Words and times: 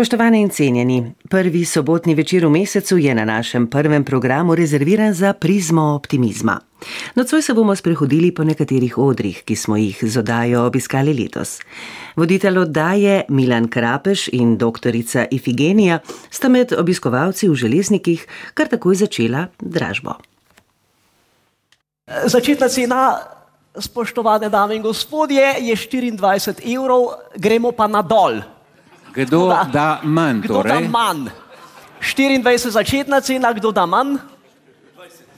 Spoštovane 0.00 0.40
in 0.40 0.48
cenjeni, 0.48 1.12
prvi 1.28 1.64
sobotni 1.64 2.14
večer 2.14 2.46
v 2.46 2.50
mesecu 2.50 2.96
je 2.96 3.14
na 3.14 3.24
našem 3.24 3.66
prvem 3.66 4.04
programu 4.04 4.54
rezerviran 4.54 5.12
za 5.14 5.32
prizmo 5.32 5.82
optimizma. 5.82 6.60
Nocoj 7.14 7.42
se 7.42 7.54
bomo 7.54 7.76
sprehodili 7.76 8.30
po 8.34 8.44
nekaterih 8.44 8.98
odrih, 8.98 9.42
ki 9.44 9.56
smo 9.56 9.76
jih 9.76 9.98
z 10.02 10.18
odajo 10.18 10.62
obiskali 10.64 11.12
letos. 11.14 11.58
Voditelj 12.16 12.58
oddaje 12.58 13.24
Milan 13.28 13.68
Krapeš 13.68 14.28
in 14.32 14.56
doktorica 14.56 15.26
Ifigenija 15.30 15.98
sta 16.30 16.48
med 16.48 16.72
obiskovalci 16.72 17.48
v 17.48 17.54
železnikih 17.54 18.26
kar 18.54 18.68
takoj 18.68 18.94
začela 18.94 19.46
dražbo. 19.60 20.14
Začetna 22.24 22.68
cena, 22.68 23.18
spoštovane 23.76 24.48
dame 24.48 24.76
in 24.76 24.82
gospodje, 24.82 25.44
je 25.60 25.76
24 25.76 26.64
evrov, 26.76 27.06
gremo 27.36 27.72
pa 27.72 27.86
na 27.86 28.02
dol. 28.02 28.40
Kdo 29.14 29.48
da, 29.48 29.64
da 29.72 30.00
manj? 30.02 30.40
Kdo 30.40 30.54
Torej? 30.54 30.72
da 30.72 30.88
manj? 30.88 31.30
24 32.00 32.70
začetna 32.70 33.20
cena, 33.20 33.52
kdo 33.52 33.72
da 33.72 33.86
manj? 33.86 34.16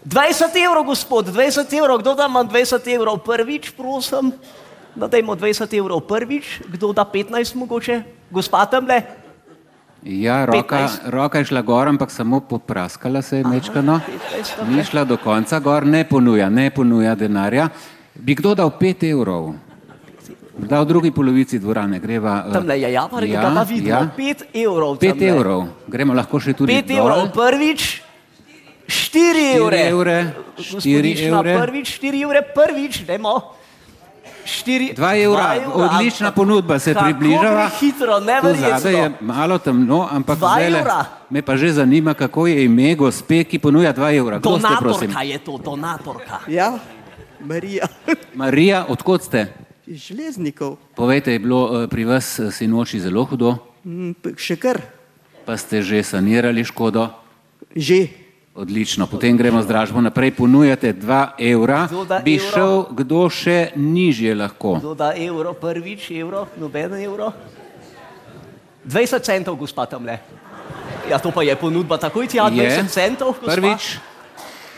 20 0.04 0.56
evrov, 0.58 0.84
gospod, 0.84 1.30
20 1.30 1.78
evrov, 1.78 2.02
kdo 2.02 2.14
da 2.14 2.28
manj 2.28 2.48
20 2.50 2.94
evrov 2.94 3.22
prvič, 3.22 3.70
prosim. 3.76 4.32
Da 4.94 5.08
dajmo 5.08 5.36
20 5.36 5.78
evrov 5.78 6.00
prvič, 6.04 6.60
kdo 6.68 6.92
da 6.92 7.04
15 7.04 7.56
mogoče, 7.56 8.02
gospa 8.30 8.66
tamle. 8.66 9.02
Ja, 10.02 10.44
roka, 10.44 10.76
15. 10.76 11.10
roka 11.10 11.38
je 11.38 11.44
šla 11.44 11.62
gor, 11.62 11.88
ampak 11.88 12.10
samo 12.10 12.40
popraskala 12.40 13.22
se 13.22 13.38
je 13.38 13.44
mečkano. 13.44 14.00
15, 14.34 14.62
ok. 14.62 14.68
Ni 14.68 14.84
šla 14.84 15.04
do 15.04 15.16
konca 15.16 15.58
gor, 15.58 15.86
ne 15.86 16.04
ponuja, 16.04 16.50
ne 16.50 16.70
ponuja 16.70 17.14
denarja. 17.14 17.68
Bi 18.14 18.34
kdo 18.34 18.54
dal 18.54 18.70
5 18.80 19.10
evrov? 19.10 19.54
Da 20.52 20.80
v 20.80 20.84
drugi 20.84 21.10
polovici 21.10 21.58
dvorane 21.58 21.98
greva. 21.98 22.44
eh, 22.44 22.52
Tamle 22.52 22.76
je 22.76 22.92
ja, 22.92 23.08
pa 23.08 23.24
ja, 23.24 23.40
da 23.50 23.62
vidimo, 23.62 23.88
ja. 23.90 24.10
5 24.12 24.42
evrov. 24.54 24.96
5 24.96 25.08
tamle. 25.08 25.28
evrov, 25.28 25.60
gremo 25.88 26.12
lahko 26.12 26.36
še 26.38 26.52
tudi 26.52 26.72
5 26.74 26.86
dol. 26.86 26.96
evrov 26.98 27.32
prvič, 27.32 28.02
4 28.86 29.56
evre. 29.56 29.80
evre, 29.88 30.16
štiri 30.58 31.12
evre. 31.24 31.56
Prvič, 31.58 31.88
4 31.96 32.20
evre 32.20 32.42
prvič, 32.44 33.02
dajmo. 33.02 33.56
4, 34.44 34.94
Dva 34.94 35.14
evra, 35.14 35.54
odlična 35.72 36.32
ponudba, 36.32 36.78
se 36.78 36.92
približava. 36.92 37.70
Hitro, 37.78 38.18
zadaj 38.20 38.92
je 38.92 39.12
malo 39.20 39.58
temno, 39.58 40.08
ampak 40.10 40.34
Dva 40.36 40.48
zdajle 40.50 40.78
evra. 40.80 41.04
me 41.30 41.42
pa 41.42 41.56
že 41.56 41.72
zanima, 41.72 42.10
kako 42.12 42.46
je 42.46 42.64
ime 42.64 42.94
gospe, 42.94 43.44
ki 43.44 43.58
ponuja 43.58 43.94
2 43.94 44.18
evra. 44.18 44.38
Kdo 44.38 44.58
ste, 44.58 44.74
prosim? 44.78 45.08
Donatorka 45.08 45.22
je 45.22 45.38
to, 45.38 45.52
donatorka. 45.56 46.36
Ja, 46.48 46.74
Marija, 47.40 47.86
Marija, 48.34 48.84
odkot 48.88 49.22
ste? 49.22 49.46
Železnikov, 49.84 50.76
Povejte, 50.92 51.30
je 51.30 51.38
bilo 51.38 51.60
eh, 51.74 51.86
pri 51.86 52.04
vas 52.06 52.38
eh, 52.38 52.48
sinoči 52.48 52.98
zelo 52.98 53.24
hudo, 53.24 53.58
Mm, 53.82 54.14
še 54.36 54.54
kar, 54.56 54.78
pa 55.42 55.56
ste 55.56 55.82
že 55.82 55.98
sanirali 56.00 56.62
škodo. 56.62 57.10
že. 57.74 58.06
Odlično, 58.52 59.06
potem 59.06 59.32
gremo 59.32 59.58
z 59.58 59.66
dražbo 59.66 59.96
naprej. 59.98 60.30
Ponujate 60.32 60.92
2 60.92 61.02
evra. 61.40 61.88
Kdo 61.88 62.04
da 62.04 62.20
Bi 62.20 62.36
evro? 62.36 62.46
šel 62.46 62.72
kdo 62.94 63.20
še 63.26 63.72
nižje 63.74 64.36
lahko? 64.36 64.76
Kdo 64.76 64.92
da 64.92 65.16
evro 65.16 65.50
prvič, 65.52 66.12
evro, 66.12 66.46
noben 66.54 66.94
evro? 66.94 67.32
20 68.84 69.18
centov, 69.18 69.56
gospa 69.56 69.86
tamle. 69.86 70.20
Ja, 71.04 71.16
to 71.16 71.30
pa 71.30 71.40
je 71.40 71.54
ponudba 71.54 71.96
takoj 71.96 72.28
tja, 72.28 72.46
20 72.46 72.60
Je. 72.60 72.86
centov, 72.86 73.34
gospa. 73.34 73.56
Prvič, 73.56 73.98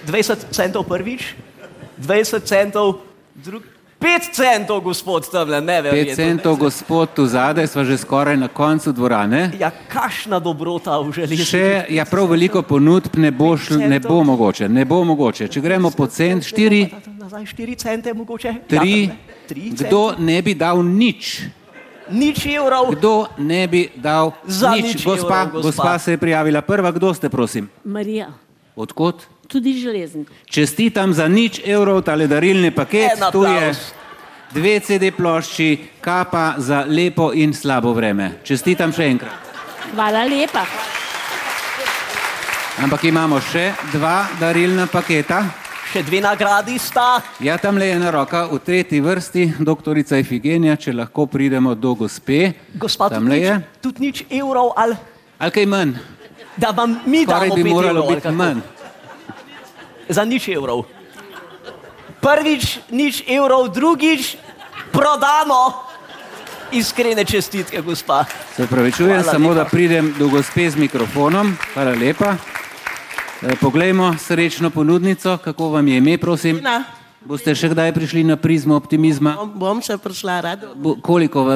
20 0.07 0.49
centov 0.51 0.83
prvič, 0.85 1.35
20 1.99 2.41
centov 2.41 3.03
drug, 3.35 3.67
5 4.05 4.37
centov, 4.37 4.83
gospod 4.85 5.25
tamle, 5.33 5.61
ne 5.65 5.79
vem. 5.83 5.95
5 5.97 6.15
centov, 6.15 6.59
gospod 6.61 7.15
tu 7.17 7.25
zadaj, 7.25 7.65
sva 7.73 7.85
že 7.89 7.97
skoraj 7.97 8.37
na 8.37 8.53
koncu 8.53 8.93
dvorane. 8.93 9.57
Ja, 9.57 9.73
kašna 9.73 10.37
dobrota 10.45 11.01
v 11.01 11.09
železnici. 11.09 11.49
Še, 11.49 11.87
ja, 11.89 12.05
prav 12.05 12.29
veliko 12.29 12.61
ponudb 12.61 13.17
ne 13.17 13.33
bo, 13.33 13.57
šl, 13.57 13.81
ne 13.81 13.97
bo 14.05 14.21
mogoče, 14.21 14.69
ne 14.69 14.85
bo 14.85 15.01
mogoče. 15.09 15.49
Če 15.49 15.61
gremo 15.65 15.89
po 15.89 16.05
cent, 16.05 16.45
4, 16.45 16.93
Nazaj 17.17 17.49
4 17.57 17.77
cente 17.81 18.13
mogoče. 18.13 18.53
3, 18.69 18.77
Ja, 18.77 19.17
3 19.49 19.73
kdo 19.89 20.03
ne 20.21 20.37
bi 20.45 20.53
dal 20.53 20.85
nič? 20.85 21.49
Nič 22.13 22.45
evrov. 22.45 22.93
Kdo 22.93 23.33
ne 23.41 23.65
bi 23.65 23.89
dal 23.97 24.37
Za 24.45 24.77
nič? 24.77 25.01
nič 25.01 25.01
Gospa, 25.01 25.49
evrov, 25.49 25.65
gospa 25.65 25.97
gospa. 25.97 25.99
se 25.99 26.13
je 26.13 26.21
prijavila 26.21 26.61
prva, 26.61 26.93
kdo 26.93 27.09
ste, 27.17 27.33
prosim? 27.33 27.73
Marija, 27.85 28.29
Odkot? 28.77 29.33
Tudi 29.45 29.73
železnik. 29.75 30.29
Čestitam 30.47 31.13
za 31.13 31.29
nič 31.29 31.61
evrov 31.61 32.03
tale 32.03 32.27
darilni 32.27 32.71
paket. 32.71 33.11
En 33.13 33.33
Tu 33.33 33.43
je 33.45 33.75
dve 34.53 34.81
CD 34.81 35.11
plošči, 35.11 35.71
kapa 36.01 36.55
za 36.59 36.85
lepo 36.85 37.33
in 37.33 37.53
slabo 37.53 37.93
vreme. 37.93 38.33
Čestitam 38.43 38.93
še 38.93 39.05
enkrat. 39.07 39.35
Hvala 39.93 40.25
lepa. 40.25 40.65
Ampak 42.77 43.05
imamo 43.05 43.39
še 43.41 43.69
dva 43.93 44.27
darilna 44.35 44.87
paketa. 44.87 45.45
Še 45.87 46.03
dve 46.03 46.19
nagradi 46.21 46.75
sta. 46.75 47.21
Ja, 47.39 47.55
tam 47.55 47.79
le 47.79 47.87
ena 47.89 48.11
roka 48.11 48.47
v 48.47 48.59
tretji 48.59 48.99
vrsti, 48.99 49.45
doktorica 49.61 50.19
Ifigenija, 50.19 50.75
če 50.77 50.91
lahko 50.93 51.27
pridemo 51.27 51.75
do 51.77 51.95
gospe. 51.95 52.51
Gospa, 52.75 53.09
tam 53.09 53.29
le 53.29 53.39
je. 53.39 53.55
tudi 53.81 54.01
nič 54.03 54.25
evrov, 54.29 54.73
ali 54.75 54.97
Ali 55.39 55.51
kaj 55.51 55.67
manj? 55.67 55.95
da 56.57 56.71
vam 56.71 56.99
mi 57.05 57.23
Skoraj 57.23 57.49
damo 57.49 57.55
bi 57.55 57.63
5 57.63 57.71
moralo 57.71 58.01
evrov. 58.01 58.09
biti 58.09 58.23
kako? 58.23 58.35
manj. 58.35 58.59
Za 60.09 60.25
nič 60.25 60.49
evrov. 60.49 60.85
Prvič 62.21 62.81
nič 62.91 63.25
evrov, 63.29 63.69
drugič 63.69 64.37
prodano. 64.93 65.85
Iskrene 66.73 67.25
čestitke, 67.25 67.83
gospa. 67.83 68.25
Se 68.57 68.67
pravičujem, 68.67 69.21
Hvala 69.23 69.33
samo 69.33 69.49
lepa. 69.51 69.63
da 69.63 69.65
pridem 69.71 70.15
do 70.19 70.29
gospe 70.29 70.71
z 70.71 70.77
mikrofonom. 70.77 71.57
Hvala 71.75 71.95
lepa. 71.95 72.35
E, 73.43 73.57
Poglejmo 73.61 74.15
srečno 74.19 74.71
ponudnico, 74.71 75.39
kako 75.39 75.69
vam 75.69 75.89
je 75.89 75.97
ime, 75.97 76.19
prosim. 76.19 76.59
Na, 76.63 76.85
Boste 77.25 77.55
še 77.57 77.71
kdaj 77.73 77.93
prišli 77.97 78.25
na 78.25 78.37
prizmo 78.37 78.77
optimizma? 78.77 79.33
bom, 79.39 79.53
bom 79.57 79.79
še 79.81 79.97
prišla 79.97 80.41
rada. 80.45 80.69
Bo, 80.77 80.97
koliko 81.01 81.41
uh, 81.41 81.55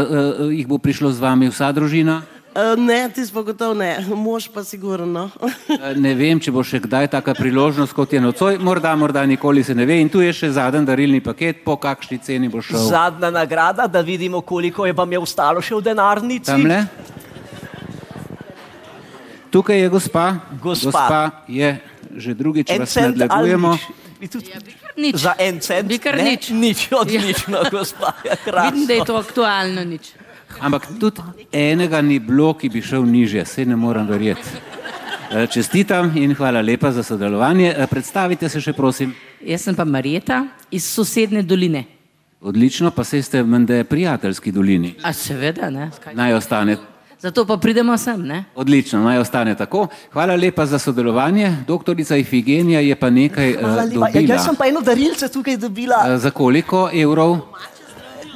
jih 0.49 0.65
bo 0.65 0.79
prišlo 0.79 1.13
z 1.13 1.21
vami, 1.21 1.51
vsa 1.53 1.69
družina? 1.73 2.23
Uh, 2.49 2.75
ne, 2.77 3.11
ti 3.15 3.27
smo 3.27 3.43
gotovo 3.43 3.75
ne, 3.75 4.05
mož 4.09 4.49
pa 4.49 4.65
sigurno. 4.65 5.29
E, 5.69 5.95
Ne 5.95 6.15
vem, 6.15 6.41
če 6.41 6.51
bo 6.51 6.65
še 6.65 6.81
kdaj 6.81 7.11
taka 7.13 7.35
priložnost, 7.37 7.93
kot 7.93 8.13
je 8.13 8.21
nocoj, 8.21 8.57
morda, 8.59 8.95
morda 8.97 9.23
nikoli 9.27 9.63
se 9.63 9.75
ne 9.75 9.85
ve. 9.87 10.01
In 10.01 10.09
tu 10.09 10.21
je 10.21 10.33
še 10.33 10.51
zadnji 10.57 10.83
darilni 10.89 11.21
paket, 11.21 11.61
po 11.63 11.77
kakšni 11.77 12.19
ceni 12.19 12.49
bo 12.49 12.63
šel. 12.65 12.81
Zadnja 12.89 13.31
nagrada, 13.31 13.87
da 13.87 14.01
vidimo, 14.01 14.41
koliko 14.41 14.87
je 14.87 14.93
vam 14.93 15.13
je 15.13 15.21
ostalo 15.21 15.61
še 15.61 15.77
v 15.77 15.85
denarnici. 15.85 16.49
Tamle. 16.49 16.81
Tukaj 19.51 19.81
je 19.81 19.89
gospa. 19.89 20.27
Gospa. 20.59 20.91
gospa 20.91 21.23
je 21.49 21.71
že 22.19 22.35
drugič 22.35 22.67
cent 22.67 22.83
ali 22.89 23.15
nadlegujemo. 23.15 23.71
nič? 24.19 24.31
Tudi- 24.33 24.53
Nič. 24.99 25.15
Za 25.15 25.39
en 25.39 25.61
cent? 25.61 25.87
Kar 26.03 26.17
ne? 26.19 26.35
nič. 26.35 26.51
Nič, 26.51 26.91
odlično, 26.91 27.63
gospa. 27.71 28.19
Ja, 28.27 28.35
Vidim, 28.67 28.87
da 28.87 28.93
je 28.99 29.05
to 29.07 29.15
aktualno 29.15 29.85
nič. 29.85 30.11
Ampak 30.61 30.87
tudi 31.01 31.23
enega 31.53 32.03
ni 32.03 32.19
bilo, 32.19 32.55
ki 32.55 32.69
bi 32.69 32.83
šel 32.83 33.05
nižje, 33.07 33.45
se 33.47 33.65
ne 33.65 33.77
morem 33.77 34.07
verjeti. 34.09 34.49
E, 35.31 35.47
Čestitam 35.47 36.13
in 36.17 36.35
hvala 36.35 36.61
lepa 36.61 36.91
za 36.93 37.03
sodelovanje. 37.03 37.75
E, 37.79 37.87
Predstavite 37.87 38.49
se 38.49 38.61
še, 38.61 38.73
prosim. 38.73 39.15
Jaz 39.45 39.63
sem 39.69 39.77
pa 39.77 39.85
Marjeta 39.85 40.47
iz 40.71 40.85
sosednje 40.89 41.43
doline. 41.43 41.85
Odlično, 42.41 42.91
pa 42.91 43.05
se 43.05 43.23
ste 43.23 43.43
mende 43.43 43.85
prijateljski 43.85 44.53
dolini. 44.53 44.95
A 45.03 45.13
seveda, 45.13 45.71
ne? 45.71 45.91
Kaj? 46.05 46.15
Naj 46.15 46.35
ostane. 46.35 46.77
Zato 47.19 47.43
pa 47.45 47.57
pridemo 47.57 47.97
sem, 47.99 48.23
ne? 48.23 48.45
Odlično, 48.55 49.01
naj 49.03 49.19
ostane 49.19 49.57
tako. 49.59 49.89
Hvala 50.13 50.37
lepa 50.37 50.67
za 50.67 50.79
sodelovanje. 50.79 51.57
Doktorica 51.67 52.17
Ifigenija 52.17 52.81
je 52.81 52.95
pa 52.95 53.11
nekaj 53.11 53.55
uh, 53.55 53.61
Hvala 53.61 53.83
lepa. 53.85 54.07
Ja, 54.07 54.13
dobila. 54.13 54.35
jaz 54.35 54.45
sem 54.45 54.57
pa 54.57 54.69
eno 54.71 54.81
darilce 54.81 55.29
tukaj 55.29 55.57
dobila. 55.57 55.97
Uh, 56.07 56.21
za 56.21 56.31
koliko 56.31 56.91
evrov? 56.95 57.39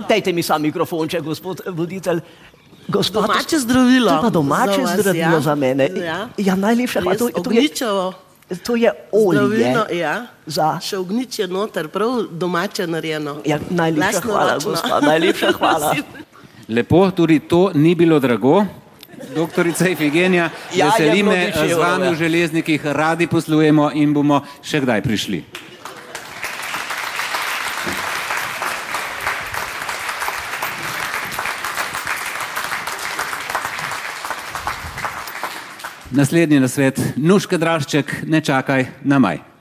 Dajte 0.02 0.32
mi 0.32 0.42
sam 0.42 0.62
mikrofonček, 0.62 1.22
gospod 1.22 1.60
voditelj. 1.68 2.20
Gospod, 2.88 3.22
Domače 3.22 3.58
zdravilo. 3.58 4.08
To 4.08 4.16
je 4.16 4.22
pa 4.22 4.30
domače 4.30 4.72
Za 4.74 4.82
vas, 4.82 4.96
zdravilo 4.96 5.24
ja. 5.30 5.40
za 5.40 5.54
mene. 5.54 5.88
Ja. 5.96 6.28
Ja, 6.36 6.54
najlepša 6.56 7.00
hvala. 7.00 7.12
Res 7.12 7.18
To, 7.20 7.42
to, 7.42 7.50
je, 7.50 7.68
to 8.58 8.76
je 8.76 8.90
olje. 9.12 9.38
zdravilo, 9.38 9.84
ja. 9.92 10.26
Za, 10.46 10.78
Še 10.80 10.98
ognjič 10.98 11.38
je 11.38 11.46
noter, 11.46 11.88
prav 11.88 12.26
domače 12.28 12.86
narejeno. 12.86 13.36
ja, 13.44 13.58
najlepša 13.70 14.20
hvala, 14.20 14.52
Lastnoročno. 14.52 14.70
gospa. 14.82 15.00
Najlepša 15.00 15.52
hvala. 15.58 15.94
Lepo, 16.68 17.10
tudi 17.12 17.38
to 17.40 17.70
ni 17.74 17.94
bilo 17.94 18.18
drago. 18.18 18.64
Doktorica 19.30 19.88
Ifigenija, 19.88 20.50
Ja, 20.74 20.86
veseli 20.88 21.18
je 21.18 21.24
me, 21.24 21.36
nič 21.46 21.54
z 21.54 21.74
vami 21.74 22.04
ja. 22.04 22.10
v 22.10 22.14
železnikih 22.16 22.86
radi 22.88 23.26
poslujemo 23.26 23.90
in 23.94 24.10
bomo 24.10 24.40
še 24.60 24.80
kdaj 24.80 25.00
prišli. 25.00 25.44
Naslednji 36.12 36.60
nasvet, 36.60 37.00
Nuška 37.16 37.56
Drašček, 37.56 38.12
ne 38.28 38.40
čakaj 38.40 38.86
na 39.04 39.18
maj. 39.18 39.51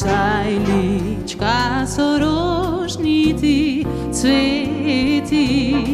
Sajlička 0.00 1.84
sorožni 1.86 3.36
ti 3.40 3.84
cveti, 4.12 5.84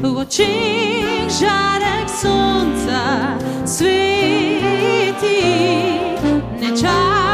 v 0.00 0.16
očeh 0.16 1.28
žarek 1.28 2.08
sonca 2.08 3.36
sveti, 3.68 5.40
ne 6.60 6.68
čakaj. 6.80 7.31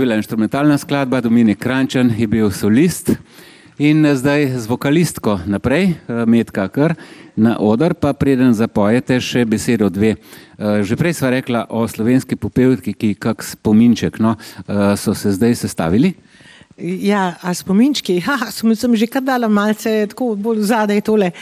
Bila 0.00 0.16
instrumentalna 0.16 0.78
skladba, 0.78 1.20
Dominik 1.20 1.58
Krančan 1.58 2.14
je 2.18 2.26
bil 2.26 2.50
solist. 2.50 3.10
In 3.78 4.06
eh, 4.06 4.16
zdaj 4.16 4.46
z 4.56 4.66
vokalistko 4.66 5.40
naprej, 5.44 5.92
eh, 5.92 6.24
Metka 6.26 6.68
Kr, 6.68 6.94
na 7.36 7.58
oder, 7.60 7.92
pa 7.94 8.12
preden 8.12 8.54
zapojete 8.56 9.20
še 9.20 9.44
besedo 9.44 9.90
dve. 9.92 10.16
Eh, 10.16 10.80
Že 10.84 10.96
prej 10.96 11.14
sva 11.20 11.30
rekla 11.36 11.66
o 11.68 11.84
slovenski 11.88 12.36
popevki, 12.36 12.96
ki 12.96 13.14
kak 13.20 13.44
spominček, 13.44 14.20
no, 14.20 14.36
so 14.96 15.12
se 15.14 15.32
zdaj 15.36 15.54
sestavili. 15.54 16.14
Ja, 16.80 17.36
a 17.42 17.52
spominčki, 17.52 18.20
ha, 18.26 18.48
sem, 18.48 18.72
sem 18.72 18.96
že 18.96 19.04
kar 19.04 19.20
dala 19.20 19.48
malce 19.48 20.08
tako 20.08 20.32
bolj 20.32 20.64
zadaj 20.72 21.04
tole. 21.04 21.32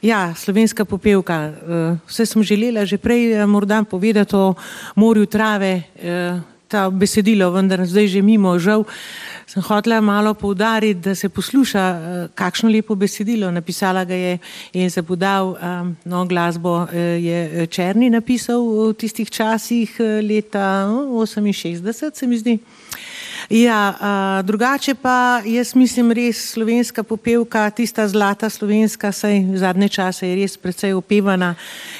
Ja, 0.00 0.32
slovenska 0.32 0.88
popevka. 0.88 1.52
Vse 2.08 2.24
sem 2.24 2.40
želela 2.40 2.88
že 2.88 2.96
prej 2.96 3.44
morda 3.44 3.84
povedati 3.84 4.36
o 4.36 4.54
morju 4.96 5.26
trave, 5.28 5.84
ta 6.68 6.90
besedilo, 6.90 7.50
vendar 7.54 7.84
zdaj 7.86 8.08
že 8.08 8.22
mimo, 8.22 8.58
žal. 8.58 8.84
Sem 9.46 9.62
hotela 9.62 10.00
malo 10.00 10.34
poudariti, 10.34 11.00
da 11.00 11.14
se 11.14 11.28
posluša, 11.28 11.78
eh, 11.78 12.28
kakšno 12.34 12.70
lepo 12.70 12.94
besedilo. 12.94 13.50
Napisala 13.50 14.04
ga 14.04 14.14
je 14.14 14.38
Elza 14.74 15.02
Budal, 15.02 15.54
eh, 15.54 15.94
no, 16.04 16.26
glasbo 16.26 16.86
eh, 16.92 16.98
je 17.22 17.66
Černi 17.66 18.10
napisal 18.10 18.58
v 18.58 18.94
tistih 18.94 19.30
časih 19.30 19.96
leta 20.22 20.90
oh, 20.90 21.22
68, 21.22 22.14
se 22.14 22.26
mi 22.26 22.38
zdi. 22.38 22.58
Ja, 23.50 23.94
a, 24.00 24.42
drugače 24.42 24.94
pa 24.94 25.42
jaz 25.44 25.74
mislim 25.74 26.10
res 26.12 26.40
slovenska 26.52 27.02
popevka, 27.02 27.70
tista 27.70 28.08
zlata 28.08 28.50
slovenska, 28.50 29.12
saj 29.12 29.38
zadnje 29.54 29.88
čase 29.88 30.28
je 30.28 30.34
res 30.40 30.56
precej 30.58 30.94
opevana 30.94 31.54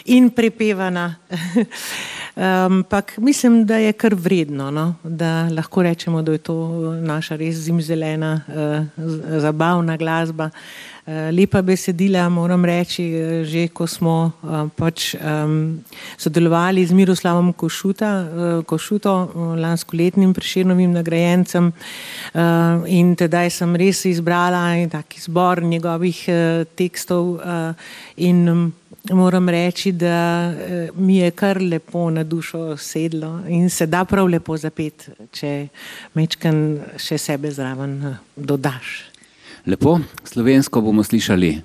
in 0.05 0.31
prepevana. 0.31 1.15
Ampak 2.67 3.15
mislim, 3.19 3.63
da 3.67 3.77
je 3.77 3.93
kar 3.93 4.15
vredno, 4.15 4.71
no? 4.71 4.95
da 5.03 5.49
lahko 5.51 5.83
rečemo, 5.83 6.23
da 6.23 6.33
je 6.33 6.39
to 6.39 6.57
naša 7.01 7.37
res 7.37 7.55
zimzelena, 7.55 8.41
uh, 8.49 9.41
zabavna 9.41 9.97
glasba. 9.97 10.51
Uh, 10.51 10.96
lepa 11.07 11.63
besedila, 11.63 12.29
moram 12.29 12.65
reči, 12.65 13.03
eh, 13.15 13.45
že 13.45 13.69
ko 13.71 13.87
smo 13.87 14.33
uh, 14.43 14.67
pač, 14.75 15.15
sodelovali 16.19 16.83
z 16.87 16.93
Miroslavom 16.93 17.53
Košuta, 17.53 18.63
Košuto, 18.67 19.15
uh, 19.15 19.55
lanskoletnim 19.55 20.35
preširnovim 20.35 20.93
nagrajencem 20.93 21.73
in 22.87 23.15
tedaj 23.17 23.51
sem 23.51 23.77
res 23.77 24.05
izbrala 24.05 24.77
en 24.77 24.91
tak 24.91 25.17
izbor 25.17 25.63
njegovih 25.63 26.19
tekstov 26.77 27.41
in 28.17 28.73
moram 29.11 29.49
reči, 29.49 29.93
da 29.93 30.53
mi 30.95 31.19
je 31.19 31.31
kar 31.31 31.63
lepo 31.63 32.11
na 32.11 32.25
dušo 32.25 32.77
sedlo 32.77 33.41
in 33.49 33.71
se 33.71 33.87
da 33.87 34.05
prav 34.05 34.27
lepo 34.27 34.57
zapet, 34.57 35.09
če 35.33 35.69
mečkan 36.15 36.81
še 36.99 37.19
sebe 37.19 37.51
zraven 37.51 38.17
dodaš. 38.37 39.16
Lepo, 39.67 39.99
slovensko 40.25 40.81
bomo 40.81 41.03
slišali 41.03 41.59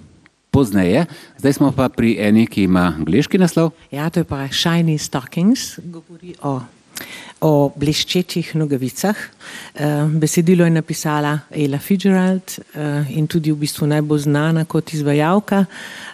pozneje, 0.49 1.05
zdaj 1.37 1.53
smo 1.53 1.69
pa 1.71 1.85
pri 1.89 2.15
eni, 2.17 2.47
ki 2.49 2.63
ima 2.65 2.87
angliški 2.97 3.37
naslov. 3.37 3.75
Ja, 3.93 4.09
to 4.09 4.23
je 4.23 4.25
pa 4.25 4.47
Shiny 4.49 4.97
Stockings, 4.97 5.77
govori 5.85 6.33
o, 6.41 6.55
o 7.45 7.51
bleščečih 7.77 8.55
nogavicah. 8.57 9.13
Uh, 9.21 10.09
besedilo 10.17 10.65
je 10.65 10.73
napisala 10.73 11.35
Ella 11.53 11.77
Fitzgerald 11.77 12.55
uh, 12.57 13.05
in 13.13 13.29
tudi 13.29 13.53
v 13.53 13.61
bistvu 13.61 13.91
najbolj 13.93 14.25
znana 14.25 14.65
kot 14.65 14.95
izvajalka. 14.97 15.67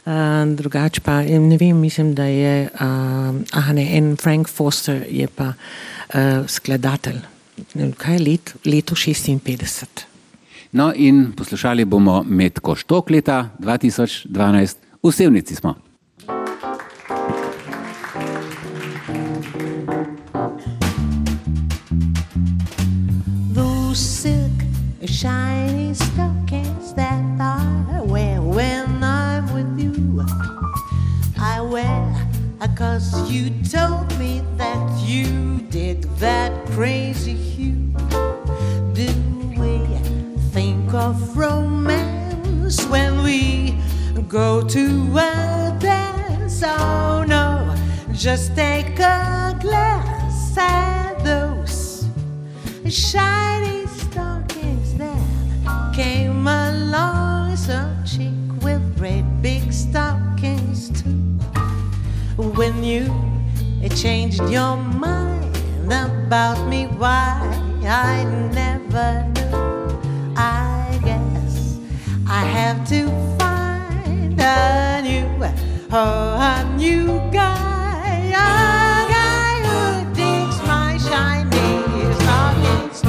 Uh, 0.04 0.44
drugač 0.60 1.00
pa 1.00 1.22
eh, 1.24 1.40
ne 1.40 1.56
vem, 1.56 1.80
mislim, 1.80 2.12
da 2.20 2.28
je 2.28 2.68
aha, 2.76 3.72
ne, 3.80 3.88
en 3.96 4.18
Frank 4.20 4.52
Foster 4.52 5.06
je 5.08 5.32
pa 5.32 5.54
skladatelj. 6.52 7.24
Kaj 7.96 8.20
je 8.20 8.24
let? 8.28 8.56
Leto 8.68 8.96
56. 8.96 10.17
No, 10.72 10.94
in 10.96 11.32
poslušali 11.38 11.86
bomo 11.86 12.24
Metko 12.28 12.76
Štok 12.76 13.10
leta 13.10 13.50
2012, 13.60 14.76
v 15.04 15.12
Sevnici 15.12 15.56
smo. 15.56 15.76
Those 23.56 24.00
silk 24.00 24.58
shiny 25.06 25.96
stockings 25.96 26.94
that 26.96 27.24
I 27.40 28.02
wear 28.02 28.42
when 28.42 29.04
I'm 29.04 29.46
with 29.54 29.80
you. 29.80 30.26
I 31.40 31.62
wear 31.62 32.28
cause 32.78 33.32
you 33.32 33.50
told 33.64 34.06
me 34.20 34.42
that 34.58 35.02
you 35.02 35.58
did 35.72 36.04
that 36.20 36.52
crazy 36.76 37.34
hue. 37.34 38.47
Of 40.98 41.38
romance 41.38 42.84
when 42.88 43.22
we 43.22 43.78
go 44.28 44.62
to 44.68 45.18
a 45.18 45.78
dance? 45.80 46.64
Oh 46.66 47.24
no, 47.26 47.76
just 48.14 48.56
take 48.56 48.98
a 49.00 49.56
glance 49.62 50.58
at 50.58 51.24
those 51.24 52.08
shiny 52.90 53.86
stockings 53.86 54.96
that 54.98 55.94
came 55.94 56.48
along. 56.48 57.56
Some 57.56 58.04
chick 58.04 58.64
with 58.64 58.98
great 58.98 59.26
big 59.42 59.72
stockings 59.72 60.90
too. 61.00 61.38
When 62.38 62.84
you 62.84 63.06
changed 63.96 64.42
your 64.50 64.76
mind 64.78 65.56
about 65.88 66.68
me, 66.68 66.88
why 66.98 67.40
I 67.86 68.24
never 68.52 69.24
knew. 69.30 69.48
I 70.36 70.87
I 72.30 72.44
have 72.44 72.86
to 72.90 73.08
find 73.40 74.40
a 74.40 75.02
new, 75.02 75.46
oh, 75.94 76.36
a 76.36 76.76
new 76.76 77.08
guy, 77.32 78.28
a 78.28 79.08
guy 79.16 79.62
who 79.64 80.14
digs 80.14 80.62
my 80.68 80.98
shiny 80.98 82.14
stockings 82.16 83.02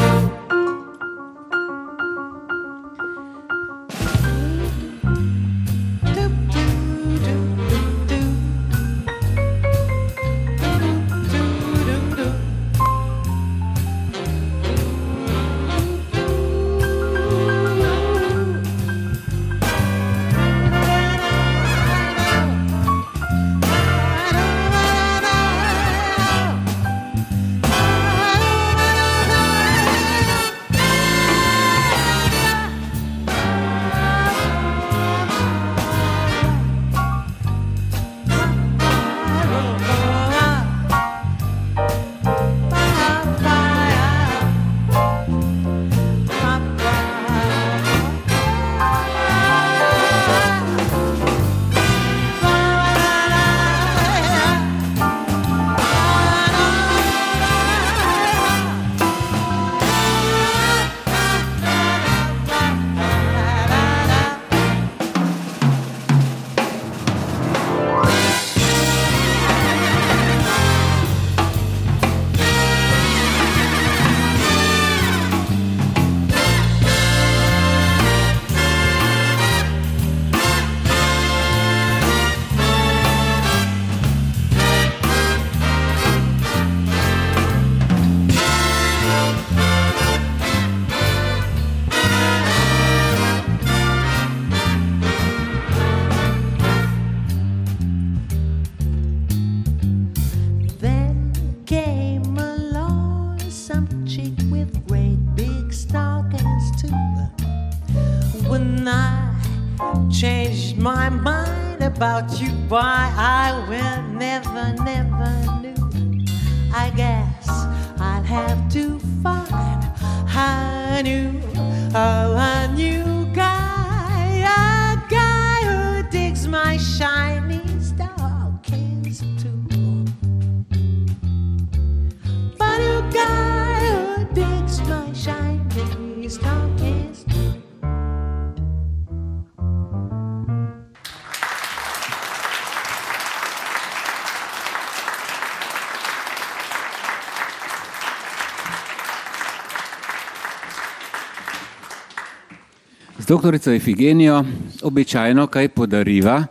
doktorico 153.28 153.72
Efigenijo 153.72 154.44
običajno 154.82 155.46
kaj 155.46 155.68
podariva. 155.68 156.44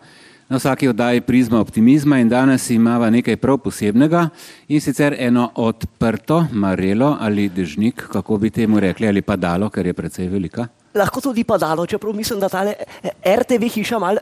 Na 0.50 0.58
vsaki 0.58 0.88
oddaji 0.88 1.22
prizma 1.22 1.60
optimizma 1.60 2.20
in 2.20 2.30
danes 2.30 2.70
imava 2.70 3.10
nekaj 3.10 3.36
prav 3.38 3.58
posebnega 3.58 4.30
in 4.68 4.82
sicer 4.82 5.16
eno 5.20 5.50
odprto 5.56 6.46
marelo 6.52 7.18
ali 7.20 7.50
dežnik, 7.50 8.08
kako 8.12 8.38
bi 8.38 8.50
temu 8.50 8.80
rekli, 8.80 9.08
ali 9.08 9.22
padalo, 9.22 9.70
ker 9.70 9.86
je 9.86 9.94
precej 9.94 10.28
velika. 10.28 10.68
Lahko 10.96 11.22
tudi 11.22 11.44
padalo, 11.44 11.86
čeprav 11.86 12.13
mislim, 12.16 12.40
da 12.40 12.50
tale 12.50 12.74
eh, 13.04 13.36
RTV 13.36 13.68
hiša 13.74 14.00
mal 14.00 14.18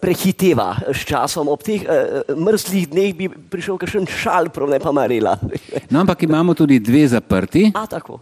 prehiteva 0.00 0.76
s 0.92 1.06
časom. 1.06 1.48
Ob 1.48 1.62
teh 1.62 1.82
uh, 1.82 2.36
mrzlih 2.38 2.88
dneh 2.90 3.14
bi 3.16 3.28
prišel 3.28 3.78
kakšen 3.78 4.06
šal, 4.06 4.50
prav 4.54 4.70
ne 4.70 4.78
pa 4.78 4.92
marela. 4.92 5.38
No, 5.90 6.00
ampak 6.00 6.22
imamo 6.22 6.54
tudi 6.54 6.78
dve 6.78 7.08
zaprti. 7.08 7.70
A 7.74 7.86
tako. 7.86 8.20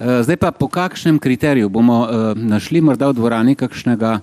Eh, 0.00 0.22
Zdaj 0.22 0.36
pa 0.38 0.50
po 0.50 0.64
kakšnem 0.66 1.18
kriteriju 1.18 1.68
bomo 1.68 1.98
eh, 2.02 2.10
našli 2.34 2.80
morda 2.80 3.06
v 3.06 3.14
dvorani 3.14 3.52
kakšnega, 3.54 4.20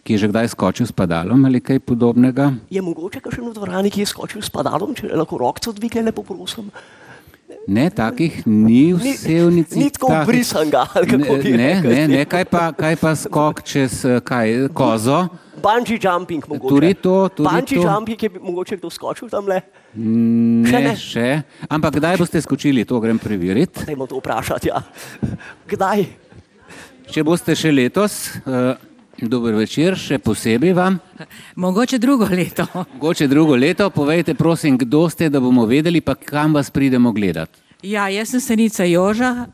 ki 0.00 0.10
je 0.10 0.18
že 0.18 0.28
kdaj 0.28 0.48
skočil 0.48 0.84
s 0.84 0.92
padalom 0.92 1.44
ali 1.44 1.60
kaj 1.60 1.76
podobnega? 1.78 2.52
Je 2.68 2.80
mogoče 2.80 3.20
kakšen 3.20 3.44
v 3.44 3.52
dvorani, 3.52 3.88
ki 3.88 4.00
je 4.00 4.08
skočil 4.08 4.40
s 4.40 4.48
padalom, 4.48 4.92
če 4.92 5.08
lahko 5.10 5.36
rokco 5.36 5.72
dvigne, 5.72 6.02
lepo 6.02 6.22
prosim? 6.22 6.72
Ne, 7.66 7.88
takih 7.90 8.44
ni 8.44 8.92
v 8.92 9.00
Ni- 9.02 9.12
sevnici. 9.14 9.76
ni 9.78 9.88
tako 9.90 10.08
takih- 10.08 10.24
ubrisanga, 10.24 10.82
ali 10.90 11.04
kako 11.10 11.20
Ne, 11.30 11.38
bi 11.38 11.52
ne, 11.52 11.68
rekel. 11.74 11.90
ne, 11.90 12.02
ne, 12.10 12.22
kaj 12.24 12.44
pa, 12.46 12.72
kaj 12.72 12.96
pa 12.96 13.12
skok 13.14 13.60
čez 13.62 14.04
eh, 14.06 14.20
kaj, 14.20 14.68
kozo? 14.70 15.28
Bungee 15.64 15.96
jumping 15.98 16.44
mogoče. 16.48 16.74
Tudi 16.74 16.94
to, 16.94 17.28
tudi 17.32 17.48
Bungee 17.48 17.78
to. 17.80 17.86
jumping 17.88 18.22
je 18.22 18.28
bi 18.28 18.38
mogoče 18.44 18.76
kdo 18.76 18.90
skočil 18.92 19.30
tam 19.32 19.48
le. 19.48 19.62
Še 19.94 20.00
Ne, 20.76 20.80
ne. 20.84 20.94
še. 20.98 21.28
Ampak 21.72 21.96
kdaj 21.96 22.18
boste 22.20 22.40
skočili, 22.44 22.84
to 22.84 23.00
grem 23.00 23.18
preveriti. 23.18 23.86
Dajmo 23.88 24.06
to 24.06 24.20
vprašati, 24.20 24.68
ja. 24.68 24.82
Kdaj? 25.70 26.04
Če 27.08 27.22
boste 27.24 27.54
še 27.56 27.70
letos, 27.72 28.36
eh, 28.44 28.74
dober 29.22 29.54
večer, 29.54 29.94
še 29.96 30.18
posebej 30.18 30.74
vam. 30.74 30.98
Mogoče 31.56 31.98
drugo 32.02 32.26
leto. 32.26 32.66
Mogoče 32.94 33.28
drugo 33.30 33.56
leto, 33.56 33.88
povejte 33.90 34.34
prosim, 34.34 34.76
kdo 34.76 35.08
ste, 35.08 35.28
da 35.30 35.40
bomo 35.40 35.64
vedeli, 35.66 36.00
pa 36.00 36.14
kam 36.14 36.52
vas 36.54 36.70
pridemo 36.70 37.12
gledati. 37.12 37.60
Ja, 37.84 38.08
jaz 38.08 38.32
sem 38.32 38.40
stanica 38.40 38.84
Joža. 38.88 39.46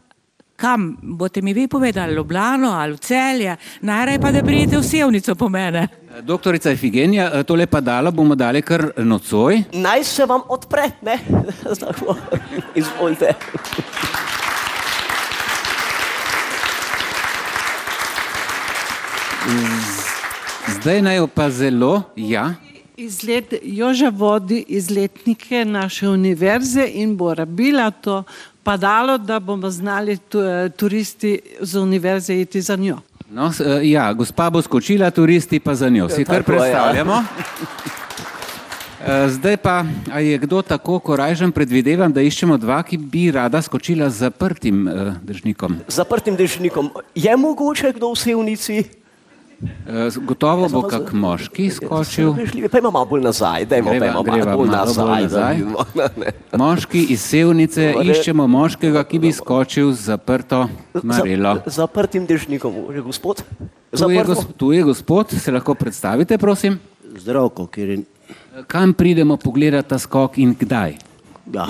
Kam 0.60 0.96
boste 1.02 1.42
mi 1.42 1.52
vi 1.52 1.68
povedali, 1.68 2.14
Ljubljano 2.14 2.68
ali 2.70 2.98
celje, 2.98 3.56
najraje 3.80 4.20
pa 4.20 4.32
da 4.32 4.42
pridete 4.42 4.78
v 4.78 4.82
Sevnico 4.82 5.34
po 5.34 5.48
mene. 5.48 5.88
Eh, 6.18 6.22
Doktorica 6.22 6.70
Efigenija, 6.70 7.30
eh, 7.34 7.42
tole 7.42 7.66
padalo 7.66 8.10
bomo 8.10 8.34
dali 8.34 8.62
kar 8.62 8.90
nocoj. 8.96 9.62
Naj 9.72 10.04
se 10.04 10.26
vam 10.26 10.40
odpre, 10.48 10.90
ne? 11.02 11.18
Tako, 11.80 12.16
izvolite. 12.74 13.32
Zdaj 20.80 21.02
naj 21.02 21.26
pa 21.34 21.50
zelo, 21.50 22.02
ja. 22.16 22.54
Izlet, 22.96 23.54
Joža 23.62 24.08
vodi 24.08 24.64
izletnike 24.68 25.64
naše 25.64 26.08
univerze 26.08 26.88
in 26.94 27.16
bo 27.16 27.34
rabila 27.34 27.90
to 27.90 28.22
padalo, 28.62 29.18
da 29.18 29.40
bomo 29.40 29.70
znali 29.70 30.16
tu, 30.16 30.40
eh, 30.40 30.68
turisti 30.68 31.40
z 31.60 31.78
univerze 31.78 32.40
iti 32.40 32.60
za 32.60 32.76
njo. 32.76 32.98
No, 33.30 33.52
eh, 33.60 33.90
ja, 33.90 34.12
gospa 34.12 34.50
bo 34.50 34.62
skočila, 34.62 35.10
turisti 35.10 35.60
pa 35.60 35.74
za 35.74 35.88
njo. 35.88 36.08
Si 36.08 36.24
kar 36.24 36.42
Tako, 36.42 36.52
ja. 36.52 36.58
predstavljamo. 36.58 37.24
Eh, 39.06 39.28
Zdaj 39.28 39.56
pa, 39.56 39.84
a 40.12 40.20
je 40.20 40.38
kdo 40.38 40.62
tako 40.62 40.98
korajžen, 40.98 41.52
predvidevam, 41.52 42.12
da 42.12 42.20
iščemo 42.20 42.58
dva, 42.60 42.82
ki 42.84 42.98
bi 43.00 43.30
rada 43.32 43.62
skočila 43.62 44.10
z 44.10 44.28
zaprtim 44.28 44.88
eh, 44.88 45.14
držnikom. 45.24 45.78
Zaprtim 45.88 46.36
dežnikom. 46.36 46.90
Je 47.14 47.36
mogoče 47.36 47.94
kdo 47.96 48.12
v 48.12 48.18
sevnici? 48.20 48.84
Eh, 49.60 50.08
Gotovo 50.16 50.68
bo 50.68 50.82
kak 50.82 51.12
moški 51.12 51.70
skočil. 51.70 52.32
Pa 52.70 52.78
imamo 52.78 52.90
malo 52.92 53.04
bolj 53.04 53.22
nazaj, 53.22 53.66
dajmo, 53.66 53.90
Greva- 53.90 54.00
dajmo 54.00 54.22
greva 54.22 54.44
malo 54.46 54.56
bolj 54.56 54.68
malo 54.68 54.94
bolj 54.96 55.22
nazaj. 55.22 55.56
da 55.56 55.84
nazaj. 55.94 56.32
Moški 56.56 57.02
iz 57.04 57.20
Sevnice, 57.20 57.92
Dobre. 57.92 58.08
iščemo 58.08 58.46
moškega, 58.46 59.04
ki 59.04 59.18
bi 59.18 59.32
skočil 59.32 59.92
z 59.92 60.00
zaprto 60.06 60.62
marelo. 61.02 61.54
Za, 61.66 61.84
zaprtim 61.84 62.24
dežnikom, 62.24 62.72
že 62.88 63.00
gospod? 63.02 63.44
Tu 63.90 64.10
je, 64.10 64.24
gos, 64.24 64.46
tu 64.56 64.72
je 64.72 64.82
gospod, 64.82 65.30
se 65.30 65.52
lahko 65.52 65.74
predstavite, 65.74 66.38
prosim. 66.38 66.78
Zdravko, 67.12 67.66
ker 67.66 67.88
je 67.88 67.98
Kam 68.66 68.94
pridemo 68.94 69.36
pogledati 69.36 69.88
ta 69.88 69.98
skok 69.98 70.38
in 70.38 70.54
kdaj? 70.54 70.96
ja, 71.52 71.66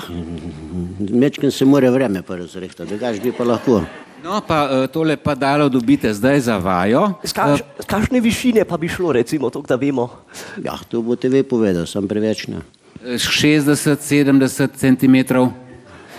mečken 1.11 1.51
se 1.51 1.65
mora 1.65 1.89
vreme 1.89 2.21
pa 2.21 2.35
razrehtati, 2.35 2.89
drugač 2.89 3.19
bi 3.19 3.31
pa 3.31 3.43
lahko. 3.43 3.81
No, 4.21 4.37
pa 4.39 4.69
eh, 4.75 4.87
tole 4.87 5.17
padalo 5.17 5.65
dobite 5.67 6.13
zdaj 6.13 6.39
za 6.41 6.57
vajo. 6.57 7.13
Z 7.23 7.33
kaš, 7.33 7.59
Eh, 7.59 7.63
z 7.79 7.85
kakšne 7.85 8.19
višine 8.19 8.61
pa 8.63 8.77
bi 8.77 8.87
šlo, 8.87 9.11
recimo, 9.11 9.49
to, 9.49 9.61
da 9.61 9.75
vemo? 9.75 10.09
Ja, 10.57 10.77
to 10.79 11.01
boste 11.01 11.25
vi 11.27 11.41
povedali, 11.43 11.85
sem 11.85 12.05
preveč 12.05 12.47
ne. 12.47 12.61
eh, 13.01 13.17
60-70 13.17 14.37
cm. 14.71 15.15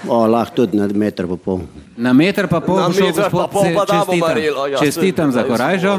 O, 0.03 0.27
lahko 0.27 0.55
tudi 0.57 0.75
na 0.75 0.89
meter 0.89 1.25
pa 1.25 1.37
pol. 1.37 1.63
Na 1.95 2.11
meter 2.13 2.49
pa 2.49 2.59
pol, 2.59 2.75
Na 2.77 2.91
šel 2.91 3.07
meter 3.07 3.23
pa 3.23 3.31
gospod, 3.39 3.51
pol 3.53 3.63
se- 3.63 3.71
pa 3.73 3.85
damo 3.85 4.03
čestitam, 4.03 4.29
marelo, 4.29 4.63
ja, 4.67 4.79
čestitam 4.81 5.29
za 5.31 5.43
korajžo. 5.45 5.93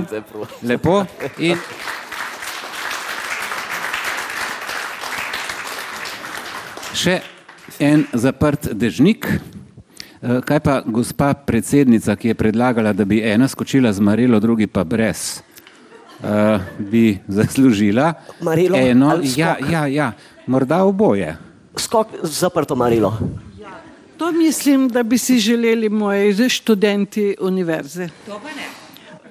Lepo. 0.61 1.05
In 1.39 1.55
še 6.93 7.21
en 7.79 8.05
zaprt 8.13 8.69
dežnik. 8.73 9.27
Eh, 10.23 10.41
Kaj 10.41 10.59
pa 10.59 10.81
gospa 10.85 11.33
predsednica, 11.33 12.15
ki 12.15 12.31
je 12.31 12.35
predlagala, 12.35 12.93
da 12.93 13.05
bi 13.05 13.19
ena 13.19 13.47
skočila 13.47 13.91
z 13.93 13.99
marelo, 13.99 14.39
drugi 14.39 14.67
pa 14.67 14.83
brez, 14.83 15.41
eh, 16.23 16.59
bi 16.79 17.19
zaslužila 17.27 18.13
Marelo 18.41 18.77
eno? 18.77 19.19
Ja, 19.35 19.57
ja, 19.71 19.87
ja, 19.87 20.11
morda 20.47 20.83
oboje. 20.83 21.35
Skok 21.75 22.07
z 22.23 22.39
zaprto 22.39 22.75
marilo. 22.75 23.17
To 24.17 24.31
mislim, 24.31 24.87
da 24.89 25.03
bi 25.03 25.17
si 25.17 25.39
želeli 25.39 25.89
moji 25.89 26.49
študenti 26.49 27.35
univerze. 27.41 28.09
Ne? 28.27 28.82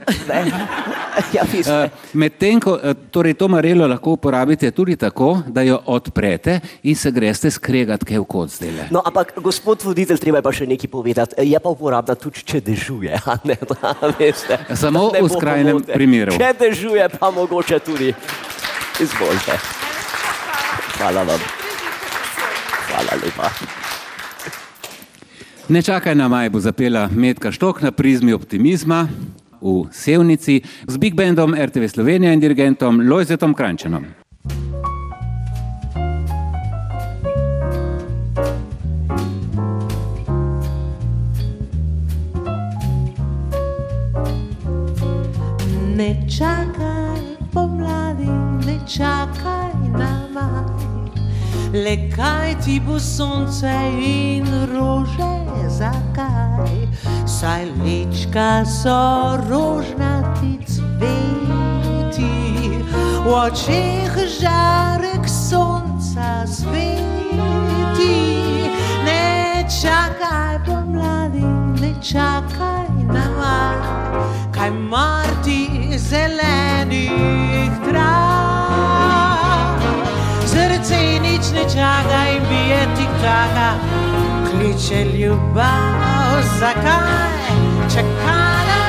Ja. 1.33 1.45
Eh, 1.45 1.91
Medtem 2.12 2.61
ko 2.61 2.79
eh, 2.83 2.95
torej 3.12 3.35
to 3.35 3.49
marelo 3.49 3.87
lahko 3.87 4.15
uporabite 4.17 4.71
tudi 4.71 4.97
tako, 4.97 5.43
da 5.47 5.61
jo 5.62 5.77
odprete 5.87 6.61
in 6.83 6.97
se 6.97 7.11
greste 7.11 7.51
skregati 7.51 8.05
kaj 8.09 8.19
v 8.19 8.25
kot 8.25 8.51
zdaj. 8.51 8.88
No, 8.91 9.03
ampak 9.05 9.35
gospod 9.37 9.85
voditelj, 9.85 10.19
treba 10.19 10.41
je 10.41 10.47
pa 10.47 10.53
še 10.53 10.67
nekaj 10.67 10.91
povedati. 10.91 11.45
Je 11.45 11.61
pa 11.61 11.69
uporabna 11.69 12.17
tudi, 12.17 12.45
če 12.45 12.61
dežuje. 12.61 13.21
Ne, 13.49 13.57
da, 13.69 13.93
veste, 14.19 14.57
Samo 14.77 15.11
Da 15.11 15.19
ne 15.19 15.23
v 15.27 15.31
skrajnem 15.33 15.77
pomote. 15.77 15.93
primeru. 15.93 16.33
Če 16.38 16.51
dežuje, 16.59 17.09
pa 17.19 17.31
mogoče 17.31 17.79
tudi. 17.85 18.12
Izvolite. 19.01 19.57
Hvala 20.97 21.25
vam. 21.29 21.41
Hvala 22.88 23.21
lepa. 23.21 23.51
Ne 25.69 25.83
čakaj 25.83 26.15
na 26.15 26.29
maj, 26.29 26.51
bo 26.51 26.61
zapela 26.61 27.09
Metka 27.12 27.53
Štok 27.53 27.83
na 27.83 27.93
prizmi 27.93 28.33
optimizma 28.33 29.09
v 29.62 29.87
Sevnici 29.94 30.62
z 30.87 30.96
Big 30.98 31.14
Bandom 31.14 31.55
RTV 31.55 31.88
Slovenija 31.88 32.33
in 32.33 32.40
dirigentom 32.40 33.01
Lojzetom 33.09 33.55
Krančanom. 33.55 34.05
Ne 45.96 46.16
čakaj 46.27 47.22
pomladi, 47.55 48.33
ne 48.66 48.77
čakaj 48.88 49.72
na 49.94 50.27
maj. 50.35 50.72
Le 51.73 51.97
kaj 52.13 52.61
ti 52.65 52.81
bo 52.85 52.99
sonce 53.01 53.73
in 53.97 54.45
rože, 54.69 55.33
zakaj? 55.73 56.85
Saj 57.25 57.65
lička 57.81 58.61
so 58.65 59.41
rožnati 59.49 60.61
cveti, 60.69 62.29
v 63.25 63.27
očeh 63.27 64.13
žarek 64.37 65.25
sonca 65.25 66.45
sveti. 66.45 68.21
Ne 69.09 69.65
čakaj 69.65 70.61
pomladi, 70.69 71.49
ne 71.81 71.95
čakaj 72.05 72.93
na 73.09 73.25
mar, 73.41 73.81
kaj 74.53 74.71
marti 74.71 75.97
zelenih 75.97 77.73
trav. 77.89 78.32
Ne 81.55 81.65
čaka 81.75 82.21
in 82.35 82.43
bije 82.49 82.83
tik 82.97 83.12
taka, 83.23 83.69
kliče 84.51 85.05
ljubav, 85.05 86.43
zakaj? 86.61 87.57
Čakala 87.95 88.82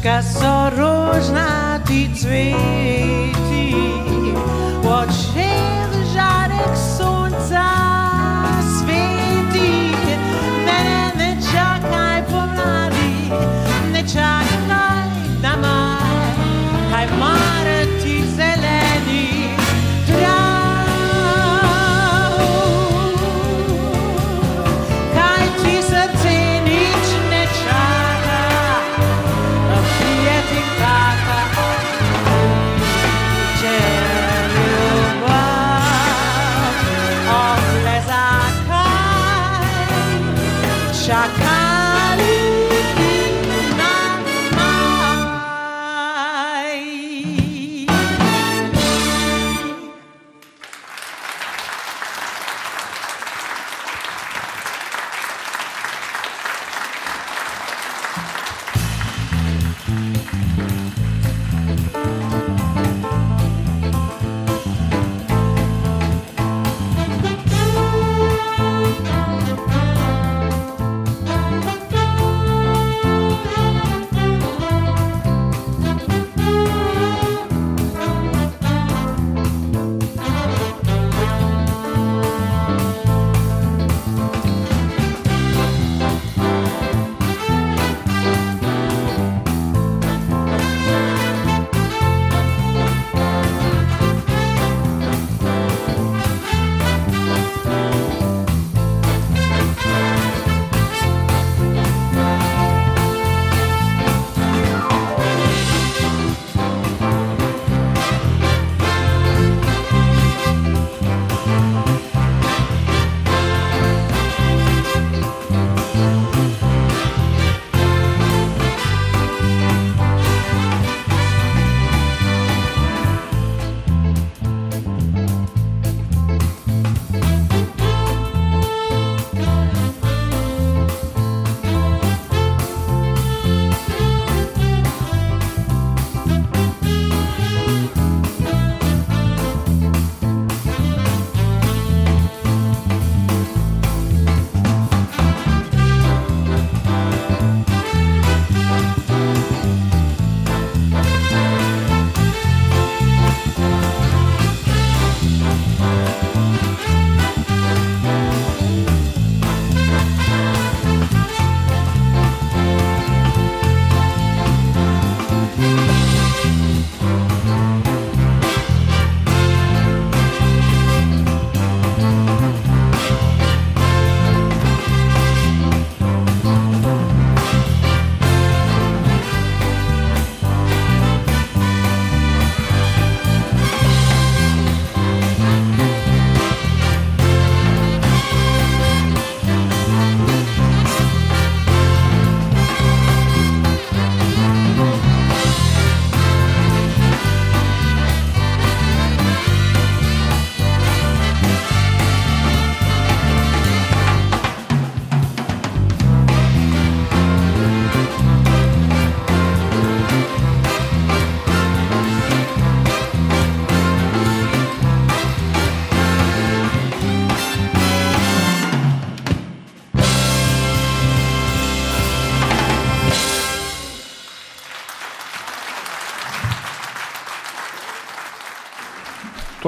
Книжка 0.00 0.22
со 0.22 0.70
рожнати 0.70 2.08
цвет. 2.14 3.47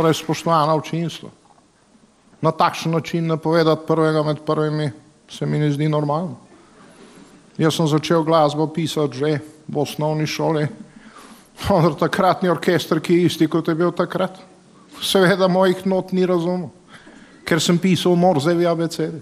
Torej, 0.00 0.16
spoštovano 0.16 0.80
občinstvo, 0.80 1.28
na 2.40 2.50
takšen 2.56 2.92
način 2.92 3.26
napovedati 3.26 3.84
prvega 3.86 4.22
med 4.22 4.38
prvimi 4.46 4.92
se 5.28 5.46
mi 5.46 5.58
ne 5.58 5.68
zdi 5.72 5.88
normalno. 5.88 6.38
Jaz 7.58 7.76
sem 7.76 7.88
začel 7.88 8.22
glasbo 8.24 8.64
pisati 8.66 9.18
že 9.18 9.38
v 9.68 9.76
osnovni 9.76 10.24
šoli, 10.26 10.64
vendar 11.68 11.98
takratni 12.00 12.48
orkester, 12.48 13.00
ki 13.00 13.14
je 13.14 13.26
isti 13.26 13.48
kot 13.48 13.68
je 13.68 13.74
bil 13.74 13.92
takrat, 13.92 14.40
seveda 15.02 15.48
mojih 15.48 15.84
not 15.84 16.16
ni 16.16 16.24
razumel, 16.26 16.70
ker 17.44 17.60
sem 17.60 17.78
pisal 17.78 18.16
Morzevi 18.16 18.64
abecedi. 18.66 19.20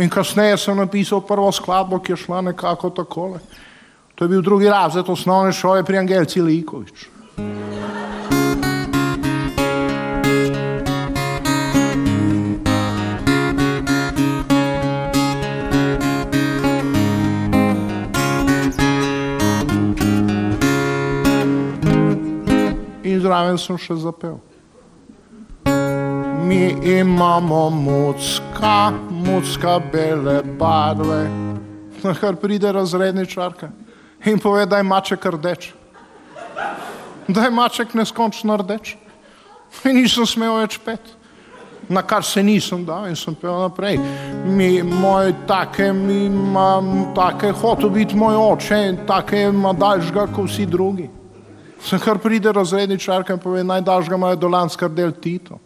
In 0.00 0.08
kasneje 0.08 0.56
sem 0.56 0.76
napisal 0.76 1.20
prvo 1.20 1.52
skladbo, 1.52 2.00
ki 2.00 2.16
je 2.16 2.24
šla 2.24 2.40
nekako 2.48 2.90
takole. 2.90 3.44
To 4.14 4.24
je 4.24 4.28
bil 4.28 4.40
drugi 4.42 4.72
razred 4.72 5.04
osnovne 5.08 5.52
šole 5.52 5.84
pri 5.84 5.98
Angelci 5.98 6.40
Likovič. 6.40 7.08
In 23.18 23.24
zraven 23.24 23.56
sem 23.58 23.74
še 23.74 23.96
zapel. 23.98 24.36
Mi 26.46 26.70
imamo 26.86 27.64
mucka, 27.74 28.92
mucka 29.10 29.72
bele 29.82 30.36
barve. 30.60 31.24
Na 32.04 32.14
kar 32.14 32.38
pride 32.38 32.70
razredničarka 32.70 33.72
in 34.22 34.38
pove, 34.38 34.62
da 34.70 34.78
je 34.78 34.86
maček 34.86 35.26
rdeč. 35.34 35.72
Da 37.26 37.48
je 37.48 37.50
maček 37.50 37.98
neskončno 37.98 38.60
rdeč. 38.62 38.94
In 39.82 39.98
nisem 39.98 40.22
smel 40.22 40.60
več 40.62 40.78
pet. 40.78 41.10
Na 41.90 42.06
kar 42.06 42.22
se 42.22 42.42
nisem 42.46 42.86
dal 42.86 43.10
in 43.10 43.18
sem 43.18 43.34
pel 43.34 43.64
naprej. 43.64 43.98
Mi, 44.46 44.76
moj 44.86 45.34
take, 45.50 45.90
mi 45.90 46.28
imam 46.30 47.08
take, 47.18 47.50
hotel 47.50 47.90
biti 47.90 48.14
moj 48.14 48.38
oče 48.46 48.84
in 48.92 49.06
take 49.10 49.48
ima 49.50 49.74
daljšega 49.74 50.30
kot 50.30 50.52
vsi 50.52 50.70
drugi. 50.70 51.17
Sem 51.82 52.00
kar 52.02 52.18
pride 52.18 52.52
razredničarka 52.52 53.32
in 53.32 53.40
pove, 53.40 53.64
najdaljšega 53.64 54.16
ima 54.16 54.34
dolanska 54.34 54.88
del 54.88 55.12
Tito. 55.12 55.58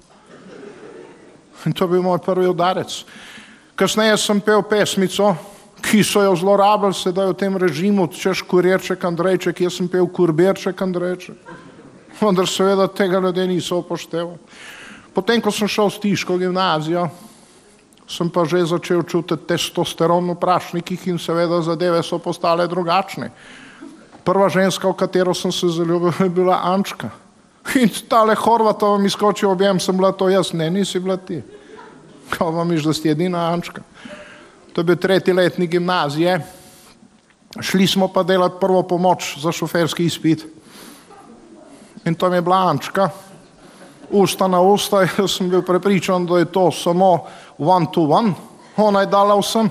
In 1.67 1.73
to 1.73 1.85
je 1.85 1.89
bil 1.89 2.03
moj 2.03 2.19
prvi 2.19 2.49
udarec. 2.51 3.05
Kasneje 3.79 4.17
sem 4.19 4.41
pel 4.41 4.63
pesmico, 4.63 5.33
ki 5.83 6.03
so 6.05 6.23
jo 6.23 6.35
zlorabljali 6.37 6.95
sedaj 6.95 7.33
v 7.33 7.39
tem 7.39 7.57
režimu, 7.59 8.07
češ 8.07 8.45
kurirček 8.47 9.05
Andrejček, 9.05 9.65
jaz 9.65 9.79
sem 9.79 9.89
pel 9.89 10.07
kurbirček 10.07 10.83
Andrejček. 10.83 11.53
Vendar 12.21 12.47
seveda 12.47 12.87
tega 12.87 13.19
ljudje 13.19 13.47
niso 13.49 13.81
upoštevali. 13.83 14.39
Potem, 15.15 15.41
ko 15.43 15.51
sem 15.51 15.69
šel 15.69 15.91
v 15.91 15.97
Stiško 15.97 16.39
gimnazijo, 16.39 17.09
sem 18.07 18.31
pa 18.31 18.45
že 18.45 18.63
začel 18.67 19.03
čutiti 19.03 19.49
testosteron 19.49 20.31
v 20.31 20.39
prašnikih 20.39 21.09
in 21.09 21.19
seveda 21.19 21.63
zadeve 21.63 22.03
so 22.03 22.19
postale 22.19 22.69
drugačne. 22.69 23.33
Prva 24.25 24.49
ženska, 24.49 24.89
v 24.89 24.95
katero 24.95 25.35
sem 25.35 25.53
se 25.53 25.69
zaljubil, 25.69 26.13
je 26.21 26.31
bila 26.31 26.61
Ančka. 26.63 27.11
In 27.75 27.91
tale 28.09 28.35
Horvatova 28.35 28.99
mi 28.99 29.11
skoči 29.11 29.47
v 29.47 29.51
objem, 29.51 29.81
sem 29.81 29.97
bila 29.97 30.13
to 30.13 30.29
jaz, 30.29 30.53
ne, 30.53 30.71
nisi 30.71 31.01
bila 31.01 31.17
ti. 31.17 31.43
Kao 32.31 32.51
vam 32.51 32.69
miš, 32.69 32.87
da 32.87 32.95
si 32.95 33.11
edina 33.11 33.51
Ančka. 33.53 33.83
To 34.73 34.81
je 34.81 34.85
bil 34.85 34.97
tretji 34.97 35.35
letnik 35.35 35.71
gimnazije. 35.71 36.41
Šli 37.61 37.87
smo 37.87 38.09
pa 38.09 38.23
delati 38.23 38.57
prvo 38.61 38.83
pomoč 38.83 39.39
za 39.43 39.53
šoferski 39.53 40.05
izpit. 40.05 40.47
In 42.05 42.15
to 42.15 42.31
mi 42.31 42.37
je 42.37 42.43
bila 42.43 42.71
Ančka, 42.71 43.11
usta 44.11 44.49
na 44.49 44.61
usta, 44.61 45.03
jaz 45.19 45.37
sem 45.37 45.51
bil 45.51 45.63
prepričan, 45.63 46.27
da 46.27 46.39
je 46.39 46.45
to 46.45 46.71
samo 46.71 47.27
one 47.59 47.87
to 47.93 48.03
one, 48.03 48.35
ona 48.77 49.01
je 49.01 49.07
dala 49.07 49.39
vsem. 49.39 49.71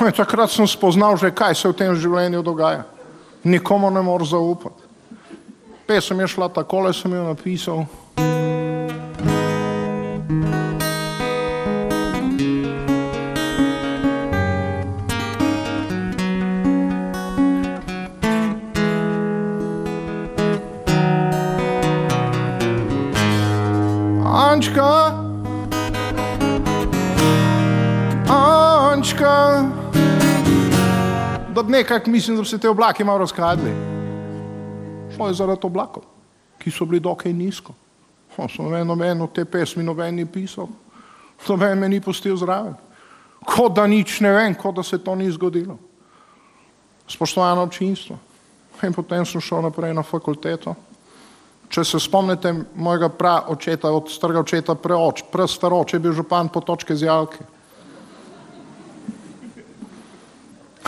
In 0.00 0.12
takrat 0.12 0.50
sem 0.50 0.66
spoznal 0.66 1.16
že, 1.16 1.30
kaj 1.30 1.54
se 1.54 1.68
v 1.70 1.76
tem 1.78 1.94
življenju 1.94 2.42
dogaja. 2.42 2.82
Nikomu 3.44 3.90
ne 3.90 4.02
moreš 4.02 4.34
zaupati. 4.34 4.82
Pesem 5.86 6.20
je 6.20 6.28
šla 6.28 6.48
takole, 6.48 6.92
sem 6.92 7.12
jo 7.12 7.24
napisal. 7.28 7.84
Ančka, 24.24 25.14
Ančka, 28.30 29.83
da 31.54 31.62
nekako 31.62 32.10
mislim, 32.10 32.36
da 32.36 32.42
bi 32.42 32.48
se 32.48 32.58
te 32.58 32.68
oblaki 32.68 33.04
malo 33.04 33.18
razkadli. 33.18 33.72
Šlo 35.16 35.28
je 35.28 35.34
zaradi 35.34 35.66
oblakov, 35.66 36.02
ki 36.58 36.70
so 36.70 36.84
bili 36.84 37.00
dokaj 37.00 37.32
nizko. 37.32 37.74
O, 38.36 38.48
so 38.48 38.62
noben 38.66 39.22
v 39.22 39.28
te 39.34 39.44
pesmi 39.44 39.84
noben 39.84 40.14
ni 40.14 40.26
pisal, 40.26 40.66
noben 41.48 41.78
me 41.78 41.88
ni 41.88 42.00
pustil 42.00 42.36
zraven. 42.36 42.74
Kot 43.44 43.74
da 43.76 43.86
nič 43.86 44.20
ne 44.20 44.32
vem, 44.32 44.54
kot 44.54 44.74
da 44.74 44.82
se 44.82 44.98
to 44.98 45.14
ni 45.14 45.30
zgodilo. 45.30 45.78
Spoštovano 47.06 47.62
občinstvo. 47.62 48.18
In 48.82 48.92
potem 48.92 49.26
sem 49.26 49.40
šel 49.40 49.62
naprej 49.62 49.94
na 49.94 50.02
fakulteto. 50.02 50.74
Če 51.68 51.84
se 51.84 52.00
spomnite 52.00 52.52
mojega 52.74 53.08
praočeta, 53.08 53.90
od 53.92 54.10
starega 54.10 54.40
očeta 54.40 54.74
preoč, 54.74 55.22
prastaroč 55.30 55.94
je 55.94 56.00
bil 56.00 56.12
župan 56.12 56.48
potočke 56.48 56.96
zjalke. 56.96 57.44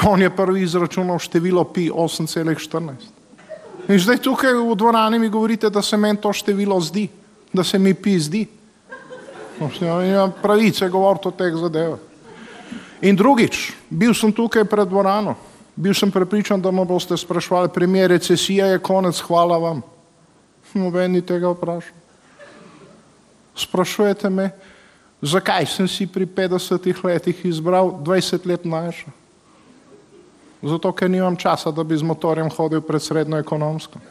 On 0.05 0.23
je 0.23 0.31
prvi 0.31 0.63
izračunal 0.63 1.19
število 1.19 1.65
pi 1.65 1.91
8,14. 1.91 2.93
In 3.89 4.01
zdaj 4.01 4.19
tukaj 4.19 4.53
v 4.55 4.75
dvorani 4.75 5.19
mi 5.19 5.29
govorite, 5.29 5.71
da 5.71 5.83
se 5.83 5.97
meni 5.97 6.21
to 6.21 6.33
število 6.33 6.81
zdi, 6.81 7.09
da 7.53 7.65
se 7.65 7.79
mi 7.79 7.95
pi 7.95 8.19
zdi. 8.19 8.47
No, 9.61 10.03
imam 10.05 10.33
pravice 10.43 10.89
govoriti 10.89 11.29
o 11.29 11.31
teh 11.31 11.55
zadevah. 11.55 11.99
In 13.01 13.17
drugič, 13.17 13.73
bil 13.91 14.15
sem 14.15 14.33
tukaj 14.33 14.65
pred 14.65 14.89
dvorano, 14.89 15.37
bil 15.77 15.95
sem 15.95 16.11
prepričan, 16.11 16.61
da 16.61 16.71
me 16.71 16.85
boste 16.85 17.17
sprašvali, 17.17 17.73
premijer 17.73 18.11
recesija 18.11 18.67
je 18.67 18.79
konec, 18.79 19.21
hvala 19.21 19.59
vam. 19.59 19.83
Noben 20.75 21.13
ni 21.13 21.23
tega 21.23 21.49
vprašal. 21.53 21.95
Sprašujete 23.57 24.29
me, 24.31 24.51
zakaj 25.23 25.67
sem 25.67 25.89
si 25.89 26.07
pri 26.07 26.27
50 26.27 27.05
letih 27.05 27.45
izbral 27.45 27.95
20 28.05 28.47
let 28.47 28.65
mlajša? 28.65 29.26
Zato, 30.67 30.91
ker 30.93 31.11
nimam 31.11 31.37
časa, 31.39 31.71
da 31.71 31.85
bi 31.87 31.95
z 31.95 32.03
motorjem 32.03 32.51
hodil 32.51 32.83
pred 32.83 33.03
srednjo 33.03 33.39
ekonomsko. 33.39 34.03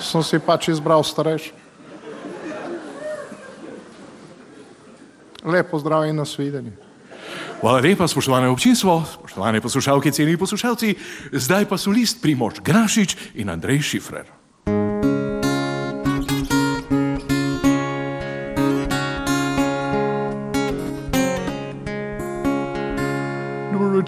Sem 0.00 0.24
si 0.24 0.40
pač 0.40 0.70
izbral 0.72 1.04
starejši. 1.04 1.52
Lepo 5.46 5.78
zdrav 5.78 6.08
in 6.08 6.16
nasvidenje. 6.16 6.72
Hvala 7.60 7.80
lepa, 7.80 8.08
spoštovane 8.08 8.48
občinstvo, 8.48 9.04
spoštovane 9.04 9.60
poslušalke, 9.60 10.12
ceni 10.12 10.36
poslušalci. 10.36 10.96
Zdaj 11.32 11.68
pa 11.68 11.76
so 11.76 11.92
list 11.92 12.20
Primož 12.22 12.60
Grašič 12.64 13.36
in 13.40 13.52
Andrej 13.52 13.80
Šifrer. 13.82 14.28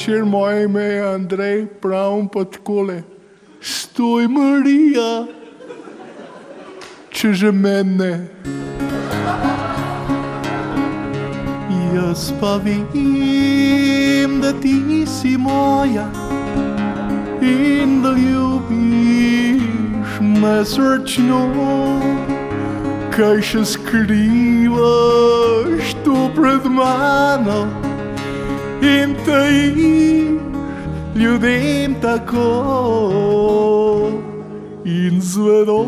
Večer, 0.09 0.25
moje 0.25 0.65
ime 0.65 0.83
je 0.83 1.15
Andrej, 1.15 1.67
pravim 1.81 2.29
pa 2.29 2.45
takole. 2.45 3.03
Stoj, 3.61 4.29
Marija, 4.29 5.27
če 7.11 7.33
že 7.33 7.53
mene. 7.53 8.29
Jaz 11.95 12.33
pa 12.41 12.57
vem, 12.57 14.41
da 14.41 14.53
ti 14.63 15.07
si 15.07 15.37
moja 15.37 16.09
in 17.43 18.03
da 18.03 18.11
ljubiš 18.17 19.61
me 20.21 20.65
srčno. 20.65 21.53
Kaj 23.13 23.43
še 23.43 23.65
skrivaš 23.67 24.25
tu 26.05 26.31
pred 26.39 26.65
mano 26.71 27.88
ljudem 31.15 31.95
tako 32.03 32.49
in 34.85 35.21
zvedo 35.21 35.85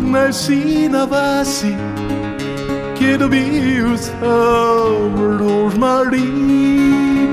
naj 0.00 0.32
si 0.32 0.88
na 0.88 1.04
vasi 1.04 1.74
ki 3.00 3.06
je 3.06 3.18
dobil 3.18 3.96
sam 3.96 5.38
rožmarin, 5.40 7.32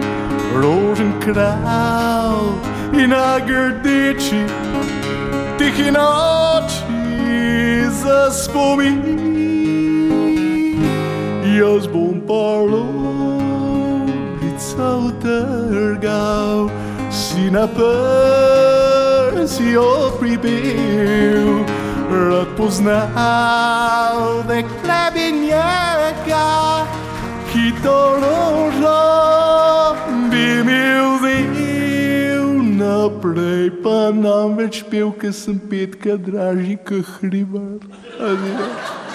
rožen 0.55 1.11
krav 1.19 2.55
in 2.93 3.09
na 3.09 3.39
grdeči 3.39 4.47
tihi 5.59 5.91
noči 5.91 6.87
za 7.91 8.31
spomin. 8.31 9.03
Jaz 11.59 11.87
bom 11.91 12.21
pa 12.27 12.63
ložica 14.77 14.97
utrgal, 14.97 16.69
si 17.11 17.51
na 17.51 17.67
prsi 17.67 19.71
jo 19.71 20.11
pripel, 20.19 21.65
rad 22.09 22.47
poznal 22.57 24.43
dekle 24.47 25.11
bi 25.13 25.31
njega, 25.31 26.85
ki 27.51 27.71
to 27.83 28.19
rožo 28.21 29.03
bi 30.31 30.63
mi 30.63 30.83
vzel 31.21 32.47
naprej, 32.77 33.71
pa 33.83 34.11
nam 34.13 34.57
več 34.57 34.83
pel, 34.89 35.11
ker 35.11 35.33
sem 35.33 35.59
petka 35.59 36.17
dražji, 36.17 36.77
kot 36.85 37.05
hribar. 37.17 37.79
Adijo. 38.19 39.06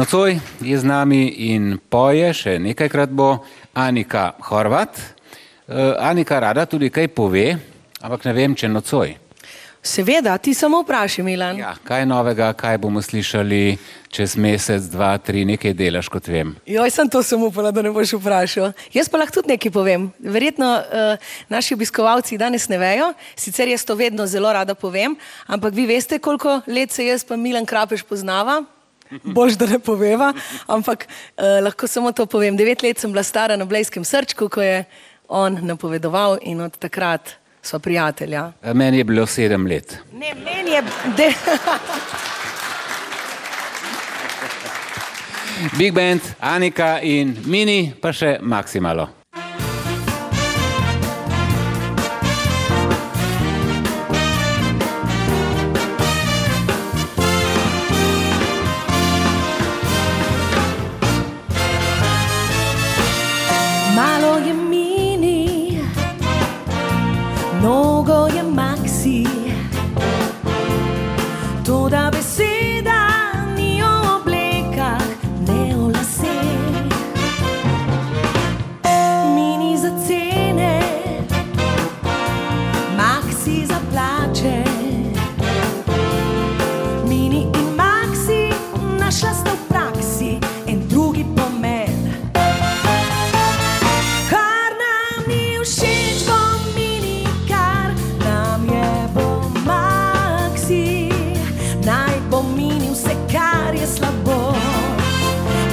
Nocoj 0.00 0.40
je 0.60 0.78
z 0.78 0.84
nami 0.88 1.28
in 1.52 1.74
poje, 1.76 2.30
še 2.32 2.54
nekajkrat 2.56 3.10
bo 3.12 3.42
Anika 3.76 4.30
Horvat. 4.48 4.96
Eh, 4.96 5.92
Anika 6.00 6.38
rada 6.40 6.64
tudi 6.64 6.88
kaj 6.88 7.10
pove, 7.12 7.58
ampak 8.00 8.24
ne 8.24 8.32
vem, 8.32 8.54
če 8.56 8.70
nocoj. 8.72 9.12
Seveda, 9.84 10.38
ti 10.40 10.54
samo 10.56 10.80
vprašaj, 10.80 11.24
Milan. 11.26 11.60
Ja, 11.60 11.74
kaj 11.84 12.08
novega, 12.08 12.48
kaj 12.56 12.80
bomo 12.80 13.04
slišali 13.04 13.76
čez 14.08 14.38
mesec, 14.40 14.88
dva, 14.88 15.10
tri, 15.20 15.44
nekaj 15.44 15.76
delaš, 15.76 16.08
kot 16.08 16.32
vem. 16.32 16.56
Joj, 16.64 16.88
sem 16.96 17.12
to 17.12 17.20
samo 17.20 17.52
upala, 17.52 17.68
da 17.68 17.84
ne 17.84 17.92
boš 17.92 18.16
vprašal. 18.16 18.72
Jaz 18.96 19.12
pa 19.12 19.20
lahko 19.20 19.42
tudi 19.42 19.52
nekaj 19.52 19.76
povem. 19.76 20.08
Verjetno 20.16 20.72
uh, 20.80 21.30
naši 21.52 21.76
obiskovalci 21.76 22.40
danes 22.40 22.72
ne 22.72 22.80
vejo, 22.80 23.12
sicer 23.36 23.68
jaz 23.68 23.84
to 23.84 24.00
vedno 24.00 24.24
zelo 24.24 24.48
rada 24.48 24.72
povem, 24.72 25.20
ampak 25.44 25.76
vi 25.76 25.90
veste, 25.92 26.24
koliko 26.24 26.62
let 26.72 26.88
se 26.88 27.04
jaz 27.04 27.28
pa 27.28 27.36
Milan 27.36 27.68
Krapeš 27.68 28.08
poznava. 28.08 28.62
Bož, 29.24 29.56
da 29.58 29.66
ne 29.66 29.78
poveva, 29.78 30.32
ampak 30.66 31.06
uh, 31.06 31.58
lahko 31.64 31.86
samo 31.86 32.12
to 32.12 32.26
povem. 32.26 32.56
Devet 32.56 32.82
let 32.82 32.98
sem 32.98 33.12
bila 33.12 33.22
stara 33.22 33.56
na 33.56 33.64
Blejskem 33.64 34.04
srčku, 34.04 34.48
ko 34.48 34.62
je 34.62 34.84
on 35.28 35.58
napovedoval 35.62 36.38
in 36.42 36.60
od 36.60 36.78
takrat 36.78 37.36
sva 37.62 37.78
prijatelja. 37.78 38.52
Eh, 38.62 38.74
Meni 38.74 38.98
je 38.98 39.04
bilo 39.04 39.26
sedem 39.26 39.66
let. 39.66 39.98
Ne, 40.12 40.34
meni 40.34 40.70
je. 40.70 40.82
De... 41.16 41.32
Big 45.78 45.94
Band, 45.94 46.20
Anika 46.40 47.00
in 47.02 47.36
Mini, 47.44 47.92
pa 48.00 48.12
še 48.12 48.38
Maksimalo. 48.40 49.19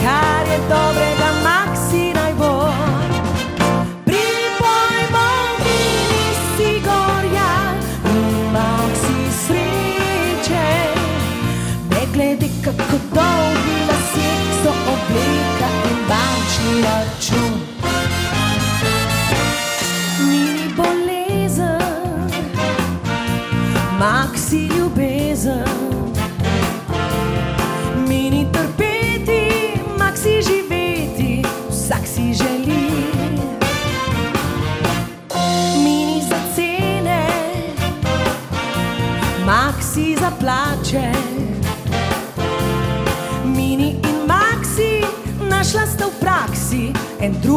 Kar 0.04 0.46
je 0.52 0.58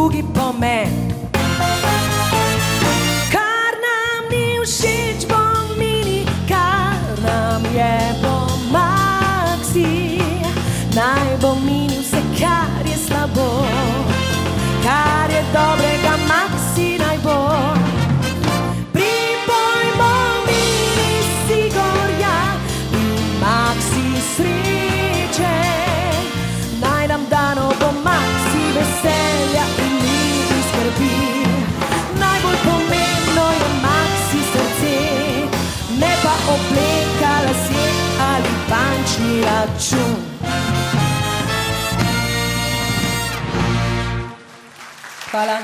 en 0.00 0.08
drugi 0.08 0.22
pomen. 0.22 0.88
Kar 0.88 0.99
chung. 39.78 40.16
Ba 45.32 45.44
Lan 45.46 45.62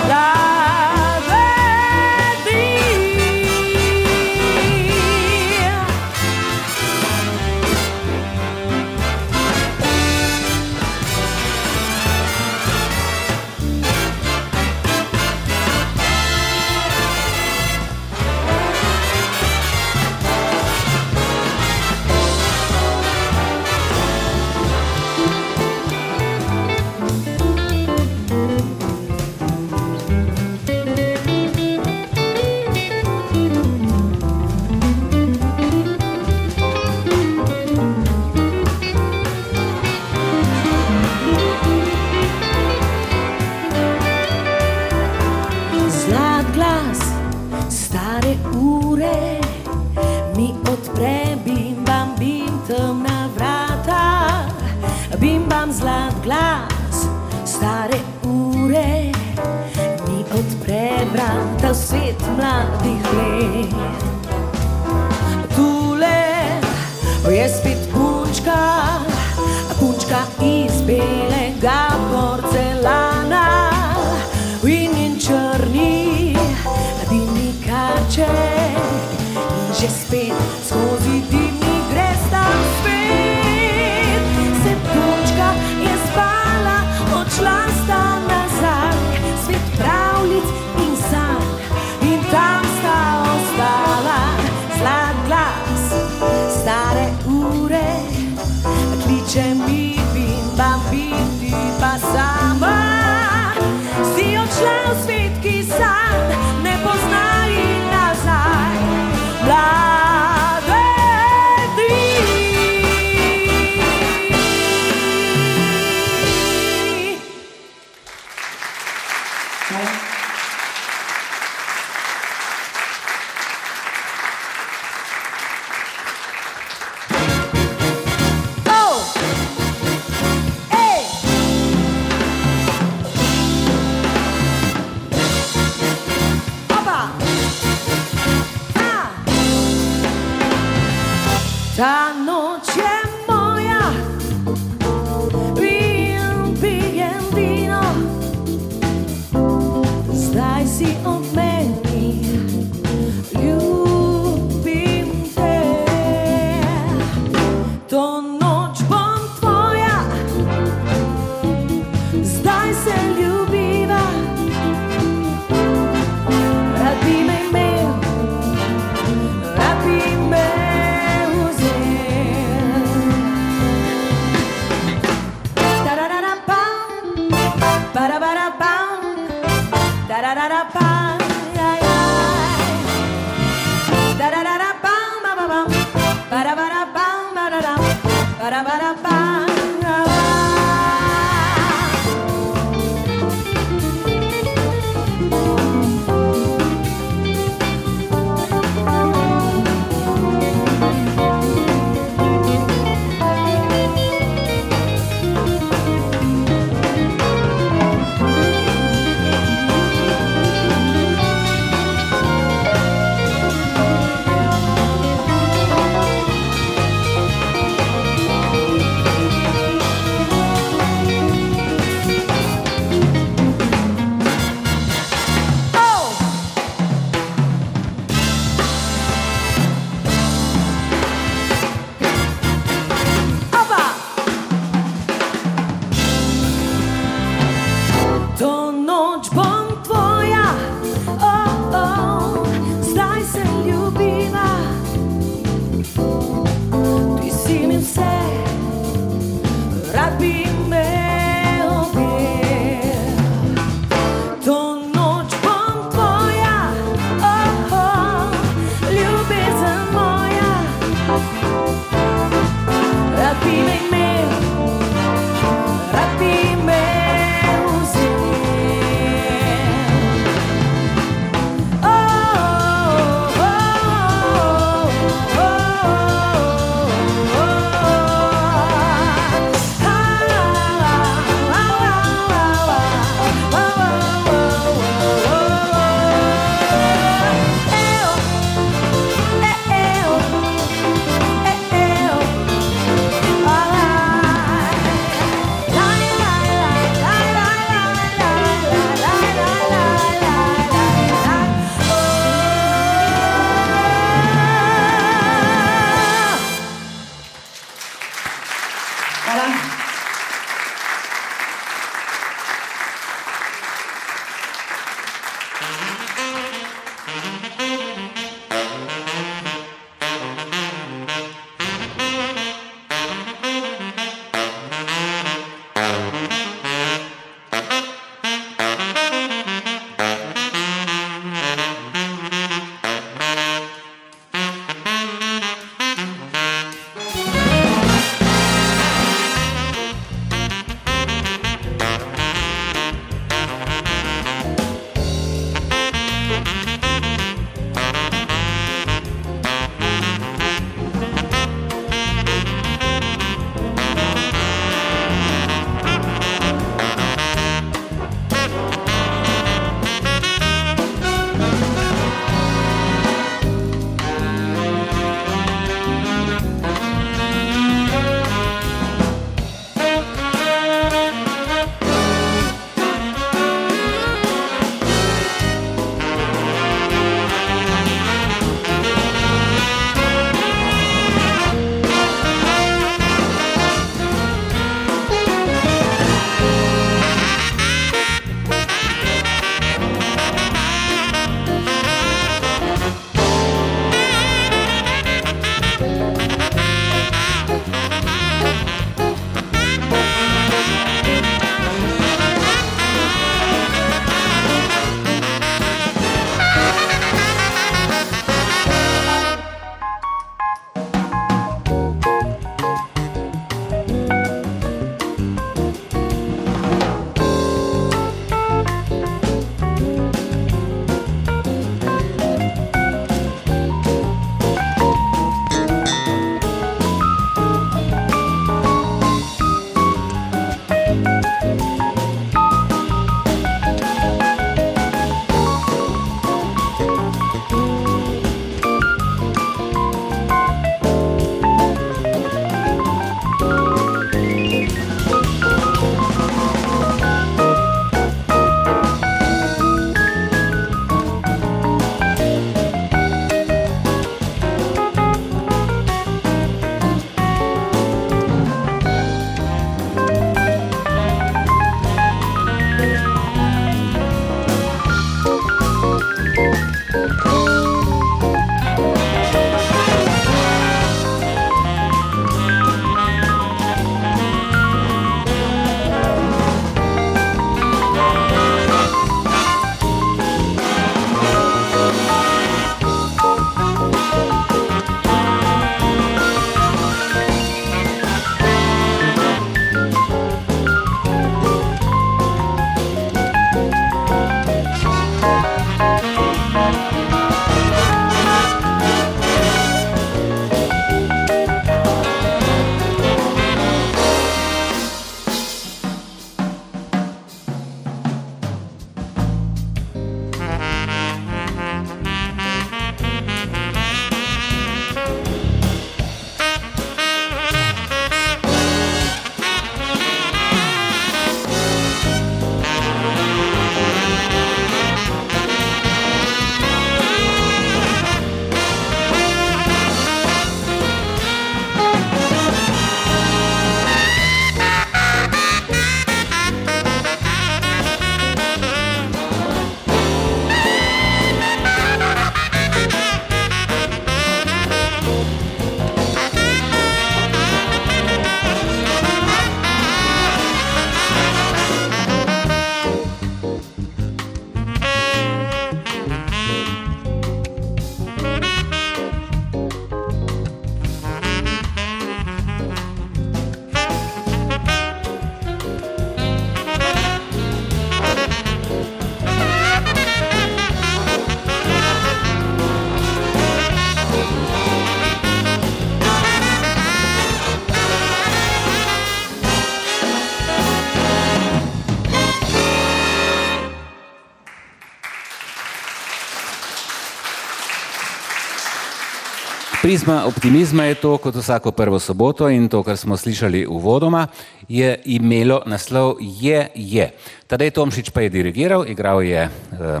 Prizma 589.92 590.24
optimizma 590.24 590.84
je 590.84 590.94
to, 590.94 591.18
kot 591.20 591.36
vsako 591.36 591.70
prvo 591.76 591.98
soboto 592.00 592.46
in 592.48 592.64
to, 592.68 592.80
kar 592.82 592.96
smo 592.96 593.16
slišali 593.16 593.66
uvodoma, 593.68 594.26
je 594.68 594.94
imelo 595.04 595.58
naslov 595.66 596.16
Je, 596.20 596.70
je. 596.74 597.10
Tadej 597.46 597.70
Tomšič 597.76 598.08
pa 598.10 598.24
je 598.24 598.32
dirigiral, 598.32 598.88
igral 598.88 599.20
je 599.20 599.44
uh, 599.44 600.00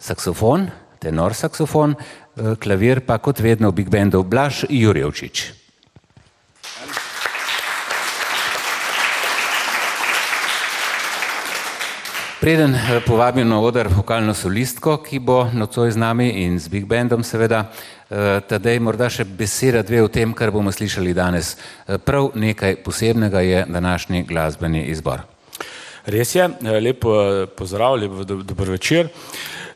saksofon, 0.00 0.70
tenor 0.98 1.36
saksofon, 1.36 1.92
uh, 1.92 2.56
klavir 2.56 3.04
pa 3.04 3.18
kot 3.20 3.44
vedno 3.44 3.68
v 3.68 3.84
Big 3.84 3.92
Bandu 3.92 4.24
Blaž 4.24 4.64
Jurjevčič. 4.64 5.58
Preden 12.38 12.70
eh, 12.74 13.00
povabim 13.02 13.48
na 13.48 13.58
oder 13.58 13.88
vokalno 13.90 14.30
solistko, 14.30 15.00
ki 15.02 15.18
bo 15.18 15.50
nocoj 15.50 15.90
z 15.90 15.98
nami 15.98 16.28
in 16.46 16.60
z 16.62 16.70
Big 16.70 16.86
Bandom 16.86 17.24
seveda, 17.26 17.64
eh, 17.66 17.97
tadej 18.48 18.78
morda 18.80 19.10
še 19.12 19.24
beseda 19.24 19.82
dve 19.82 20.00
o 20.02 20.08
tem, 20.08 20.32
kar 20.32 20.50
bomo 20.50 20.72
slišali 20.72 21.12
danes. 21.14 21.56
Eh, 21.86 21.98
Prav 21.98 22.30
nekaj 22.34 22.76
posebnega 22.84 23.40
je 23.40 23.64
današnji 23.68 24.22
glasbeni 24.22 24.86
izbor. 24.88 25.20
Res 26.08 26.34
je, 26.34 26.48
lep 26.80 27.04
pozdrav, 27.56 27.98
lep 28.00 28.12
do- 28.24 28.42
dober 28.42 28.70
večer. 28.70 29.08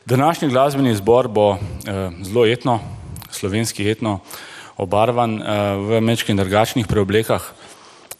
Današnji 0.05 0.49
glasbeni 0.49 0.91
izbor 0.91 1.27
bo 1.27 1.51
eh, 1.85 2.09
zelo 2.23 2.45
etno, 2.45 2.79
slovenski 3.31 3.85
etno, 3.91 4.19
obarvan 4.77 5.37
eh, 5.41 5.45
v 5.77 6.01
mečkim 6.01 6.37
drugačnih 6.37 6.87
preoblekah, 6.87 7.43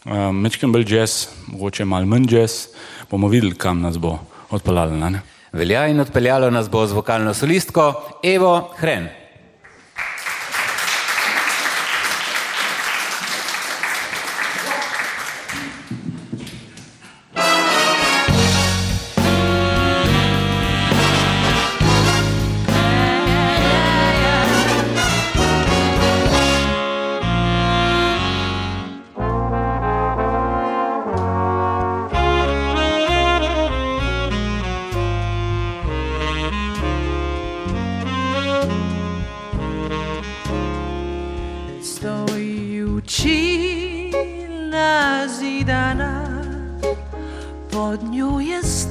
eh, 0.06 0.30
mečkim 0.32 0.72
bolj 0.72 0.86
jazz, 0.94 1.26
mogoče 1.46 1.84
malo 1.84 2.06
manj 2.06 2.30
jazz, 2.30 2.68
bomo 3.10 3.28
videli, 3.28 3.54
kam 3.58 3.82
nas 3.82 3.98
bo 3.98 4.18
odpeljalo. 4.50 5.10
Velja 5.52 5.86
in 5.86 6.00
odpeljalo 6.00 6.50
nas 6.50 6.70
bo 6.70 6.86
z 6.86 6.92
vokalno 6.92 7.34
solistko 7.34 7.90
Evo 8.22 8.70
Hren. 8.78 9.23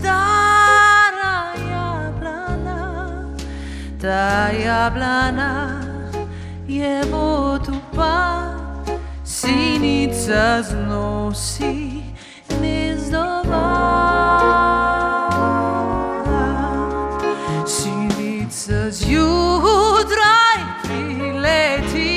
Stara 0.04 1.56
jablana, 1.72 2.80
ta 4.02 4.52
jablana 4.52 5.52
je 6.68 7.04
vodupa, 7.12 8.44
sinica 9.24 10.62
znosi 10.62 12.04
gnezdova. 12.50 13.70
Sinica 17.66 18.92
zjutraj 18.92 20.60
prileti, 20.84 22.14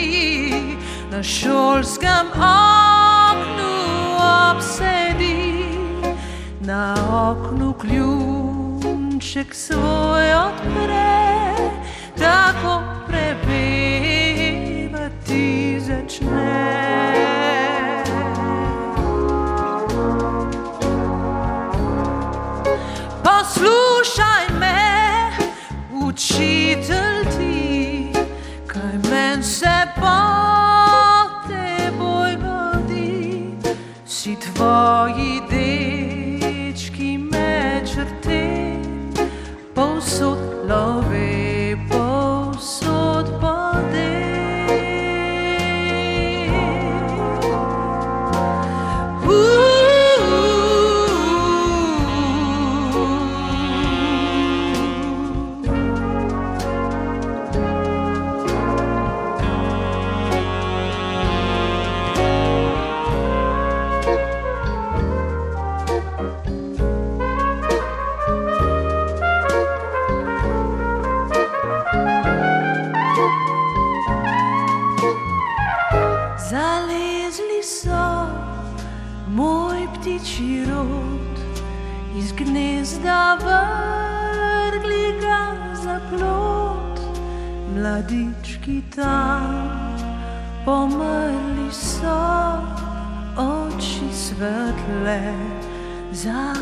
na 1.11 1.22
šolskem 1.22 2.26
oknu 2.34 3.76
obsedi, 4.51 5.06
na 6.67 6.95
oknu 7.31 7.75
ključek 7.81 9.55
svoj 9.55 10.35
odpre, 10.35 11.55
tako 12.19 12.83
prepevati 13.07 14.11
začne. 15.81 17.06
Mladički 88.77 88.83
tam 88.97 89.68
pomrli 90.64 91.72
so, 91.72 92.59
oči 93.37 94.12
svetle 94.12 95.35
zaprli 96.12 96.56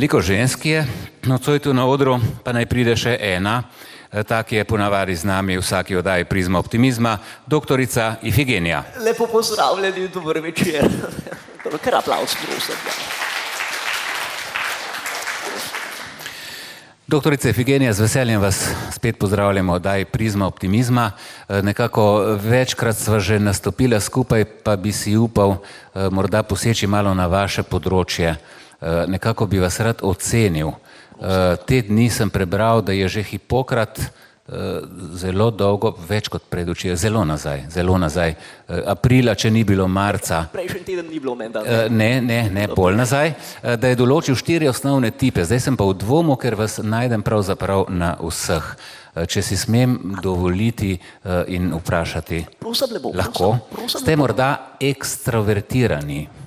Veliko 0.00 0.20
žensk 0.20 0.64
je 0.66 0.86
nocoj 1.28 1.58
tu 1.58 1.74
na 1.76 1.84
odru, 1.84 2.14
pa 2.40 2.54
naj 2.56 2.64
pride 2.72 2.94
še 2.96 3.18
ena. 3.20 3.68
Eh, 4.08 4.24
Ta, 4.24 4.38
ki 4.40 4.56
je 4.56 4.64
ponavadi 4.64 5.12
z 5.12 5.28
nami 5.28 5.58
v 5.58 5.60
vsaki 5.60 5.92
oddaji 6.00 6.24
Prizma 6.24 6.56
optimizma, 6.56 7.18
doktorica 7.44 8.14
Ifigenija. 8.24 8.80
Lepo 9.04 9.26
pozdravljeni, 9.28 10.08
dober 10.08 10.40
večer. 10.40 10.88
Kar 11.84 11.98
aplaus, 12.00 12.32
prosim. 12.32 12.80
Doktorica 17.04 17.52
Ifigenija, 17.52 17.92
z 17.92 18.00
veseljem 18.00 18.40
vas 18.40 18.70
spet 18.96 19.18
pozdravljamo 19.20 19.72
v 19.72 19.76
oddaji 19.76 20.04
Prizma 20.08 20.46
optimizma. 20.46 21.12
Eh, 21.12 21.60
Nekako 21.62 22.40
večkrat 22.40 22.96
sva 22.96 23.20
že 23.20 23.36
nastopila 23.36 24.00
skupaj, 24.00 24.48
pa 24.64 24.80
bi 24.80 24.96
si 24.96 25.12
upal 25.16 25.60
eh, 25.60 26.08
morda 26.08 26.40
poseči 26.42 26.88
malo 26.88 27.12
na 27.14 27.28
vaše 27.28 27.60
področje. 27.62 28.38
Eh, 28.80 29.04
Nekako 29.06 29.46
bi 29.46 29.58
vas 29.58 29.80
rad 29.80 30.00
ocenil. 30.02 30.68
Eh, 31.20 31.56
Te 31.66 31.82
dni 31.82 32.10
sem 32.10 32.30
prebral, 32.30 32.80
da 32.82 32.92
je 32.92 33.08
že 33.08 33.22
Hipokrat 33.22 33.98
eh, 34.00 34.80
zelo 35.14 35.50
dolgo, 35.50 35.92
več 36.08 36.28
kot 36.28 36.42
predučil, 36.48 36.96
zelo 36.96 37.24
nazaj, 37.24 37.66
zelo 37.70 37.98
nazaj, 37.98 38.34
aprila, 38.86 39.34
če 39.34 39.50
ni 39.50 39.64
bilo 39.64 39.84
marca, 39.88 40.46
Prejšnji 40.52 40.80
teden 40.84 41.06
ni 41.06 41.20
bilo 41.20 41.34
menda. 41.36 41.60
Ne, 41.88 42.20
ne, 42.20 42.48
ne, 42.50 42.64
pol 42.68 42.96
nazaj, 42.96 43.34
da 43.62 43.88
je 43.92 43.94
določil 43.94 44.34
štiri 44.34 44.66
osnovne 44.68 45.10
tipe. 45.10 45.44
Zdaj 45.44 45.60
sem 45.60 45.76
pa 45.76 45.84
v 45.84 45.94
dvomu, 45.94 46.34
ker 46.36 46.56
vas 46.56 46.80
najdem 46.82 47.22
pravzaprav 47.22 47.86
na 47.92 48.16
vseh. 48.18 48.64
Eh, 49.14 49.26
Če 49.26 49.42
si 49.42 49.56
smem 49.60 50.16
dovoliti 50.22 50.96
in 51.48 51.70
vprašati, 51.74 52.44
Prosim, 52.58 52.96
lepo. 52.96 53.12
lahko, 53.12 53.48
prosim, 53.68 53.76
prosim, 53.76 54.00
ste 54.00 54.16
morda 54.16 54.50
ekstravertirani. 54.80 56.39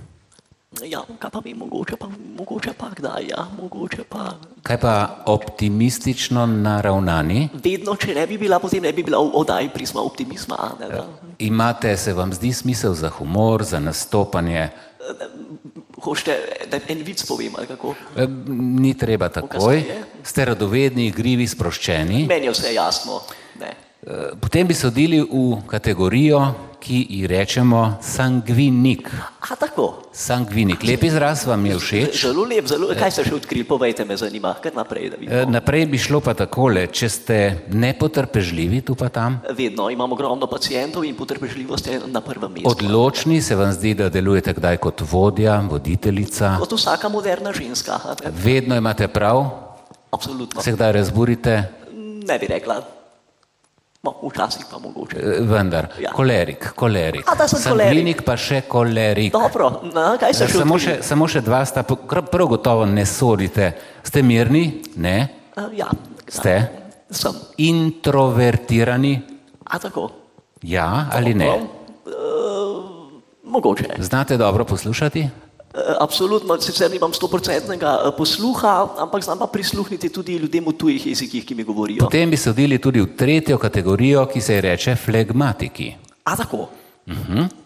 Ja, 0.82 1.04
kaj 1.20 1.30
pa 1.30 1.40
vem, 1.46 1.58
mogoče 1.58 1.96
pa, 2.00 2.08
mogoče 2.38 2.74
pa 2.78 2.90
kdaj, 2.98 3.28
ja, 3.30 3.46
mogoče 3.62 4.04
pa. 4.10 4.34
Kaj 4.66 4.80
pa 4.82 5.24
optimistično 5.30 6.46
naravnani? 6.46 7.50
Vedno, 7.54 7.96
če 7.96 8.16
ne 8.18 8.26
bi 8.28 8.38
bila, 8.42 8.58
potem 8.60 8.82
ne 8.84 8.94
bi 8.94 9.04
bila 9.06 9.22
v 9.22 9.30
oddaji 9.38 9.70
prisma 9.74 10.02
optimizma. 10.02 10.72
Ne, 10.80 10.90
da. 10.90 11.06
Imate, 11.46 11.94
se 11.98 12.14
vam 12.14 12.34
zdi 12.34 12.54
smisel 12.54 12.94
za 12.98 13.10
humor, 13.10 13.64
za 13.64 13.80
nastopanje? 13.80 14.70
Hočete, 16.04 16.40
da 16.72 16.80
en 16.90 17.06
vic 17.06 17.22
povem, 17.28 17.54
ali 17.58 17.68
kako? 17.68 17.94
Eh, 18.18 18.28
Ni 18.58 18.98
treba 18.98 19.30
takoj, 19.30 19.84
ste 20.24 20.46
radovedni, 20.46 21.08
igrivi, 21.08 21.48
sproščeni. 21.48 22.26
Meni 22.28 22.50
je 22.50 22.58
vse 22.58 22.74
jasno. 22.74 23.22
Ne. 23.60 23.76
Eh, 24.04 24.36
Potem 24.36 24.68
bi 24.68 24.74
sodili 24.74 25.22
v 25.22 25.64
kategorijo, 25.64 26.52
ki 26.78 27.08
ji 27.10 27.24
rečemo 27.24 27.96
sangvinik. 28.04 29.08
A 29.42 29.56
tako. 29.56 30.04
Sangvinik, 30.12 30.84
lep 30.84 31.04
izraz 31.04 31.46
vam 31.48 31.64
je 31.66 31.78
všeč. 31.78 32.12
Zelo 32.22 32.44
lep, 32.44 32.68
zelo. 32.68 32.92
Kaj 32.92 33.08
ste 33.10 33.24
še 33.24 33.34
odkrili, 33.34 33.64
povejte 33.64 34.04
me, 34.04 34.18
zanima. 34.18 34.52
Kar 34.54 34.76
naprej, 34.76 35.08
da 35.08 35.16
vidim. 35.16 35.32
Eh, 35.32 35.46
Naprej 35.48 35.86
bi 35.86 35.96
šlo 35.98 36.20
pa 36.20 36.34
takole, 36.34 36.84
če 36.86 37.08
ste 37.10 37.38
nepotrpežljivi 37.70 38.82
tu 38.82 38.92
pa 38.94 39.08
tam, 39.08 39.40
Vedno 39.50 39.88
imam 39.88 40.12
ogromno 40.12 40.44
pacijentov 40.46 41.06
in 41.06 41.16
potrpežljivost 41.16 41.88
je 41.88 42.02
na 42.06 42.20
prvem 42.20 42.52
mestu. 42.54 42.68
odločni, 42.68 43.40
se 43.40 43.56
vam 43.56 43.72
zdi, 43.72 43.94
da 43.94 44.10
delujete 44.10 44.52
kdaj 44.52 44.78
kot 44.78 45.00
vodja, 45.02 45.62
voditeljica, 45.62 46.58
Kot 46.60 46.74
vsaka 46.74 47.08
moderna 47.08 47.54
ženska. 47.54 47.96
vedno 48.36 48.76
imate 48.76 49.08
prav, 49.08 49.48
Absolutno. 50.12 50.60
se 50.60 50.72
kdaj 50.74 50.92
razburite, 50.92 51.64
Ne 52.24 52.40
bi 52.40 52.48
rekla. 52.48 52.84
No, 54.04 54.12
včasih 54.22 54.66
pa 54.72 54.80
mogoče. 54.80 55.18
Eh, 55.18 55.40
vendar, 55.42 55.88
Ja. 56.00 56.12
kolerik, 56.12 56.74
kolerik. 56.76 57.24
A. 57.26 57.48
Sangvinik 57.48 58.26
pa 58.26 58.36
še 58.38 58.62
kolerik. 58.62 59.32
Dobro, 59.32 59.70
no, 59.86 60.18
kaj 60.20 60.34
ste 60.34 60.44
Eh, 60.44 60.48
še 60.48 60.58
Samo 60.58 60.76
še, 60.78 60.98
samo 61.02 61.28
še 61.28 61.42
dva 61.42 61.64
sta, 61.64 61.84
prav 61.84 62.48
gotovo 62.48 62.86
ne 62.86 63.06
sodite. 63.06 63.72
Ste 64.04 64.22
mirni? 64.22 64.84
Ne. 64.98 65.30
Uh, 65.56 65.72
ja, 65.72 65.88
Ste 66.28 66.68
sem. 67.10 67.32
introvertirani? 67.58 69.22
A 69.64 69.80
tako? 69.80 70.10
Ja 70.62 71.08
ali 71.10 71.34
ne? 71.34 71.48
Uh, 72.04 72.84
mogoče. 73.46 73.96
Znate 74.00 74.38
dobro 74.38 74.66
poslušati? 74.66 75.43
Uh, 75.74 75.80
absolutno, 76.00 76.54
sicer 76.62 76.92
nimam 76.92 77.14
stoprocentnega 77.14 77.96
uh, 77.98 78.12
posluha, 78.18 78.74
ampak 79.02 79.24
znam 79.26 79.40
pa 79.40 79.48
prisluhniti 79.48 80.10
tudi 80.14 80.36
ljudem 80.38 80.68
v 80.70 80.74
tujih 80.78 81.08
jezikih, 81.08 81.46
ki 81.46 81.56
mi 81.56 81.64
govorijo. 81.64 82.06
Potem 82.06 82.30
bi 82.30 82.38
sodili 82.38 82.78
tudi 82.78 83.02
v 83.02 83.16
tretjo 83.18 83.58
kategorijo, 83.58 84.28
ki 84.30 84.42
se 84.42 84.54
ji 84.54 84.62
reče 84.62 84.96
flegmatiki. 84.96 85.90
A 86.24 86.36
tako? 86.38 86.70
Mhm. 87.10 87.38
Eh, 87.40 87.63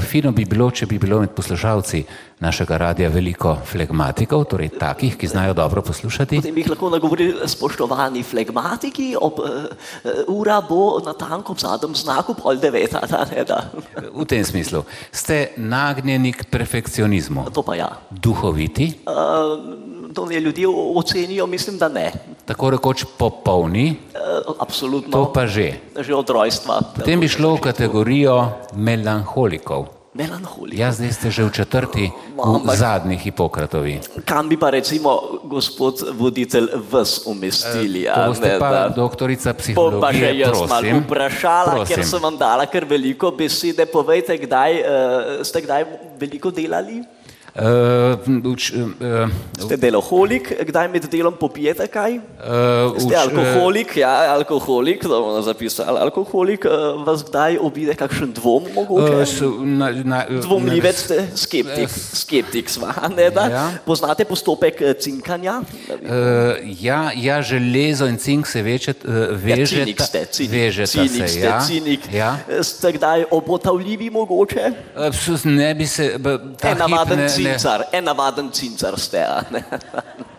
Fino 0.00 0.32
bi 0.32 0.44
bilo, 0.44 0.70
če 0.70 0.86
bi 0.86 0.98
bilo 0.98 1.20
med 1.20 1.30
poslušalci 1.36 2.02
našega 2.40 2.76
radia 2.80 3.08
veliko 3.12 3.54
flegmatikov, 3.64 4.44
torej 4.50 4.72
takih, 4.80 5.16
ki 5.16 5.28
znajo 5.28 5.54
dobro 5.54 5.82
poslušati. 5.82 6.40
Potem 6.40 6.54
bi 6.54 6.64
jih 6.64 6.70
lahko 6.72 6.90
nagovorili 6.90 7.48
spoštovani 7.48 8.22
flegmatiki, 8.22 9.12
ob, 9.20 9.38
uh, 9.38 10.24
ura 10.32 10.60
bo 10.68 10.98
na 11.04 11.12
tanko 11.12 11.54
v 11.54 11.64
zadnjem 11.64 11.94
znaku 11.94 12.34
pol 12.34 12.60
deveta. 12.60 13.02
Da, 13.10 13.24
ne, 13.30 13.44
da. 13.44 13.60
V 14.14 14.24
tem 14.28 14.44
smislu. 14.44 14.84
Ste 15.12 15.52
nagnjeni 15.56 16.32
k 16.32 16.48
perfekcionizmu. 16.50 17.48
To 17.54 17.62
pa 17.62 17.78
ja. 17.78 17.90
Duhoviti, 18.10 18.92
Uh, 19.00 19.89
to 20.10 20.26
ne 20.26 20.40
ljudje 20.40 20.66
ocenijo, 20.68 21.46
mislim, 21.46 21.78
da 21.78 21.88
ne. 21.88 22.12
tako 22.44 22.70
rekoč 22.70 23.04
popolni, 23.16 23.96
Uh, 24.10 24.54
absolutno. 24.58 25.10
to 25.10 25.32
pa 25.32 25.46
že. 25.46 25.80
Že 25.96 26.14
od 26.14 26.28
rojstva. 26.28 26.80
Potem 26.96 27.20
bi 27.20 27.26
šlo 27.26 27.54
v 27.54 27.60
kategorijo 27.62 28.52
melanholikov. 28.74 30.00
Ja, 30.68 30.90
zdaj 30.90 31.12
ste 31.12 31.30
že 31.30 31.46
v 31.46 31.54
četrti, 31.54 32.04
v 32.34 32.70
zadnji 32.74 33.14
Hipokratovi. 33.16 34.02
Kam 34.24 34.50
bi 34.50 34.58
pa 34.58 34.74
recimo 34.74 35.38
gospod 35.46 36.02
voditelj 36.12 36.66
vas 36.90 37.22
umestili? 37.24 38.04
To 38.04 38.18
a 38.18 38.26
boste 38.26 38.48
ne, 38.48 38.58
pa 38.58 38.68
da- 38.68 38.88
doktorica 38.90 39.54
Bom 39.70 40.02
pa 40.02 40.10
že 40.10 40.34
jaz 40.34 40.50
malo 40.66 40.82
prosim. 40.82 41.06
vprašala, 41.06 41.72
ker 41.86 41.94
Prosim. 41.96 42.10
sem 42.10 42.20
vam 42.20 42.34
dala 42.34 42.66
kar 42.66 42.82
veliko 42.84 43.30
besede. 43.30 43.86
Povejte, 43.86 44.34
kdaj 44.34 44.70
uh, 44.74 44.86
ste 45.40 45.62
kdaj 45.62 45.82
veliko 46.18 46.50
delali? 46.50 47.06
Uh, 47.50 48.46
uč, 48.46 48.70
uh, 48.78 49.26
Ste 49.58 49.74
deloholik, 49.76 50.52
kdaj 50.68 50.86
med 50.88 51.06
delom 51.10 51.34
popijete 51.34 51.82
kaj? 51.90 52.20
uh, 52.38 52.94
Ste 52.94 53.16
alkoholik, 53.18 53.96
ja, 53.98 54.12
alkoholik, 54.36 55.02
da 55.02 55.18
bomo 55.18 55.42
zapisali. 55.42 55.98
Alkoholik, 55.98 56.62
uh, 56.64 57.02
vas 57.06 57.24
kdaj 57.26 57.58
obide 57.58 57.94
kakšen 57.98 58.30
dvom 58.38 58.68
mogoče? 58.74 59.16
Uh, 59.16 59.24
so, 59.26 59.48
na, 59.66 59.90
na, 59.90 60.20
Dvomljivec 60.30 60.94
ste, 61.02 61.26
skeptik, 61.34 61.90
skeptik 62.14 62.70
sva, 62.70 62.94
ne 63.16 63.26
da? 63.34 63.48
Ja. 63.50 63.64
Poznate 63.82 64.24
postopek 64.24 64.78
cinkanja? 65.02 65.58
Uh, 65.90 66.54
ja, 66.78 67.10
ja, 67.16 67.40
železo 67.42 68.06
in 68.06 68.18
cink 68.18 68.46
se 68.46 68.62
veže, 68.62 68.94
uh, 69.04 69.34
Ja, 69.42 69.56
vežeta, 69.56 69.74
cinik 69.74 70.00
ste, 70.06 70.24
cinik, 70.30 70.54
vežeta 70.54 70.92
cinik 70.92 71.26
se. 71.26 71.34
ste, 71.34 71.44
ja. 71.44 71.58
cinik. 71.66 72.00
Ja. 72.14 72.30
Eh, 72.46 72.62
Ste 72.62 72.92
kdaj 72.92 73.24
obotavljivi 73.30 74.10
mogoče? 74.10 74.70
Uh, 74.94 75.44
ne 75.50 75.74
bi 75.74 75.86
se. 75.86 76.14
ta 76.60 76.74
hip 76.86 77.16
ne- 77.16 77.39
cincar, 77.42 77.84
en 77.92 78.04
navaden 78.04 78.50
cincar 78.50 78.98
ste. 78.98 79.24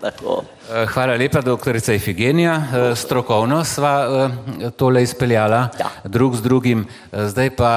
Eh, 0.02 0.88
Hvala 0.88 1.14
lepa, 1.14 1.42
doktorica 1.42 1.94
Ifigenija. 1.94 2.56
Eh, 2.56 2.96
Strokovno 2.96 3.64
sva 3.64 3.92
eh, 4.02 4.70
tole 4.72 5.04
izpeljala, 5.04 5.70
Ja. 5.78 5.90
drug 6.04 6.36
z 6.36 6.42
drugim. 6.42 6.88
Zdaj 7.12 7.50
pa 7.52 7.72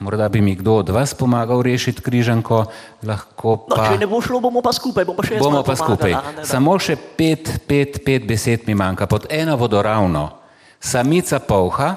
morda 0.00 0.28
bi 0.28 0.40
mi 0.40 0.54
kdo 0.54 0.74
od 0.74 0.88
vas 0.88 1.14
pomagal 1.14 1.62
rešiti 1.62 2.02
križanko, 2.02 2.64
lahko 3.02 3.64
No, 3.64 3.76
pa. 3.76 3.86
če 3.86 3.98
ne 3.98 4.06
bo 4.06 4.20
šlo, 4.20 4.40
bomo 4.40 4.60
pa 4.60 4.72
skupaj. 4.72 5.04
Bomo, 5.04 5.16
pa 5.16 5.24
še 5.24 5.38
Bomo 5.38 5.62
pa 5.62 5.72
skupaj. 5.72 6.12
pomagala, 6.12 6.28
a 6.28 6.32
ne, 6.32 6.36
da. 6.36 6.44
Samo 6.46 6.78
še 6.78 6.96
pet, 7.16 7.60
pet, 7.66 8.04
pet 8.04 8.26
besed 8.26 8.66
mi 8.66 8.74
manjka. 8.74 9.06
Pod 9.06 9.26
eno 9.30 9.56
vodoravno. 9.56 10.28
Samica 10.78 11.38
polha, 11.38 11.94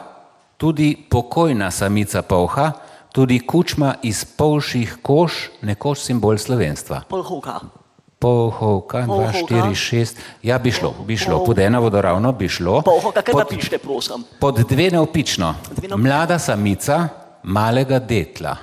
tudi 0.57 0.95
pokojna 0.95 1.71
samica 1.71 2.21
polha, 2.21 2.71
tudi 3.11 3.39
kučma 3.47 3.95
iz 4.03 4.25
polših 4.25 4.97
kož, 5.01 5.49
nekoč 5.61 5.99
simbol 6.07 6.37
slovenstva. 6.37 7.03
Polhovka. 7.09 7.59
Polhovka, 8.21 9.01
2, 9.01 9.07
Polhovka. 9.07 9.55
4, 9.65 9.73
6, 9.73 10.17
ja 10.45 10.57
bi 10.61 10.71
šlo, 10.71 10.93
bi 11.07 11.17
šlo, 11.17 11.39
pod 11.45 11.59
eno 11.59 11.81
vodoravno 11.81 12.31
bi 12.31 12.49
šlo. 12.49 12.81
Polhovka, 12.85 13.21
kaj 13.21 13.33
Pod, 13.33 13.41
napišete, 13.49 13.77
prosim? 13.81 14.23
pod 14.39 14.59
dve 14.69 14.91
neopično, 14.93 15.55
mlada 15.97 16.37
samica 16.39 17.07
malega 17.43 17.99
detla. 17.99 18.55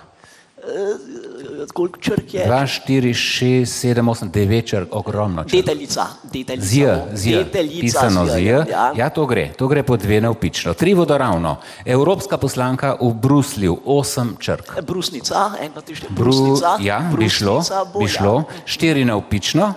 Eh, 0.58 1.27
Koliko 1.72 1.98
črk 1.98 2.34
je? 2.34 2.46
2, 2.46 2.62
4, 2.86 3.14
6, 3.14 3.94
7, 3.94 4.02
8, 4.02 4.30
9 4.30 4.64
črk, 4.66 4.88
ogromno 4.90 5.44
črk. 5.44 5.52
Deteljica. 5.52 6.06
deteljica. 6.32 6.66
Zj, 6.66 6.84
zj, 7.14 7.34
Deteljica, 7.36 7.80
pisano 7.80 8.26
zj, 8.26 8.30
z, 8.30 8.70
Ja. 8.70 8.92
ja, 8.96 9.08
to 9.10 9.26
gre, 9.26 9.52
to 9.56 9.68
gre 9.68 9.82
pod 9.82 10.00
dve 10.00 10.20
neopično. 10.20 10.74
Tri 10.74 10.94
vodoravno, 10.94 11.56
evropska 11.84 12.38
poslanka 12.38 12.96
v 13.00 13.14
Bruslju, 13.14 13.78
osem 13.84 14.36
črk. 14.38 14.80
Brusnica, 14.82 15.50
tri, 15.84 15.94
štiri. 15.94 16.14
Bru, 16.14 16.24
Brusnica. 16.24 16.76
ja, 16.80 17.10
bi 17.18 17.28
šlo, 17.28 17.52
Brusnica 17.54 17.84
bo, 17.92 17.98
bi 17.98 18.08
šlo, 18.08 18.44
štiri 18.64 19.04
neopično, 19.04 19.72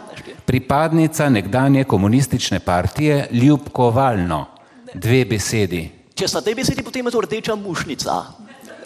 pripadnica 0.45 1.29
nekdanje 1.29 1.83
komunistične 1.83 2.59
partije, 2.59 3.27
ljubkovalno, 3.31 4.45
dve 4.93 5.25
besedi. 5.25 5.81
Ja. 5.81 6.01
Če 6.15 6.27
sta 6.27 6.41
te 6.41 6.53
besedi, 6.55 6.83
potem 6.83 7.05
je 7.07 7.11
to 7.11 7.21
rdeča 7.21 7.55
mušnica. 7.55 8.13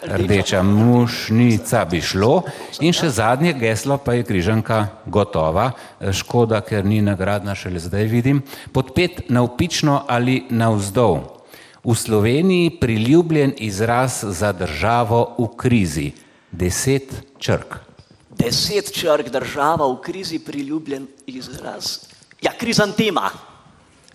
Rdeča 0.02 0.62
mušnica 0.62 1.84
bi 1.84 2.00
šlo 2.00 2.42
in 2.80 2.92
še 2.92 3.08
zadnje 3.10 3.52
geslo 3.56 3.96
pa 3.98 4.14
je 4.14 4.26
križanka 4.28 4.86
gotova. 5.06 5.70
Škoda, 6.12 6.60
ker 6.60 6.84
ni 6.84 7.00
nagradna, 7.02 7.54
šele 7.54 7.80
zdaj 7.80 8.04
vidim. 8.10 8.42
Pod 8.72 8.92
pet 8.94 9.28
navpično 9.28 10.04
ali 10.08 10.44
navzdol. 10.50 11.20
V 11.86 11.94
Sloveniji 11.94 12.76
priljubljen 12.80 13.54
izraz 13.58 14.24
za 14.24 14.52
državo 14.52 15.36
v 15.38 15.48
krizi. 15.56 16.12
Deset 16.50 17.12
črk. 17.38 17.78
Deset 18.36 18.92
črk 18.92 19.30
država 19.32 19.86
v 19.86 20.00
krizi, 20.02 20.38
priljubljen 20.38 21.06
izraz. 21.26 22.08
Ja, 22.42 22.52
krizantema. 22.58 23.30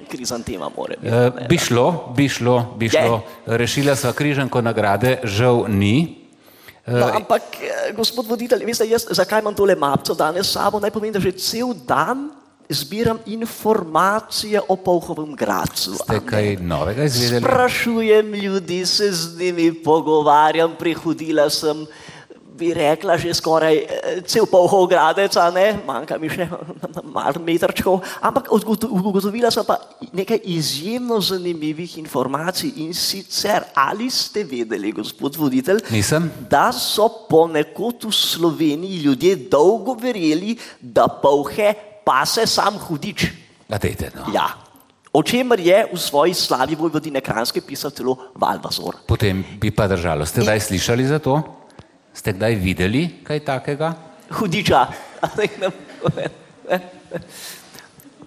Krizantema 0.10 0.70
mora 0.78 0.96
biti. 1.02 1.14
E, 1.16 1.48
bi 1.50 1.58
šlo, 1.58 2.14
bi 2.16 2.30
šlo, 2.30 2.76
bi 2.78 2.86
Je. 2.86 2.92
šlo. 2.92 3.22
Rešila 3.46 3.96
sva 3.96 4.14
križanko 4.14 4.62
nagrade, 4.62 5.20
žal 5.24 5.66
ni. 5.68 6.18
E, 6.86 6.92
No, 6.92 7.08
ampak, 7.14 7.42
eh, 7.62 7.94
gospod 7.94 8.28
voditelj, 8.28 8.66
veste, 8.66 8.88
jaz, 8.90 9.06
zakaj 9.10 9.40
imam 9.40 9.56
tole 9.56 9.76
mapco 9.76 10.14
danes 10.14 10.48
s 10.48 10.58
sabo? 10.58 10.80
Naj 10.80 10.92
povem, 10.92 11.12
da 11.14 11.20
že 11.20 11.32
cel 11.32 11.74
dan 11.88 12.32
zbiram 12.70 13.20
informacije 13.26 14.62
o 14.68 14.76
Polhovem 14.76 15.36
gradcu. 15.36 15.96
Ste 15.96 16.20
kaj 16.26 16.56
novega 16.62 17.04
izvedeli? 17.04 17.44
Sprašujem 17.44 18.34
ljudi, 18.34 18.86
se 18.86 19.12
z 19.12 19.40
njimi 19.40 19.74
pogovarjam, 19.84 20.76
prihodila 20.80 21.50
sem, 21.50 21.86
bi 22.62 22.70
rekla, 22.78 23.18
že 23.18 23.34
skoraj 23.34 23.76
eh, 23.82 23.88
cel 24.30 24.46
Polhov 24.46 24.86
gradec, 24.86 25.34
a 25.42 25.50
ne, 25.50 25.82
manjka 25.82 26.22
mi 26.22 26.30
še 26.30 26.46
malo 27.16 27.42
metrčkov, 27.42 28.06
ampak 28.22 28.54
ugotovila 28.54 29.50
sem 29.50 29.66
pa 29.66 29.82
nekaj 30.14 30.46
izjemno 30.46 31.18
zanimivih 31.18 31.98
informacij 31.98 32.78
in 32.86 32.94
sicer, 32.94 33.66
ali 33.74 34.14
ste 34.14 34.46
vedeli, 34.46 34.94
gospod 34.94 35.34
voditelj, 35.42 35.82
Nisem. 35.90 36.30
da 36.46 36.70
so 36.70 37.10
ponekod 37.26 38.06
v 38.06 38.14
Sloveniji 38.14 39.02
ljudje 39.10 39.36
dolgo 39.50 39.98
verjeli, 39.98 40.54
da 40.78 41.10
polhe 41.10 41.74
pase 42.06 42.46
sam 42.46 42.78
hudič. 42.78 43.32
A 43.72 43.80
dejte, 43.80 44.12
no. 44.14 44.30
Ja. 44.36 44.52
O 45.12 45.20
čemer 45.24 45.60
je 45.60 45.76
v 45.92 45.98
svoji 46.00 46.32
slavi 46.32 46.76
vojvodine 46.80 47.20
Kranjske 47.20 47.60
pisal 47.60 47.92
celo 47.92 48.32
Valvazor. 48.32 49.04
Potem 49.04 49.44
bi 49.60 49.68
pa 49.68 49.84
držalo. 49.84 50.24
Ste 50.24 50.48
kdaj 50.48 50.72
slišali 50.72 51.04
za 51.04 51.20
to? 51.20 51.36
Ste 52.14 52.36
kdaj 52.36 52.56
videli 52.60 53.08
kaj 53.24 53.40
takega? 53.48 54.12
Hudiča. 54.32 54.88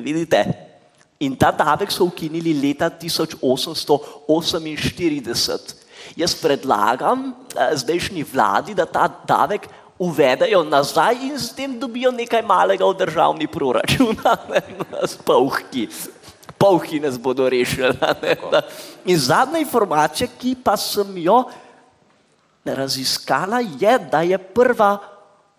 Vidite? 0.00 0.44
In 1.20 1.36
ta 1.36 1.52
davek 1.52 1.92
so 1.92 2.08
ukinili 2.08 2.56
leta 2.56 2.88
1848. 2.88 5.83
Jaz 6.16 6.34
predlagam 6.38 7.32
eh, 7.32 7.76
zdajšnji 7.76 8.24
vladi, 8.32 8.74
da 8.74 8.86
ta 8.86 9.08
davek 9.08 9.68
uvedejo 9.98 10.64
nazaj 10.66 11.14
in 11.22 11.38
s 11.38 11.54
tem 11.54 11.78
dobijo 11.78 12.10
nekaj 12.10 12.42
malega 12.42 12.86
v 12.86 12.98
državni 12.98 13.46
proračun, 13.46 14.16
s 15.10 15.16
polhki. 15.22 15.88
Polhki 16.58 17.00
nas 17.00 17.18
bodo 17.18 17.48
rešili. 17.48 17.92
In 19.04 19.18
zadnja 19.18 19.60
informacija, 19.60 20.28
ki 20.38 20.56
pa 20.64 20.76
sem 20.76 21.18
jo 21.18 21.44
raziskala, 22.64 23.60
je, 23.60 23.98
da 24.10 24.22
je 24.22 24.38
prva 24.38 24.96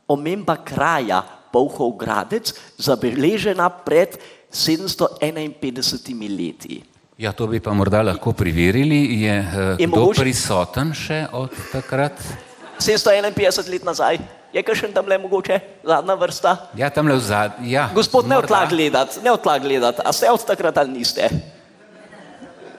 omemba 0.07 0.57
kraja 0.57 1.21
Bauhov 1.53 1.95
Gradec, 1.97 2.51
zabeležena 2.77 3.69
pred 3.69 4.17
751 4.51 6.31
leti. 6.31 6.83
Ja, 7.17 7.31
to 7.31 7.47
bi 7.47 7.59
pa 7.59 7.71
morda 7.71 8.01
lahko 8.03 8.33
preverili. 8.33 9.21
Je, 9.21 9.35
uh, 9.39 9.79
Je 9.79 9.87
kdo 9.87 9.95
mogoče- 9.97 10.19
prisoten 10.19 10.93
še 10.93 11.27
od 11.31 11.49
takrat? 11.71 12.11
751 12.77 13.31
let 13.69 13.83
nazaj. 13.83 14.19
Je 14.51 14.63
kakšen 14.63 14.91
tam 14.93 15.05
le 15.05 15.17
mogoče, 15.17 15.59
zadnja 15.83 16.15
vrsta? 16.15 16.57
Ja, 16.75 16.89
tam 16.89 17.07
le 17.07 17.15
v 17.15 17.19
zadnji. 17.21 17.71
Ja, 17.71 17.89
Gospod, 17.93 18.27
ne 18.27 18.35
morda. 18.35 18.47
odla 18.47 18.65
gledati, 18.67 19.19
ne 19.19 19.31
odla 19.31 19.59
gledati, 19.59 19.99
a 19.99 20.11
ste 20.11 20.31
od 20.31 20.45
takrat 20.45 20.77
ali 20.77 20.91
niste? 20.93 21.27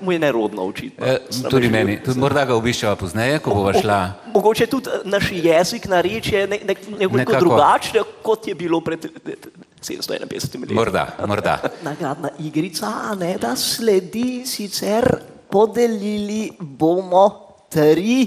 Mu 0.01 0.13
je 0.13 0.19
nerodno 0.19 0.63
očitno. 0.65 1.07
Eh, 1.07 1.19
tudi 1.49 1.69
meni, 1.69 1.99
tudi 1.99 2.19
morda 2.19 2.45
ga 2.45 2.55
obiščeva 2.55 2.97
pozneje, 2.97 3.39
ko 3.39 3.51
bova 3.53 3.73
šla. 3.73 4.13
Mogoče 4.29 4.67
tudi 4.67 4.89
eh, 4.89 5.01
naš 5.05 5.31
jezik, 5.33 5.87
narečje 5.87 6.47
ne, 6.47 6.59
ne, 6.59 6.75
nekoliko 6.91 7.17
Nekako. 7.19 7.41
drugačno, 7.41 8.05
kot 8.23 8.47
je 8.47 8.55
bilo 8.55 8.81
pred 8.81 9.05
eh, 9.05 9.35
751 9.81 10.29
leti. 10.61 10.75
Morda, 10.75 11.07
morda. 11.23 11.59
Nagradna 11.83 12.29
igrica, 12.39 12.87
ne 13.15 13.37
da 13.37 13.57
sledi, 13.57 14.43
sicer 14.47 15.17
podelili 15.51 16.51
bomo 16.59 17.25
tri 17.69 18.27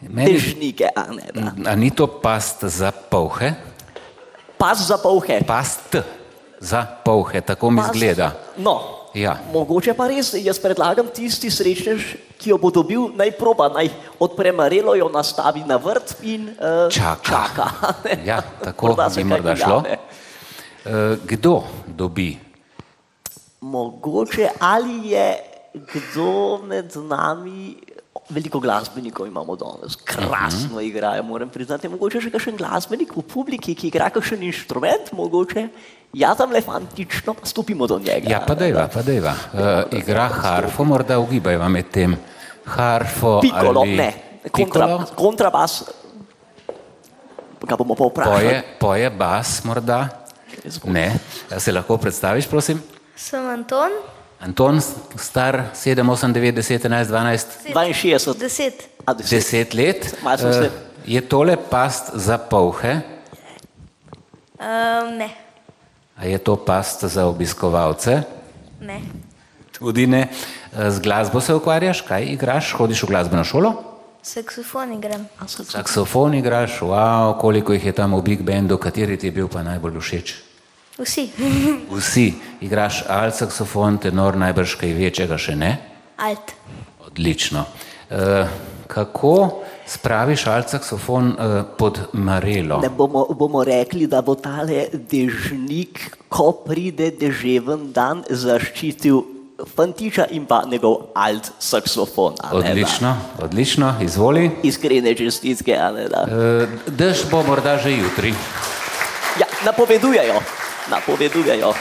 Meni- 0.00 0.32
dežnike, 0.32 0.88
a 0.90 1.06
ne 1.08 1.26
da. 1.34 1.52
A 1.64 1.74
ni 1.74 1.90
to 1.90 2.06
past 2.08 2.64
za 2.64 2.90
polhe? 2.90 3.52
Pas 4.56 4.78
za 4.80 4.98
polhe. 4.98 5.40
Past 5.46 5.96
za 6.60 6.82
polhe, 7.04 7.40
tako 7.40 7.70
mi 7.70 7.78
Pas- 7.78 7.88
zgleda. 7.88 8.32
No, 8.56 8.97
Ja. 9.14 9.38
mogoče 9.52 9.94
pa 9.96 10.06
res, 10.08 10.34
jaz 10.36 10.58
predlagam 10.60 11.08
tisti 11.14 11.50
srečnež, 11.50 12.16
ki 12.38 12.50
jo 12.50 12.58
bo 12.60 12.70
dobil, 12.70 13.08
naj 13.16 13.32
proba, 13.38 13.68
naj 13.72 13.88
odpre 14.20 14.52
marelo, 14.52 14.94
jo 14.94 15.08
nastavi 15.08 15.64
na 15.66 15.76
vrt 15.76 16.16
in 16.22 16.50
uh, 16.54 16.86
Čaka. 16.92 17.18
čaka. 17.24 17.66
Ja, 18.24 18.42
tako 18.64 18.94
bi 19.16 19.24
morda 19.24 19.56
šlo. 19.56 19.82
Eh, 19.88 21.16
Kdo 21.24 21.64
dobi? 21.86 22.38
Mogoče 23.60 24.48
ali 24.60 25.10
je 25.10 25.36
kdo 25.74 26.58
med 26.64 26.96
nami, 26.96 27.76
veliko 28.28 28.60
glasbenikov 28.60 29.26
imamo 29.26 29.56
danes, 29.56 29.96
krasno 29.96 30.76
Mhm. 30.76 30.80
igrajo, 30.80 31.22
moram 31.22 31.48
priznati, 31.48 31.88
mogoče 31.88 32.20
še 32.20 32.30
kakšen 32.30 32.56
glasbenik 32.56 33.16
v 33.16 33.22
publiki, 33.22 33.74
ki 33.74 33.88
igra 33.88 34.10
kakšen 34.10 34.42
inštrument, 34.42 35.12
mogoče, 35.12 35.68
ja 36.12 36.34
tam 36.34 36.52
le 36.52 36.60
fantično, 36.60 37.34
pa 37.34 37.46
stopimo 37.46 37.86
do 37.86 37.98
njega. 37.98 38.28
Ja, 38.28 38.40
pa 38.40 38.54
dejva, 38.54 38.88
pa 38.88 39.02
dejva. 39.02 39.32
Uh, 39.52 39.60
igra 39.92 40.28
harfo, 40.28 40.84
morda 40.84 41.18
ugibajva 41.18 41.68
med 41.68 41.90
tem. 41.90 42.16
Harfo 42.66 43.40
Pikolo, 43.40 43.80
ali 43.80 43.96
ne, 43.96 44.12
kontra, 44.52 44.86
pikolo? 44.86 45.06
kontrabas, 45.16 45.84
ga 47.60 47.76
bomo 47.76 47.94
pa 47.94 48.04
vprašali. 48.04 48.34
Poje, 48.36 48.62
poje 48.78 49.10
bas 49.10 49.64
morda? 49.64 50.08
Ne. 50.84 51.16
A 51.50 51.60
Se 51.60 51.72
lahko 51.72 51.96
predstaviš, 51.96 52.46
prosim? 52.46 52.82
Sem 53.16 53.46
Anton, 53.48 53.90
Anton, 54.40 54.80
star 55.16 55.70
7, 55.74 56.08
8, 56.08 56.32
9, 56.32 56.52
10, 56.54 56.84
11, 56.84 57.10
12, 57.10 57.46
62. 57.92 58.34
10. 58.34 58.72
10 59.06 59.74
let. 59.74 60.14
Eh, 60.24 60.70
Je 61.06 61.20
tole 61.20 61.56
past 61.56 62.10
za 62.14 62.38
polhe, 62.38 63.00
Um, 64.58 65.14
ne, 65.18 65.30
a 66.16 66.24
je 66.24 66.38
to 66.38 66.56
past 66.56 67.04
za 67.04 67.26
obiskovalce? 67.26 68.22
ne. 68.80 69.00
Tudi 69.72 70.06
ne. 70.06 70.28
Eh, 70.74 70.90
Z 70.90 70.98
glasbo 71.00 71.40
se 71.40 71.54
ukvarjaš, 71.54 72.00
kaj 72.00 72.24
igraš, 72.24 72.72
hodiš 72.72 73.02
v 73.02 73.06
glasbeno 73.06 73.44
šolo? 73.44 73.74
Saksofon 74.22 74.92
igram. 74.92 75.28
Saksofon 75.46 76.34
igraš, 76.34 76.80
wow, 76.80 77.38
koliko 77.38 77.72
jih 77.72 77.86
je 77.86 77.92
tam 77.92 78.14
v 78.14 78.22
Big 78.22 78.42
Bandu, 78.42 78.76
kateri 78.76 79.16
ti 79.16 79.26
je 79.26 79.32
bil 79.32 79.48
pa 79.48 79.62
najbolj 79.62 80.00
všeč? 80.00 80.34
Vsi. 80.98 81.28
Vsi 81.94 82.32
igraš 82.60 83.04
alt 83.08 83.34
saksofon, 83.38 83.98
tenor 84.02 84.36
najbrž 84.36 84.74
kaj 84.80 84.94
večjega 84.98 85.38
še 85.38 85.54
ne? 85.54 85.76
Alt. 86.18 86.54
Odlično. 87.06 87.62
E, 88.10 88.46
kako 88.90 89.62
spraviš 89.86 90.46
alt 90.50 90.74
saksofon 90.74 91.30
e, 91.30 91.62
pod 91.78 92.00
marelo? 92.12 92.80
Ne 92.82 92.90
bomo, 92.90 93.28
bomo 93.30 93.62
rekli, 93.64 94.10
da 94.10 94.24
bo 94.26 94.34
tale 94.34 94.88
dežnik, 94.92 96.02
ko 96.28 96.50
pride 96.66 97.12
deževen 97.14 97.92
dan, 97.94 98.26
zaščitil 98.26 99.22
fantiča 99.70 100.28
in 100.34 100.46
pa 100.50 100.64
njegov 100.66 101.14
alt 101.14 101.52
saksofon. 101.62 102.42
a 102.42 102.54
ne 102.58 102.62
da. 102.62 102.70
Odlično, 102.74 103.16
odlično, 103.42 103.94
izvoli. 104.02 104.50
Iskrene 104.62 105.14
čestitke, 105.14 105.78
a 105.78 105.92
ne 105.94 106.08
da. 106.10 106.26
E, 106.26 106.66
dež 106.90 107.28
bo 107.30 107.46
morda 107.46 107.78
že 107.78 107.94
jutri. 107.94 108.34
Ja, 109.38 109.46
napovedujejo, 109.64 110.42
napovedujejo. 110.90 111.72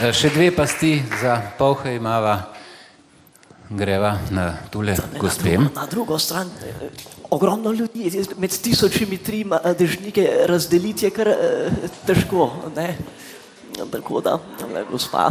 E, 0.00 0.12
še 0.12 0.30
dve 0.34 0.50
pasti 0.54 0.98
za 1.22 1.40
polhe 1.58 1.96
imava. 1.96 2.52
Greva 3.66 4.12
na 4.30 4.52
tule 4.70 4.94
gospem. 5.18 5.64
Na 5.74 5.88
drugo 5.90 6.18
stran, 6.22 6.46
eh, 6.62 6.90
ogromno 7.34 7.72
ljudi, 7.74 8.06
med 8.38 8.54
tisočimi 8.62 9.18
trima 9.18 9.58
eh, 9.58 9.74
dežnike 9.74 10.26
razdeliti 10.46 11.08
je 11.08 11.10
kar 11.10 11.32
težko. 12.06 12.46
Ne? 12.76 12.94
Tako 13.90 14.20
da, 14.22 14.38
le, 14.72 14.84
gospa. 14.90 15.30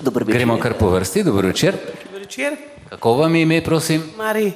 Dobro 0.00 0.24
večer. 0.24 0.38
Gremo 0.38 0.58
kar 0.62 0.78
po 0.78 0.90
vrsti, 0.94 1.24
dobro 1.26 1.48
večer. 1.48 1.76
Večer, 2.14 2.56
Kako 2.92 3.12
vam 3.12 3.34
je 3.34 3.42
ime, 3.42 3.62
prosim? 3.64 4.02
Mari, 4.16 4.52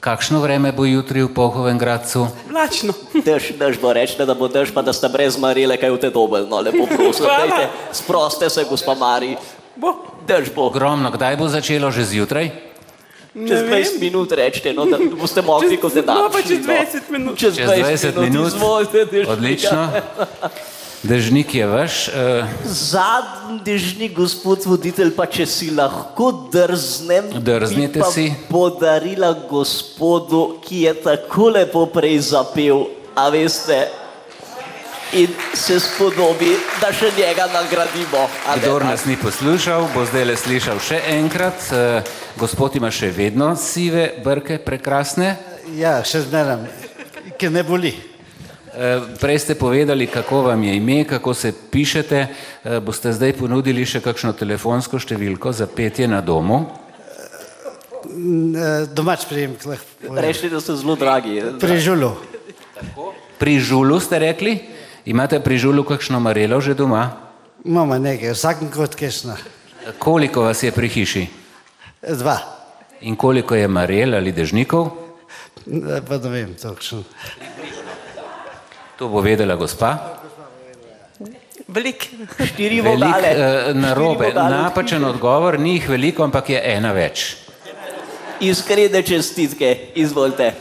Kakšno 0.00 0.40
vreme 0.40 0.72
bo 0.72 0.84
jutri 0.84 1.22
v 1.22 1.30
Pohovem 1.30 1.78
gradcu? 1.78 2.26
vlačno. 2.48 2.94
Dež, 3.14 3.54
dež 3.58 3.78
bo 3.78 3.92
rečete, 3.92 4.26
da 4.26 4.34
bo 4.34 4.48
dež, 4.48 4.70
pa 4.74 4.82
da 4.82 4.92
ste 4.92 5.08
brez 5.08 5.36
marele, 5.38 5.76
kaj 5.76 5.90
v 5.90 5.98
te 6.00 6.10
dobe. 6.10 6.46
No, 6.48 6.60
lepo 6.60 6.86
prosim, 6.86 7.26
dajte, 7.26 7.70
sproste 7.92 8.50
se, 8.50 8.64
gospa 8.64 8.94
Mari. 8.94 9.36
Bo. 9.76 9.94
Dež 10.26 10.50
bo. 10.54 10.66
Ogromno, 10.70 11.10
kdaj 11.10 11.36
bo 11.36 11.46
začelo 11.50 11.90
že 11.90 12.04
zjutraj? 12.06 12.50
Čez 13.34 13.66
20 13.66 13.98
minut 13.98 14.30
rečete, 14.30 14.70
no, 14.70 14.86
da 14.86 14.94
boste 14.94 15.42
mogli 15.42 15.74
kot 15.74 15.90
dan. 15.98 16.14
no, 16.14 16.30
pa 16.30 16.38
čez 16.38 16.62
20 16.62 17.10
minut. 17.10 17.34
Čez 17.34 17.58
Čez 17.58 17.66
20, 17.66 18.14
20 18.14 18.30
minut. 18.30 18.46
Izvolite. 18.54 19.26
Odlično. 19.26 19.90
Dežnik 21.04 21.54
je 21.54 21.66
vaš. 21.66 22.08
Uh, 22.08 22.48
Zadnji 22.64 23.60
dežnik, 23.64 24.14
gospod 24.16 24.64
voditelj, 24.64 25.10
pa 25.12 25.26
če 25.28 25.44
si 25.46 25.68
lahko 25.68 26.30
drznem, 26.52 27.28
Drznite 27.44 28.00
si. 28.08 28.30
podarila 28.48 29.34
gospodu, 29.50 30.56
ki 30.64 30.80
je 30.86 30.94
tako 31.04 31.50
lepo 31.58 31.84
prej 31.92 32.18
zapel, 32.32 32.86
a 33.12 33.28
veste, 33.28 33.76
in 35.12 35.28
se 35.52 35.76
spodobi, 35.80 36.56
da 36.80 36.88
še 36.88 37.12
njega 37.12 37.50
nagradimo. 37.52 38.24
kdor 38.56 38.88
nas 38.88 39.04
ni 39.04 39.20
poslušal, 39.20 39.90
bo 39.92 40.06
zdaj 40.08 40.24
le 40.24 40.36
slišal 40.40 40.80
še 40.80 41.02
enkrat. 41.20 41.68
Uh, 41.68 42.00
gospod 42.40 42.80
ima 42.80 42.88
še 42.88 43.12
vedno 43.12 43.52
sive 43.60 44.08
brke, 44.24 44.56
prekrasne. 44.56 45.36
Ja, 45.76 46.00
še 46.00 46.24
zmeraj, 46.24 46.64
ker 47.36 47.52
ne 47.52 47.60
boli. 47.60 48.13
Uh, 48.74 49.06
prej 49.20 49.38
ste 49.38 49.54
povedali, 49.54 50.06
kako 50.06 50.42
vam 50.50 50.62
je 50.62 50.76
ime, 50.76 51.04
kako 51.04 51.34
se 51.34 51.52
pišete. 51.70 52.26
Uh, 52.64 52.78
boste 52.82 53.12
zdaj 53.12 53.32
ponudili 53.38 53.86
še 53.86 54.02
kakšno 54.02 54.32
telefonsko 54.34 54.98
številko 54.98 55.52
za 55.54 55.70
petje 55.70 56.08
na 56.10 56.18
domu? 56.20 56.64
Eh, 58.04 58.86
Domač 58.94 59.24
prijemek 59.28 59.64
lahko. 59.66 60.14
Rešili, 60.16 60.50
da 60.50 60.60
ste 60.60 60.76
zelo 60.76 60.96
dragi. 60.96 61.42
Pri 61.60 61.78
žulu. 61.80 62.12
Pri 63.38 63.58
žulu 63.58 64.00
ste 64.00 64.18
rekli? 64.18 64.58
Imate 65.04 65.40
pri 65.40 65.58
žulu 65.58 65.84
kakšno 65.84 66.20
marelo 66.20 66.60
že 66.60 66.74
doma? 66.74 67.16
Imamo 67.64 67.98
nekaj, 67.98 68.36
vsakem 68.36 68.70
kot 68.70 68.94
kešna. 68.94 69.36
Koliko 69.98 70.44
vas 70.44 70.62
je 70.62 70.72
pri 70.72 70.88
hiši? 70.88 71.24
Dva. 72.04 72.38
In 73.04 73.16
koliko 73.16 73.54
je 73.54 73.68
marel 73.68 74.14
ali 74.14 74.32
dežnikov? 74.32 74.92
Eh, 75.66 76.00
Pa 76.04 76.18
ne 76.20 76.28
vem, 76.28 76.54
točno. 76.54 77.02
To 78.98 79.08
bo 79.08 79.20
vedela 79.20 79.54
gospa. 79.54 79.98
Velik. 81.68 82.10
Štiri 82.44 82.80
Velik, 82.80 83.04
vogale. 83.04 83.28
eh, 83.28 83.74
narobe, 83.74 84.30
Štiri 84.30 84.44
napačen 84.44 85.04
odgovor, 85.04 85.58
ni 85.58 85.74
jih 85.74 85.88
veliko, 85.88 86.24
ampak 86.24 86.50
je 86.50 86.60
ena 86.64 86.92
več. 86.92 87.36
Iskrene 88.40 89.02
čestitke, 89.02 89.70
izvolite. 89.94 90.52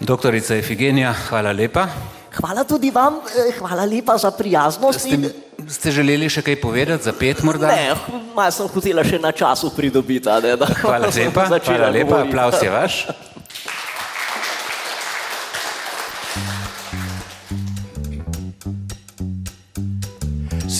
Doktorica 0.00 0.56
Efigenija, 0.56 1.12
hvala 1.28 1.52
lepa. 1.52 1.86
Hvala 2.32 2.64
tudi 2.64 2.90
vam, 2.90 3.20
eh, 3.26 3.52
hvala 3.58 3.84
lepa 3.84 4.16
za 4.18 4.30
prijaznost. 4.30 5.00
Ste, 5.00 5.08
in- 5.10 5.30
ste 5.70 5.92
želeli 5.94 6.28
še 6.30 6.42
kaj 6.42 6.58
povedati 6.60 7.06
za 7.06 7.12
pet 7.16 7.42
morda? 7.46 7.70
Ne, 7.70 7.94
malo 8.34 8.50
sem 8.52 8.68
hotela 8.68 9.04
še 9.06 9.20
na 9.22 9.32
času 9.32 9.70
pridobiti. 9.76 10.28
Ne, 10.42 10.56
da 10.58 10.66
Hvala 10.82 11.12
sem 11.14 11.30
lepa, 11.30 11.46
hvala 11.66 11.90
lepa, 11.90 12.22
govoriti. 12.22 12.28
aplaus 12.28 12.62
je 12.62 12.70
vaš. 12.70 12.94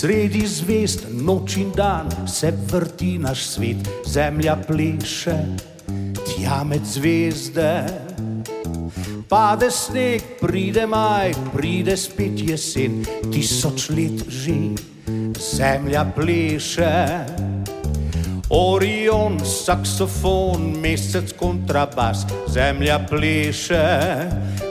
Sredi 0.01 0.47
zvest, 0.49 1.05
noč 1.13 1.59
in 1.61 1.69
dan 1.77 2.09
se 2.25 2.49
vrti 2.71 3.19
naš 3.21 3.43
svet, 3.53 3.85
zemlja 4.09 4.55
pleše, 4.65 5.35
tja 6.25 6.63
med 6.65 6.87
zvezde. 6.89 8.10
Pade 9.31 9.71
sneg, 9.71 10.21
pride 10.41 10.83
maj, 10.85 11.31
pride 11.53 11.95
spet 11.95 12.35
jesen, 12.35 12.97
tisoč 13.31 13.87
let 13.95 14.27
že, 14.27 14.75
zemlja 15.39 16.03
pleše. 16.11 17.23
Orion, 18.51 19.39
saksofon, 19.39 20.75
mesec, 20.83 21.31
kontrabas, 21.39 22.25
zemlja 22.51 22.99
pleše, 23.07 23.87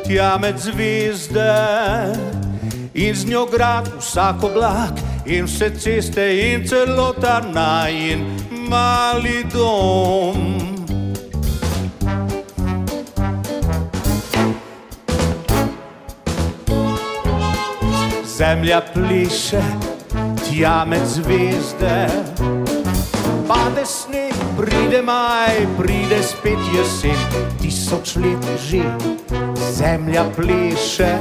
tja 0.04 0.36
med 0.36 0.60
zvezde. 0.60 1.56
In 2.94 3.16
z 3.16 3.32
njo 3.32 3.46
grad 3.48 3.88
vsak 3.96 4.44
oblak, 4.44 5.00
in 5.24 5.48
vse 5.48 5.72
ceste, 5.72 6.28
in 6.52 6.68
celota 6.68 7.40
najin 7.48 8.28
mali 8.68 9.40
dom. 9.48 10.69
Zemlja 18.40 18.80
pleše, 18.94 19.62
tja 20.48 20.84
med 20.84 21.04
zvezde. 21.06 22.06
Pade 23.48 23.84
sneg, 23.84 24.32
pride 24.56 25.02
maj, 25.02 25.66
pride 25.76 26.22
spet 26.22 26.58
jesen, 26.72 27.20
tisoč 27.60 28.16
let 28.16 28.40
že, 28.64 28.80
zemlja 29.76 30.24
pleše. 30.36 31.18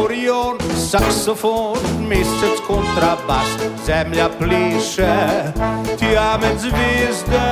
Orion, 0.00 0.56
saksofon, 0.90 1.76
mesec, 2.08 2.56
kontrabas, 2.66 3.52
zemlja 3.86 4.30
pleše, 4.38 5.52
tja 6.00 6.38
med 6.40 6.56
zvezde. 6.64 7.48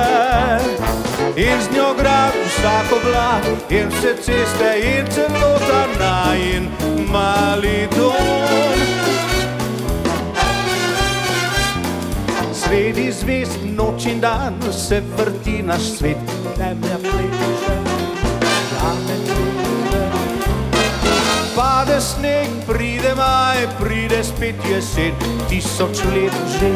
In 1.37 1.61
z 1.61 1.75
njo 1.75 1.93
grad 1.97 2.30
vsak 2.61 2.91
oblak, 2.93 3.43
in 3.69 3.89
vse 3.89 4.13
ceste, 4.21 4.69
in 4.85 5.05
celota 5.09 5.87
najin 5.99 6.69
mali 7.09 7.87
dom. 7.97 8.77
Sredi 12.53 13.11
zvest, 13.11 13.57
noč 13.63 14.05
in 14.05 14.19
dan 14.21 14.61
se 14.71 15.01
vrti 15.17 15.63
naš 15.63 15.81
svet, 15.97 16.17
tja 16.55 16.73
med 16.77 17.01
zvezde. 17.01 17.77
Pade 21.55 21.97
sneg, 22.01 22.49
pride 22.67 23.15
maj, 23.17 23.65
pride 23.79 24.23
spet 24.23 24.55
jesen, 24.69 25.17
tisoč 25.49 26.05
let 26.13 26.37
že, 26.59 26.71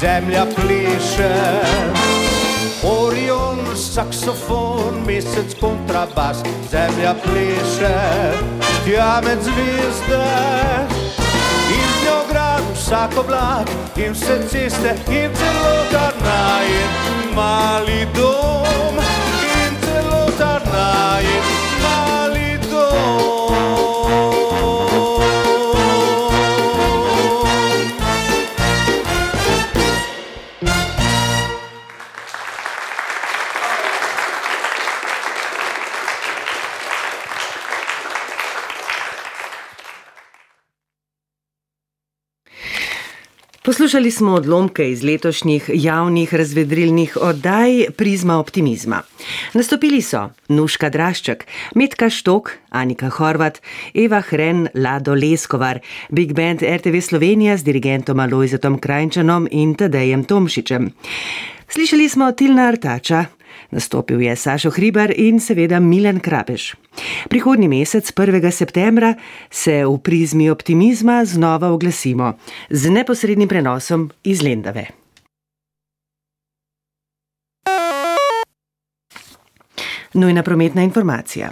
zemlja 0.00 0.46
pleše. 0.56 2.35
Orion, 2.82 3.76
saksofon, 3.76 5.04
mesec, 5.06 5.54
kontrabas, 5.60 6.42
zemlja 6.70 7.14
pleše, 7.24 7.98
tja 8.84 9.20
med 9.24 9.38
zvezde. 9.42 10.26
In 11.70 11.88
z 12.00 12.04
njo 12.04 12.20
grad 12.30 12.62
vsak 12.74 13.18
oblak, 13.18 13.68
in 13.96 14.12
vse 14.12 14.38
ceste, 14.48 14.94
in 15.08 15.30
celota 15.34 16.12
najen 16.24 17.34
mali 17.34 18.06
dom, 18.14 19.05
Poslušali 43.66 44.10
smo 44.10 44.32
odlomke 44.32 44.90
iz 44.90 45.02
letošnjih 45.02 45.70
javnih 45.74 46.34
razvedrilnih 46.34 47.16
oddaj 47.20 47.70
Prizma 47.96 48.38
optimizma. 48.38 49.02
Nastopili 49.54 49.98
so 50.02 50.28
Nuška 50.48 50.90
Drašček, 50.90 51.42
Metka 51.74 52.10
Štok, 52.10 52.52
Anika 52.70 53.08
Horvat, 53.08 53.58
Eva 53.94 54.20
Hren, 54.20 54.68
Lado 54.74 55.14
Leskovar, 55.14 55.80
Big 56.10 56.32
Band 56.32 56.62
RTV 56.62 57.00
Slovenija 57.00 57.56
z 57.56 57.64
dirigentom 57.64 58.20
Alojzetom 58.20 58.78
Krajčanom 58.78 59.48
in 59.50 59.74
Tadejem 59.74 60.24
Tomšičem. 60.24 60.92
Slišali 61.68 62.08
smo 62.08 62.32
Tilna 62.32 62.68
Artača, 62.70 63.24
nastopil 63.70 64.22
je 64.22 64.36
Sašo 64.36 64.70
Hribar 64.70 65.12
in 65.16 65.40
seveda 65.40 65.80
Milen 65.80 66.20
Krabeš. 66.20 66.74
Prihodnji 67.28 67.68
mesec, 67.68 68.12
1. 68.12 68.50
septembra, 68.50 69.14
se 69.50 69.84
v 69.86 69.98
prizmi 69.98 70.50
optimizma 70.50 71.24
znova 71.24 71.68
oglasimo 71.72 72.36
z 72.70 72.90
neposrednim 72.90 73.48
prenosom 73.48 74.10
iz 74.24 74.42
Lendave. 74.42 74.86
Nujna 80.14 80.42
prometna 80.42 80.82
informacija. 80.82 81.50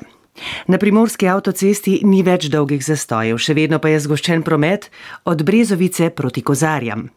Na 0.67 0.79
primorski 0.79 1.29
avtocesti 1.29 2.01
ni 2.03 2.23
več 2.23 2.49
dolgih 2.51 2.83
zastojev, 2.85 3.39
še 3.39 3.55
vedno 3.55 3.79
pa 3.79 3.93
je 3.93 4.01
zgoščen 4.07 4.43
promet 4.43 4.91
od 5.25 5.45
Brezovice 5.47 6.11
proti 6.11 6.43
Kozarjam. 6.43 7.11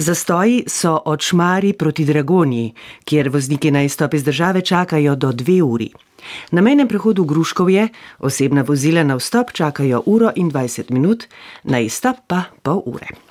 Zastoji 0.00 0.64
so 0.66 1.00
od 1.04 1.20
Šmari 1.20 1.72
proti 1.72 2.04
Dragonji, 2.04 2.74
kjer 3.04 3.28
vozniki 3.28 3.70
na 3.70 3.82
izstop 3.82 4.14
iz 4.14 4.24
države 4.24 4.60
čakajo 4.60 5.14
do 5.14 5.32
dve 5.32 5.62
uri. 5.62 5.90
Na 6.50 6.62
mejnem 6.62 6.88
prehodu 6.88 7.24
Gruškovje 7.24 7.88
osebna 8.18 8.62
vozila 8.62 9.02
na 9.02 9.16
vstop 9.16 9.52
čakajo 9.52 10.02
uro 10.06 10.30
in 10.36 10.50
20 10.50 10.90
minut, 10.90 11.24
na 11.64 11.80
izstop 11.80 12.16
pa 12.26 12.42
pol 12.62 12.82
ure. 12.86 13.27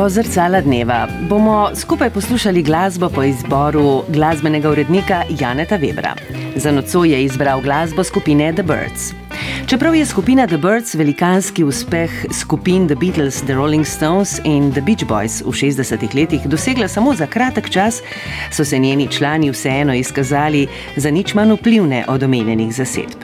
Do 0.00 0.08
zrcala 0.08 0.60
dneva 0.60 1.08
bomo 1.28 1.70
skupaj 1.74 2.10
poslušali 2.10 2.62
glasbo 2.62 3.08
po 3.08 3.22
izboru 3.22 4.02
glasbenega 4.08 4.70
urednika 4.70 5.22
Janeta 5.40 5.78
Webra. 5.78 6.14
Za 6.56 6.72
nocoj 6.72 7.12
je 7.12 7.24
izbral 7.24 7.60
glasbo 7.60 8.04
skupine 8.04 8.52
The 8.52 8.62
Birds. 8.62 9.12
Čeprav 9.66 9.94
je 9.94 10.06
skupina 10.06 10.46
The 10.46 10.56
Birds 10.56 10.94
velikanski 10.94 11.64
uspeh 11.64 12.10
skupin 12.32 12.88
The 12.88 12.96
Beatles, 12.96 13.42
The 13.42 13.54
Rolling 13.54 13.86
Stones 13.86 14.40
in 14.44 14.72
The 14.72 14.80
Beach 14.80 15.04
Boys 15.04 15.42
v 15.42 15.52
60-ih 15.52 16.14
letih 16.14 16.48
dosegla 16.48 16.88
samo 16.88 17.14
za 17.14 17.26
kratek 17.26 17.70
čas, 17.70 18.00
so 18.50 18.64
se 18.64 18.78
njeni 18.78 19.08
člani 19.08 19.50
vseeno 19.50 19.94
izkazali 19.94 20.66
za 20.96 21.10
nič 21.10 21.34
manj 21.34 21.52
vplivne 21.52 22.04
od 22.08 22.22
omenjenih 22.22 22.74
zasedb. 22.74 23.20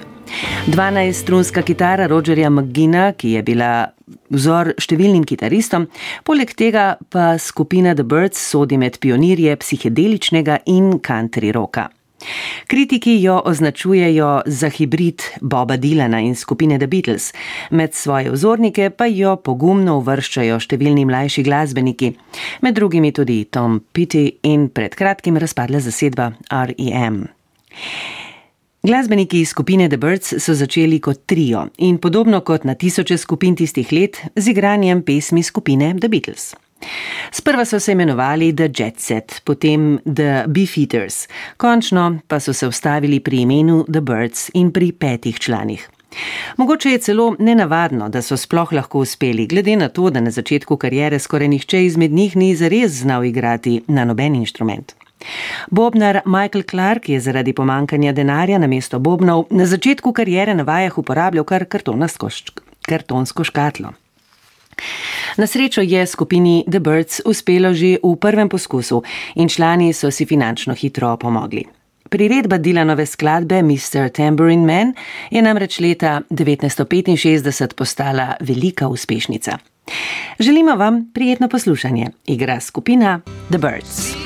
12-strunska 0.67 1.63
kitara 1.63 2.07
Rogerja 2.07 2.51
McGina, 2.51 3.13
ki 3.13 3.31
je 3.31 3.43
bila 3.43 3.96
vzor 4.31 4.75
številnim 4.81 5.27
kitaristom, 5.29 5.89
poleg 6.25 6.55
tega 6.57 6.97
pa 7.11 7.35
skupina 7.39 7.95
The 7.95 8.07
Birds 8.07 8.41
sodi 8.41 8.79
med 8.81 8.99
pionirje 9.03 9.57
psihedeličnega 9.63 10.63
in 10.67 10.99
country 11.01 11.53
roka. 11.55 11.91
Kritiki 12.67 13.23
jo 13.23 13.43
označujejo 13.45 14.43
za 14.47 14.69
hibrid 14.69 15.23
Boba 15.41 15.77
Dylana 15.77 16.21
in 16.21 16.35
skupine 16.35 16.79
The 16.79 16.87
Beatles, 16.87 17.33
med 17.71 17.95
svoje 17.95 18.31
vzornike 18.31 18.91
pa 18.91 19.07
jo 19.07 19.37
pogumno 19.37 19.99
uvrščajo 20.01 20.59
številni 20.61 21.05
mlajši 21.07 21.45
glasbeniki, 21.47 22.13
med 22.63 22.75
drugimi 22.75 23.13
tudi 23.13 23.45
Tom 23.45 23.81
Petty 23.93 24.31
in 24.43 24.69
pred 24.69 24.97
kratkim 24.97 25.37
razpadla 25.37 25.81
zasedba 25.85 26.33
REM. 26.51 27.27
Glasbeniki 28.87 29.41
iz 29.41 29.49
skupine 29.49 29.89
The 29.89 29.97
Birds 29.97 30.35
so 30.39 30.55
začeli 30.55 31.01
kot 31.03 31.25
trio 31.27 31.65
in 31.79 31.97
podobno 31.99 32.39
kot 32.41 32.65
na 32.65 32.75
tisoče 32.75 33.17
skupin 33.19 33.57
tistih 33.59 33.93
let 33.93 34.19
z 34.37 34.51
igranjem 34.53 35.01
pesmi 35.03 35.43
skupine 35.43 35.89
The 36.01 36.09
Beatles. 36.09 36.55
Sprva 37.33 37.65
so 37.65 37.81
se 37.81 37.93
imenovali 37.93 38.53
The 38.57 38.69
Jet 38.79 39.01
Set, 39.01 39.41
potem 39.45 39.99
The 40.05 40.45
Beefeaters, 40.47 41.27
končno 41.57 42.19
pa 42.29 42.39
so 42.41 42.53
se 42.53 42.67
ustavili 42.67 43.21
pri 43.21 43.41
imenu 43.41 43.85
The 43.91 44.01
Birds 44.01 44.51
in 44.55 44.71
pri 44.71 44.93
petih 44.93 45.39
članih. 45.39 45.89
Mogoče 46.57 46.91
je 46.91 46.99
celo 46.99 47.35
nenavadno, 47.39 48.09
da 48.09 48.23
so 48.23 48.37
sploh 48.37 48.73
lahko 48.73 48.99
uspeli, 48.99 49.47
glede 49.47 49.77
na 49.77 49.89
to, 49.89 50.11
da 50.11 50.21
na 50.21 50.31
začetku 50.31 50.77
karijere 50.77 51.19
skoraj 51.19 51.49
nihče 51.49 51.85
izmed 51.87 52.13
njih 52.13 52.37
ni 52.37 52.55
zares 52.57 52.93
znal 52.93 53.25
igrati 53.25 53.83
na 53.89 54.05
noben 54.05 54.35
inštrument. 54.35 54.95
Bobnar 55.71 56.21
Michael 56.27 56.65
Clark 56.71 57.09
je 57.09 57.21
zaradi 57.21 57.53
pomankanja 57.53 58.13
denarja 58.13 58.59
na 58.59 58.67
mesto 58.67 58.99
bobnov 58.99 59.47
na 59.51 59.67
začetku 59.67 60.13
karijere 60.13 60.55
na 60.55 60.63
vajah 60.63 60.99
uporabljal 60.99 61.45
kar 61.45 61.65
šk- 61.65 62.61
kartonsko 62.83 63.45
škatlo. 63.45 63.93
Na 65.37 65.47
srečo 65.47 65.81
je 65.81 66.07
skupini 66.07 66.65
The 66.71 66.81
Birds 66.81 67.21
uspelo 67.25 67.75
že 67.75 67.99
v 68.03 68.17
prvem 68.17 68.49
poskusu 68.49 69.03
in 69.35 69.49
člani 69.49 69.93
so 69.93 70.11
si 70.11 70.27
finančno 70.27 70.75
hitro 70.75 71.17
pomogli. 71.17 71.65
Priredba 72.09 72.59
Dylanove 72.59 73.07
skladbe 73.07 73.63
Mr. 73.63 74.09
Tambourine 74.15 74.67
Man 74.67 74.95
je 75.31 75.43
namreč 75.43 75.81
leta 75.81 76.21
1965 76.31 77.75
postala 77.75 78.37
velika 78.41 78.89
uspešnica. 78.89 79.59
Želimo 80.39 80.77
vam 80.77 81.11
prijetno 81.15 81.49
poslušanje. 81.49 82.07
Igra 82.27 82.61
skupina 82.61 83.21
The 83.51 83.59
Birds. 83.59 84.26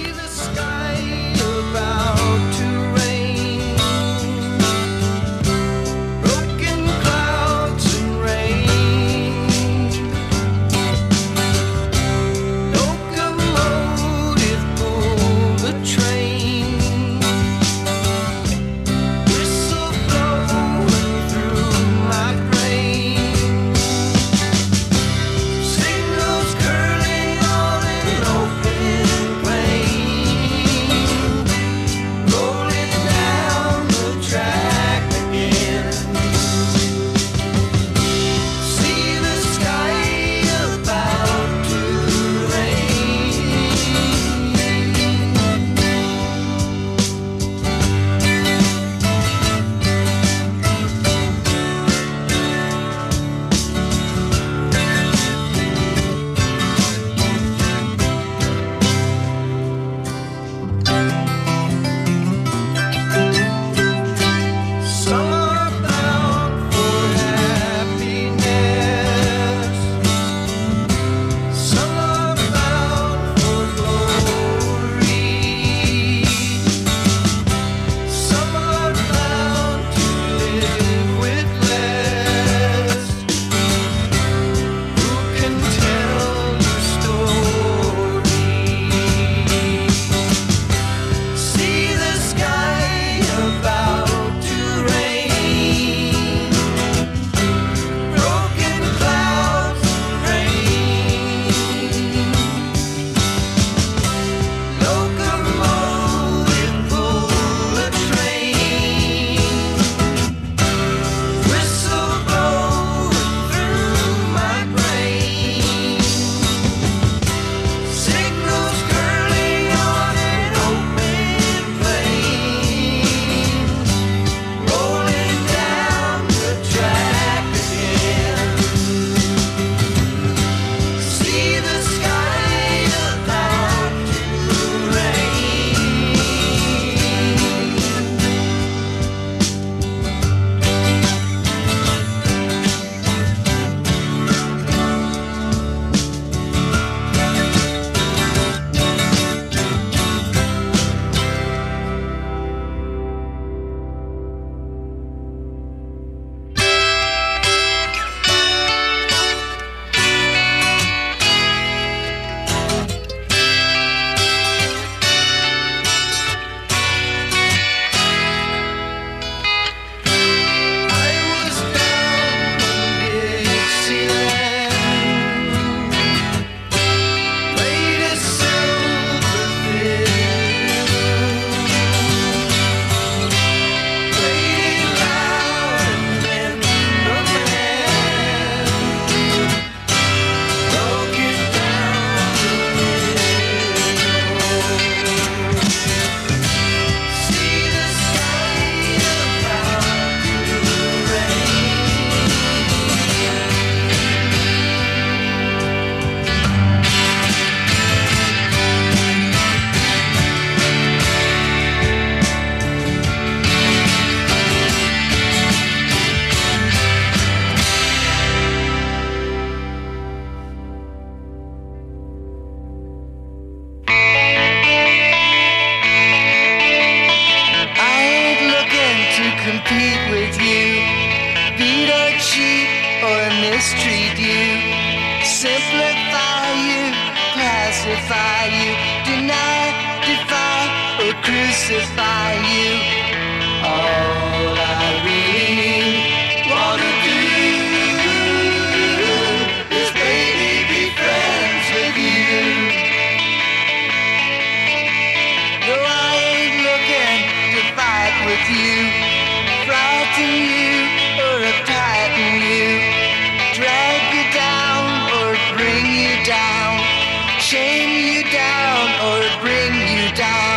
tame 267.71 268.15
you 268.15 268.23
down 268.33 268.89
or 269.07 269.21
bring 269.43 269.75
you 269.95 270.13
down. 270.17 270.50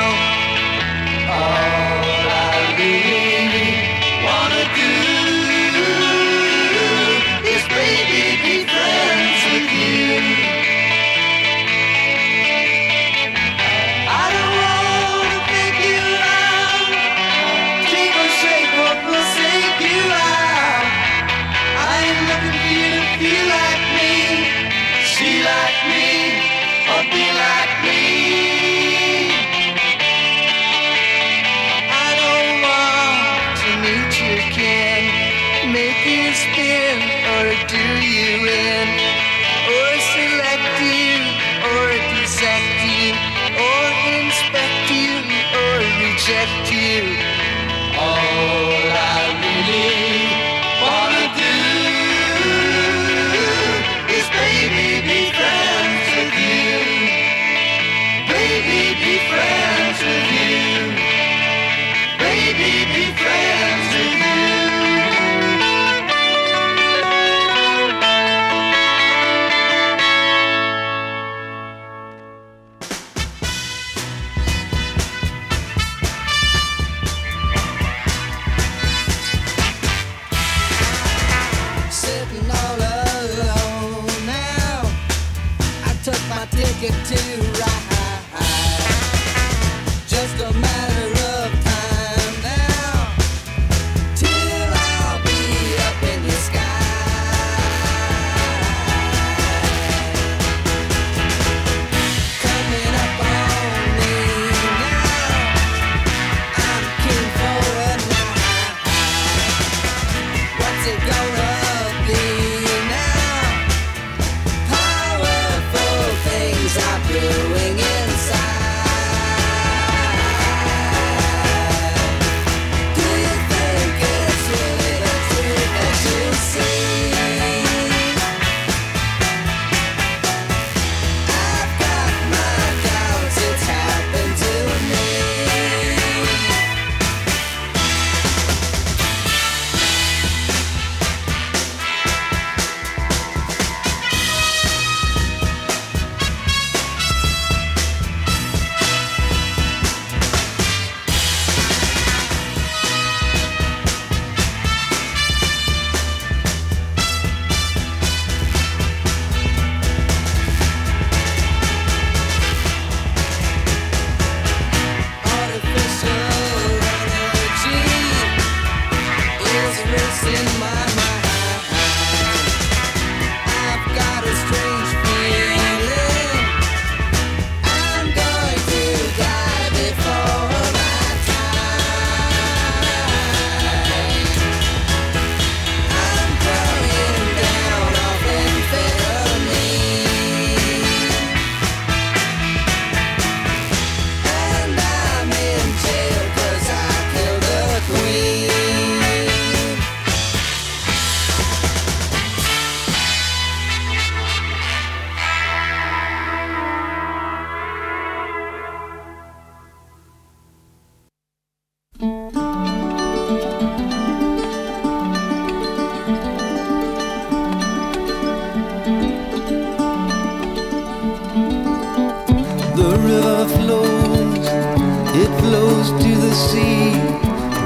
goes 225.84 226.04
to 226.04 226.16
the 226.16 226.34
sea. 226.34 226.92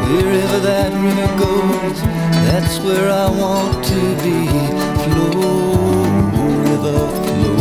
Wherever 0.10 0.60
that 0.60 0.91
river 1.06 1.30
goes, 1.38 2.02
that's 2.48 2.80
where 2.80 3.10
I 3.11 3.30
want 3.30 3.84
to 3.85 4.02
be. 4.23 4.48
Flow, 5.03 5.34
river, 6.64 6.99
flow. 7.23 7.57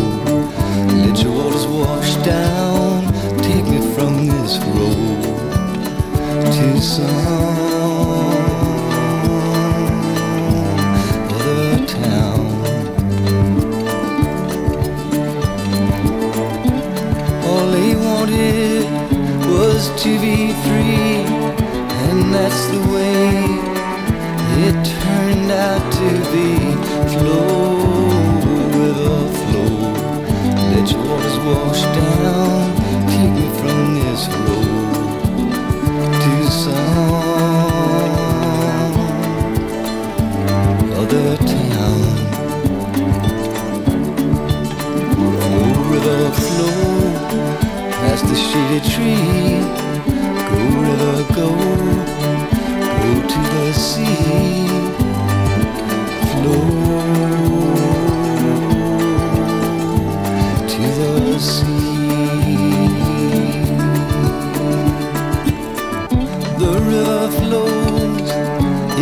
Let 1.04 1.22
your 1.22 1.32
waters 1.32 1.66
wash 1.66 2.14
down. 2.24 3.12
Take 3.42 3.64
me 3.64 3.80
from 3.94 4.26
this 4.26 4.58
road 4.58 5.22
to 6.54 6.80
some 6.80 7.06
other 11.34 11.86
town. 11.86 12.35
to 19.98 20.18
be 20.20 20.52
free, 20.52 21.24
and 22.04 22.34
that's 22.34 22.66
the 22.66 22.80
way 22.92 23.44
it 24.66 24.76
turned 24.84 25.50
out 25.50 25.92
to 25.92 26.08
be. 26.32 26.48
Flow, 27.16 27.78
river, 28.76 29.20
flow, 29.38 29.72
let 30.70 30.86
your 30.90 31.02
waters 31.02 31.38
wash 31.46 31.82
down, 31.82 32.76
take 33.08 33.32
me 33.32 33.46
from 33.58 33.78
this 33.94 34.22
road 34.44 35.48
to 36.22 36.34
some 36.62 37.34
other 41.00 41.30
town. 41.38 42.00
Flow, 45.14 45.76
river, 45.90 46.22
flow 46.32 46.86
past 47.92 48.24
the 48.28 48.34
shaded 48.34 48.84
tree 48.92 49.75
Go 50.86 51.50
to 53.30 53.40
the 53.54 53.72
sea, 53.74 54.68
flow 56.30 56.62
to 60.68 60.82
the 60.98 61.38
sea. 61.38 61.66
The 66.58 66.72
river 66.90 67.24
flows, 67.40 68.30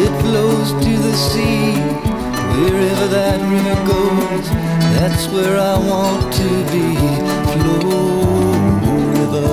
it 0.02 0.12
flows 0.22 0.68
to 0.84 0.92
the 1.06 1.14
sea. 1.14 1.72
Wherever 2.58 3.06
that 3.08 3.38
river 3.52 3.78
goes, 3.86 4.46
that's 4.96 5.24
where 5.28 5.56
I 5.58 5.76
want 5.78 6.32
to 6.32 6.48
be. 6.72 6.88
Flow, 7.52 7.84
river, 9.12 9.50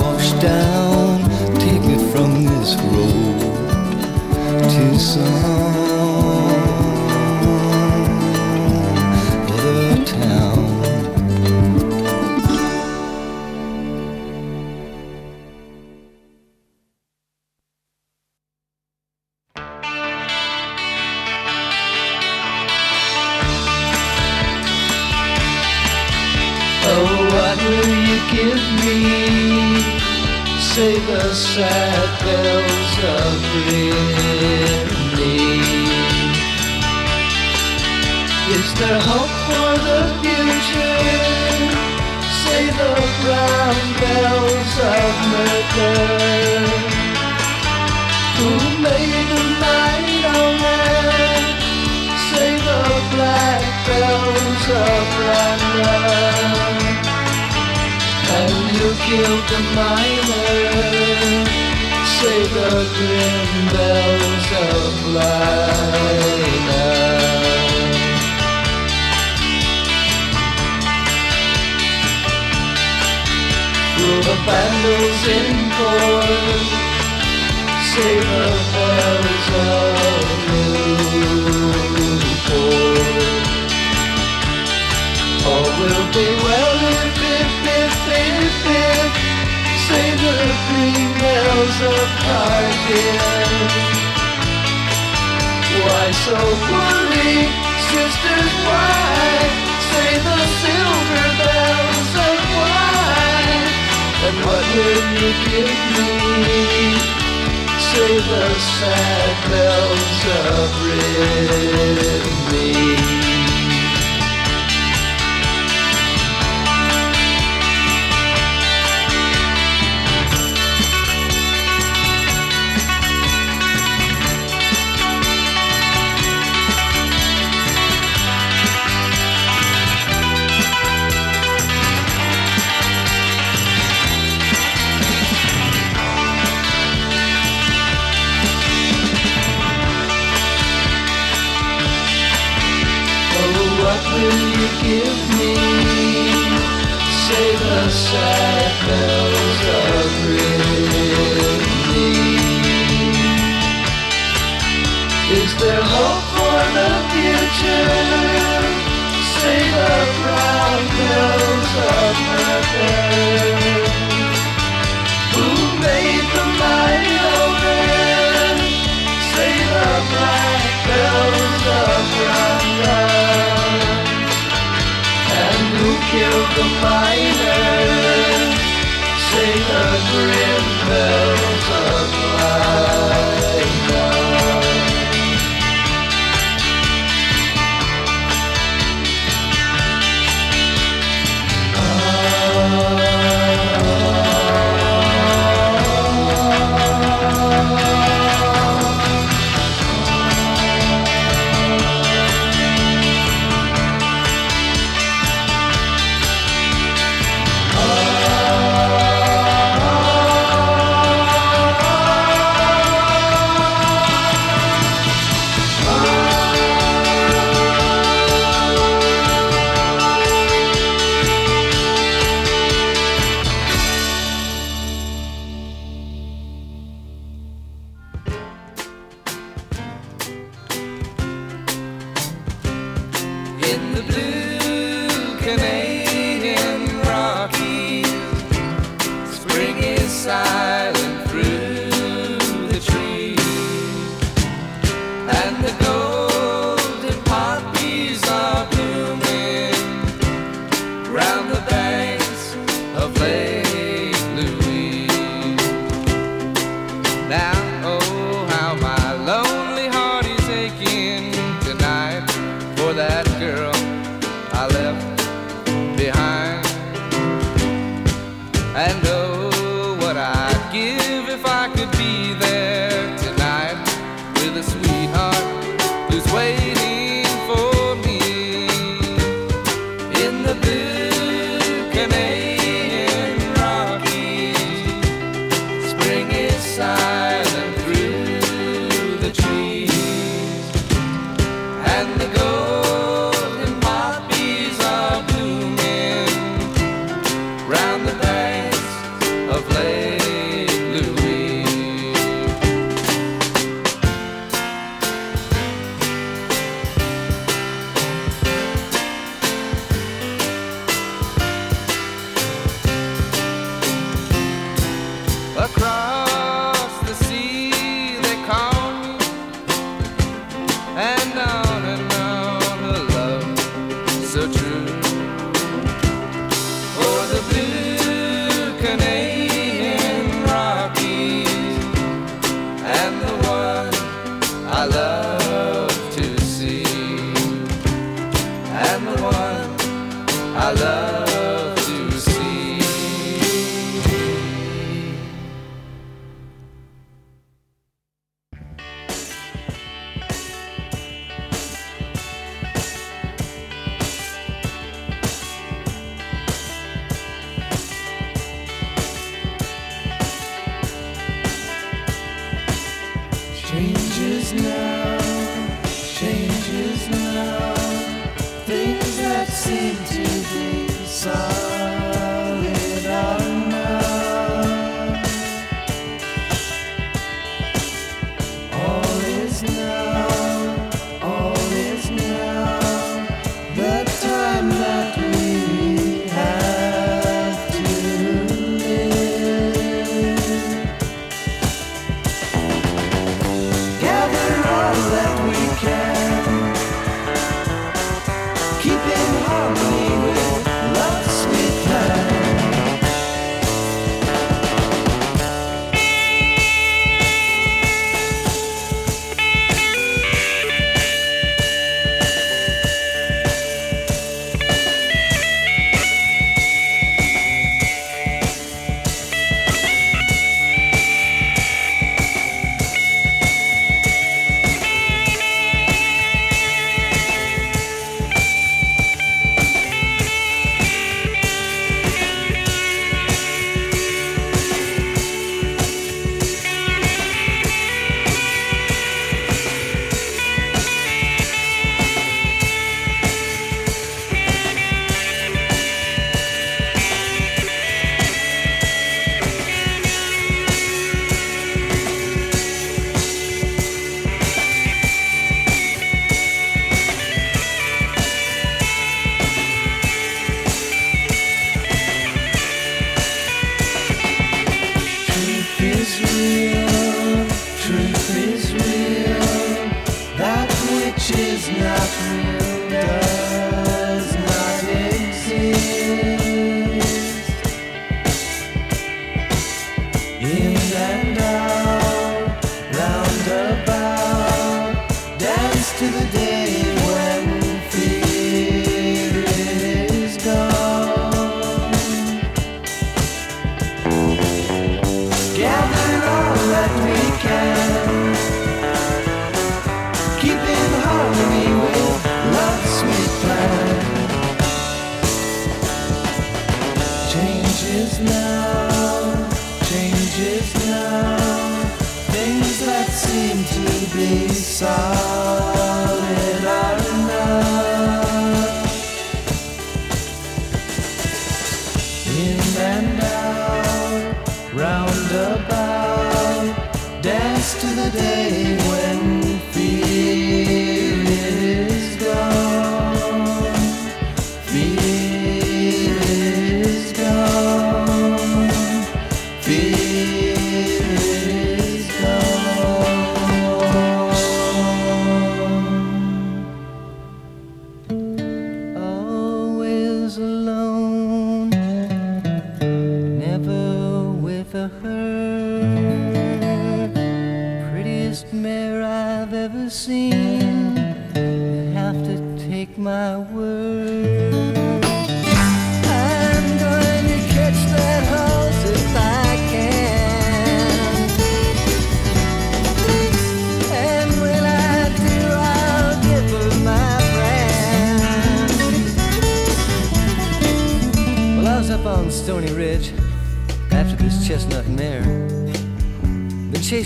Wash 0.00 0.32
down. 0.40 1.22
Take 1.60 1.82
me 1.82 1.96
from 2.12 2.44
this 2.44 2.74
road 2.92 3.40
to 4.70 4.98
some. 4.98 5.79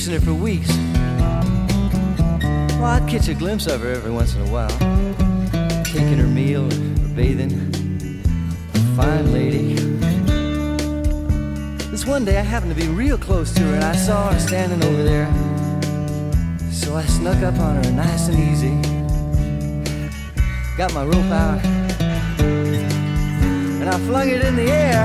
chasing 0.05 0.20
for 0.20 0.35
weeks. 0.35 0.68
Well, 2.76 2.85
I'd 2.85 3.09
catch 3.09 3.28
a 3.28 3.35
glimpse 3.35 3.66
of 3.66 3.81
her 3.81 3.90
every 3.90 4.10
once 4.10 4.35
in 4.35 4.43
a 4.43 4.51
while, 4.51 4.68
taking 5.82 6.18
her 6.18 6.26
meal 6.26 6.66
or 6.66 7.09
bathing. 7.14 7.51
Fine 8.97 9.32
lady. 9.32 9.74
This 11.90 12.05
one 12.05 12.24
day 12.26 12.39
I 12.39 12.43
happened 12.43 12.74
to 12.74 12.81
be 12.81 12.89
real 12.89 13.16
close 13.16 13.52
to 13.55 13.60
her 13.62 13.74
and 13.76 13.85
I 13.85 13.97
saw 13.97 14.31
her 14.31 14.39
standing 14.39 14.82
over 14.85 15.02
there. 15.05 15.32
So 16.70 16.97
I 16.97 17.05
snuck 17.05 17.43
up 17.43 17.59
on 17.59 17.82
her 17.82 17.93
nice 17.93 18.28
and 18.28 18.39
easy. 18.39 18.74
Got 20.76 20.93
my 20.93 21.05
rope 21.05 21.32
out 21.32 21.64
and 23.81 23.89
I 23.89 23.98
flung 24.01 24.28
it 24.28 24.44
in 24.44 24.56
the 24.56 24.70
air. 24.70 25.05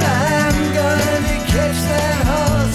I'm 0.00 0.74
gonna 0.74 1.44
catch 1.52 1.76
that 1.90 2.31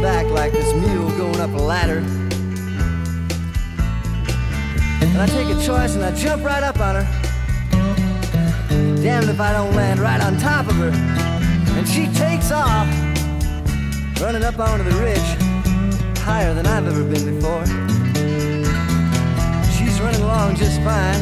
back 0.00 0.26
like 0.30 0.52
this 0.52 0.72
mule 0.72 1.10
going 1.10 1.40
up 1.40 1.50
a 1.52 1.62
ladder. 1.62 1.98
And 5.02 5.18
I 5.18 5.26
take 5.26 5.48
a 5.48 5.62
choice 5.62 5.94
and 5.94 6.02
I 6.02 6.14
jump 6.14 6.42
right 6.42 6.62
up 6.62 6.80
on 6.80 6.96
her. 6.96 7.06
Damned 9.02 9.28
if 9.28 9.40
I 9.40 9.52
don't 9.52 9.74
land 9.74 10.00
right 10.00 10.20
on 10.22 10.38
top 10.38 10.68
of 10.68 10.76
her. 10.76 10.90
And 11.76 11.86
she 11.86 12.06
takes 12.18 12.50
off, 12.50 12.88
running 14.20 14.42
up 14.42 14.58
onto 14.58 14.84
the 14.84 14.96
ridge, 14.96 16.18
higher 16.18 16.54
than 16.54 16.66
I've 16.66 16.86
ever 16.86 17.04
been 17.04 17.36
before. 17.36 17.66
She's 19.76 20.00
running 20.00 20.22
along 20.22 20.56
just 20.56 20.80
fine. 20.80 21.20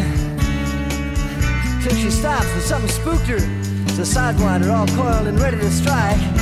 Till 1.83 1.97
she 1.97 2.11
stops 2.11 2.47
and 2.53 2.63
something 2.63 2.91
spooked 2.91 3.27
her. 3.27 3.39
It's 3.87 3.99
a 3.99 4.19
sidewinder 4.19 4.73
all 4.73 4.87
coiled 4.89 5.27
and 5.27 5.41
ready 5.41 5.57
to 5.57 5.71
strike. 5.71 6.38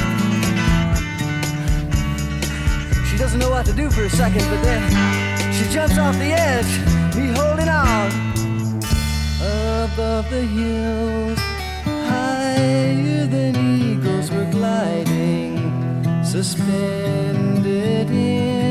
She 3.17 3.23
doesn't 3.23 3.41
know 3.41 3.49
what 3.49 3.65
to 3.65 3.73
do 3.73 3.89
for 3.91 4.03
a 4.03 4.11
second, 4.11 4.45
but 4.51 4.63
then 4.63 4.83
she 5.51 5.67
jumps 5.73 5.97
off 5.97 6.15
the 6.19 6.35
edge, 6.35 6.69
me 7.17 7.29
holding 7.29 7.67
on. 7.67 8.11
Above 9.41 10.29
the 10.29 10.43
hills, 10.43 11.39
higher 12.11 13.27
than 13.27 13.57
eagles 13.57 14.31
were 14.31 14.45
gliding, 14.51 15.57
suspended 16.23 18.11
in 18.11 18.66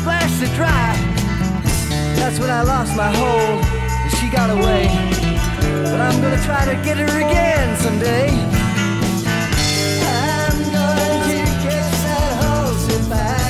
splashed 0.00 0.42
it 0.42 0.52
dry. 0.54 0.92
That's 2.16 2.38
when 2.38 2.50
I 2.50 2.62
lost 2.62 2.96
my 2.96 3.10
hold, 3.10 3.64
and 4.02 4.10
she 4.16 4.28
got 4.30 4.50
away. 4.50 4.86
But 5.90 6.00
I'm 6.00 6.20
gonna 6.22 6.42
try 6.44 6.64
to 6.64 6.74
get 6.82 6.96
her 6.98 7.12
again 7.26 7.76
someday. 7.78 8.28
I'm 10.04 10.58
to 11.28 11.38
catch 11.64 11.96
that 12.06 12.32
horse 12.42 12.86
if 12.96 13.12
I 13.12 13.41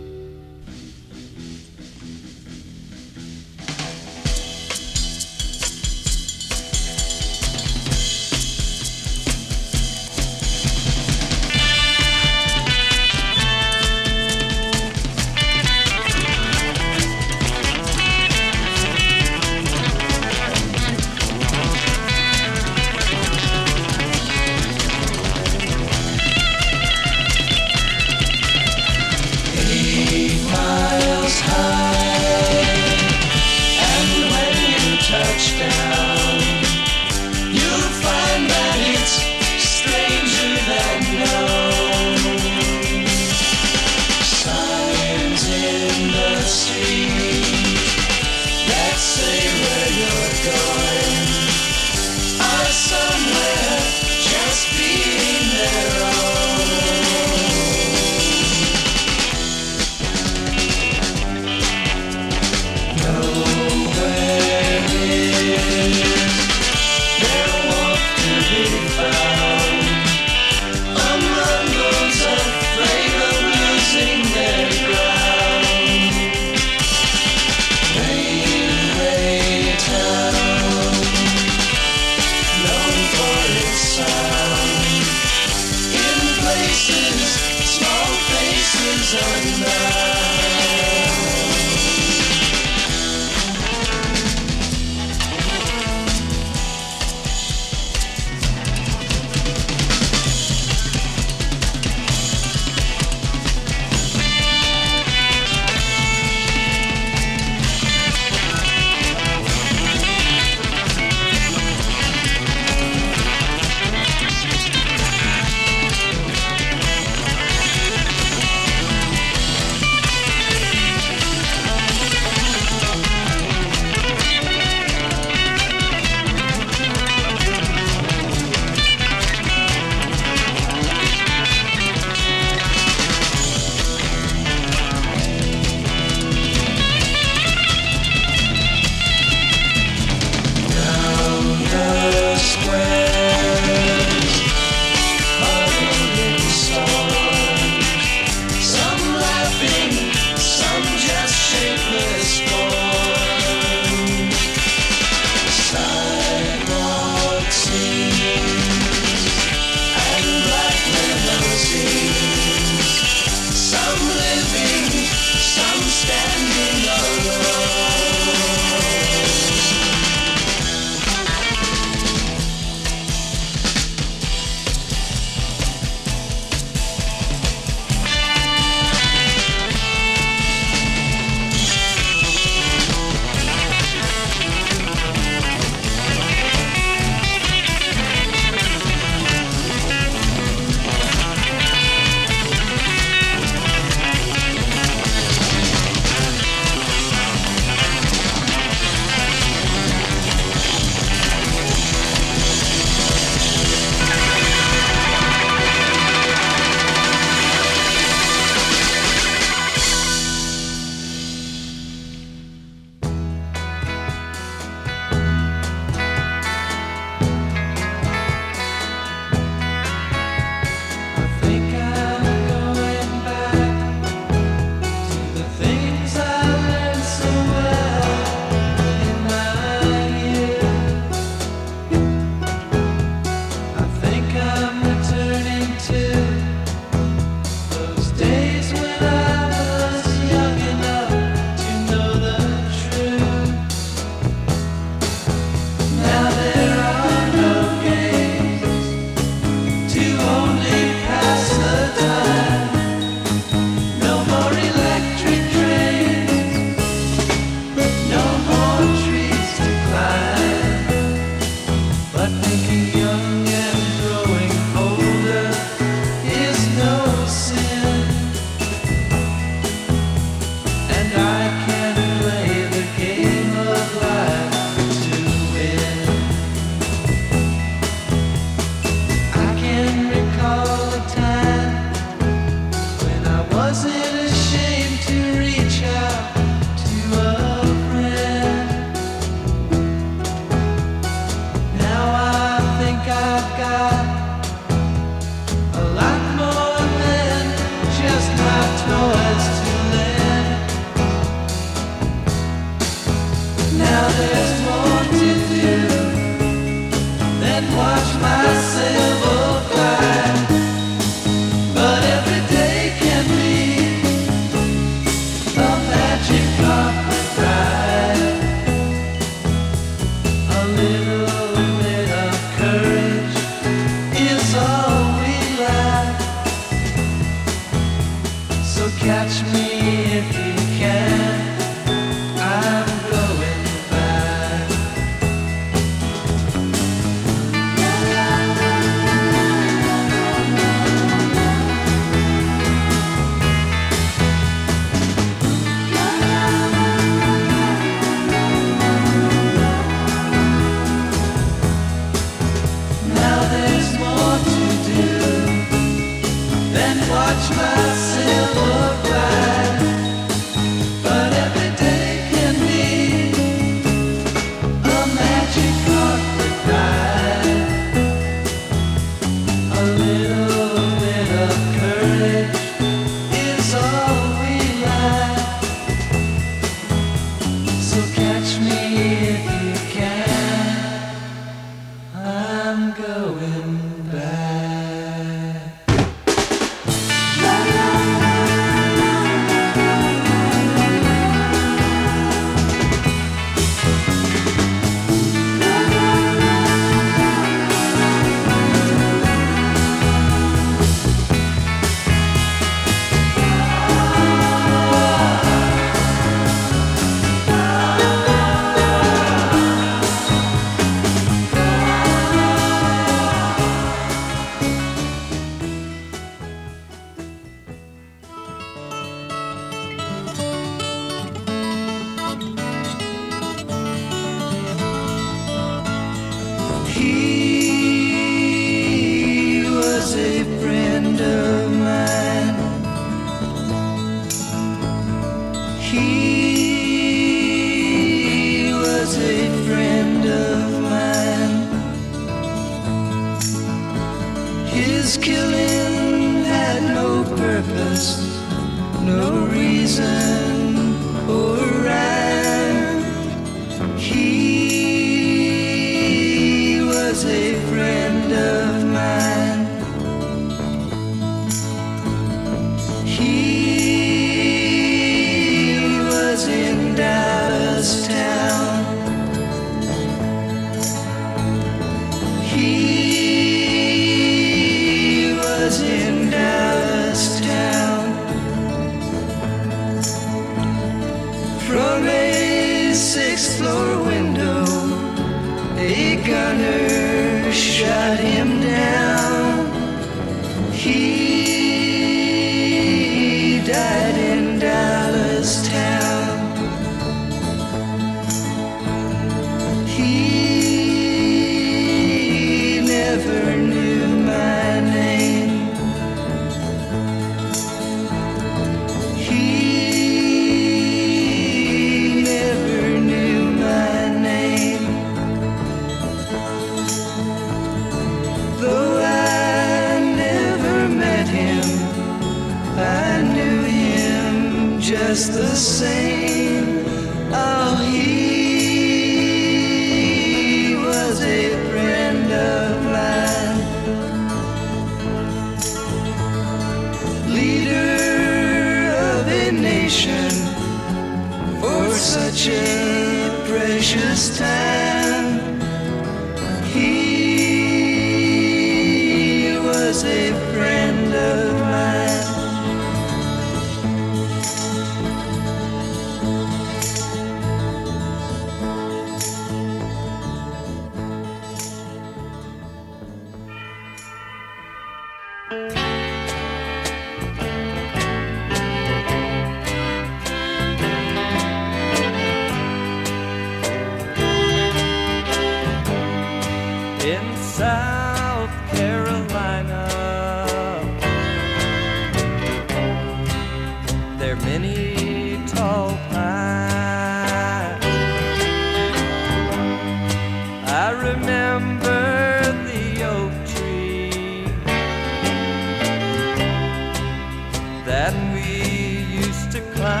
we 598.40 599.04
used 599.22 599.50
to 599.52 599.60
climb. 599.72 600.00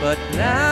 But 0.00 0.18
now 0.34 0.67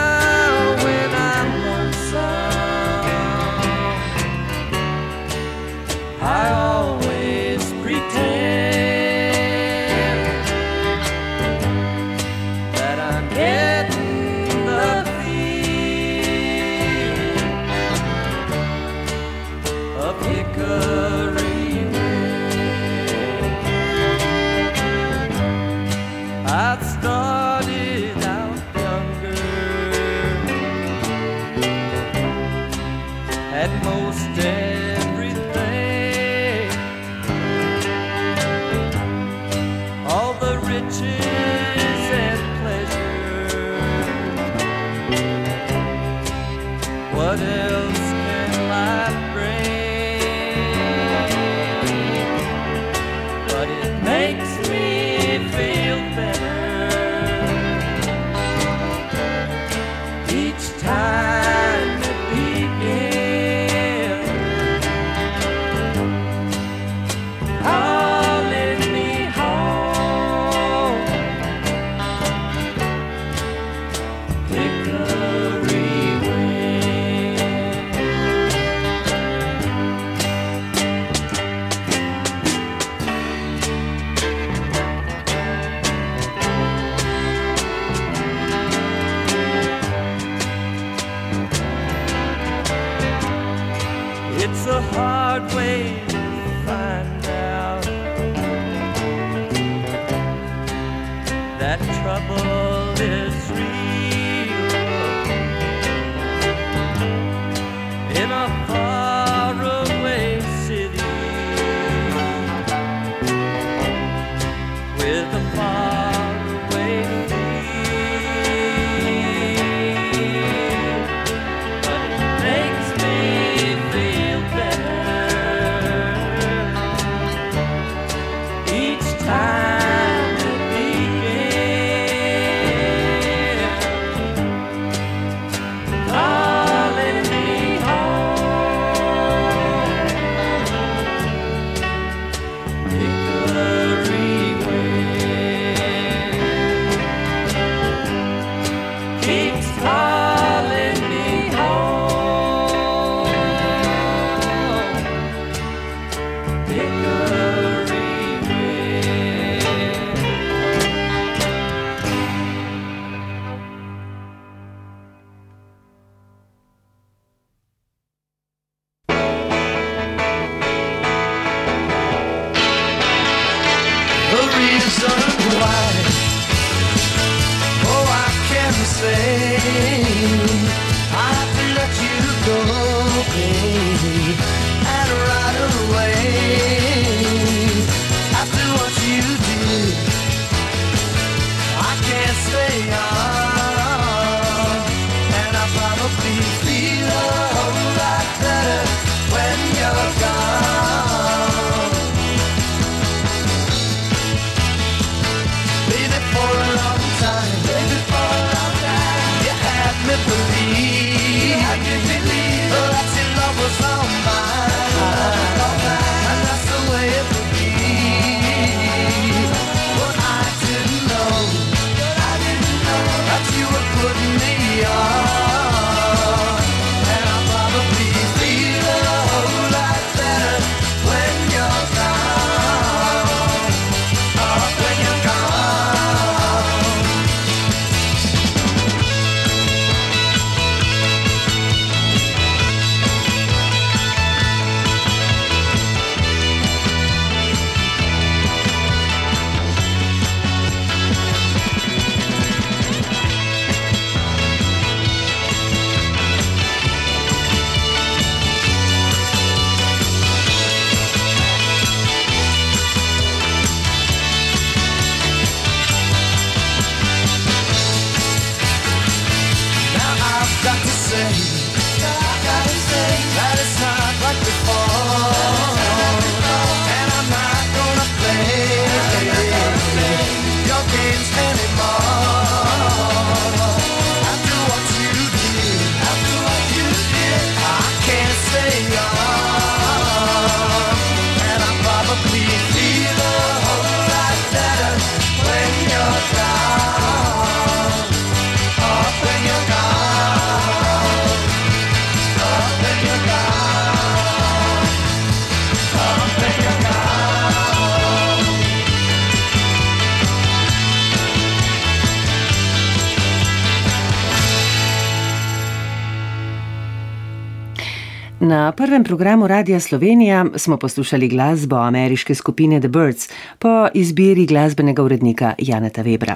Prvem 318.71 319.03
programu 319.03 319.47
Radia 319.47 319.79
Slovenija 319.79 320.45
smo 320.55 320.77
poslušali 320.77 321.27
glasbo 321.27 321.75
ameriške 321.75 322.35
skupine 322.35 322.79
The 322.79 322.87
Birds 322.87 323.29
po 323.59 323.87
izbiri 323.93 324.45
glasbenega 324.45 325.03
urednika 325.03 325.53
Janeta 325.57 326.03
Webra. 326.03 326.35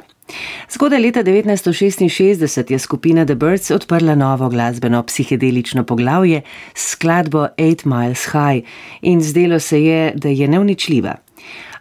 Zgodaj 0.70 0.99
leta 0.99 1.24
1966 1.24 2.72
je 2.72 2.80
skupina 2.80 3.26
The 3.26 3.36
Birds 3.36 3.72
odprla 3.72 4.16
novo 4.16 4.49
glasbeno 4.49 5.03
psihedelično 5.03 5.84
poglavje 5.84 6.41
s 6.74 6.91
skladbo 6.91 7.48
Eight 7.58 7.86
Miles 7.86 8.26
High 8.26 8.68
in 9.02 9.22
zdelo 9.22 9.60
se 9.60 9.84
je, 9.84 10.14
da 10.16 10.30
je 10.30 10.48
neuničljiva. 10.48 11.16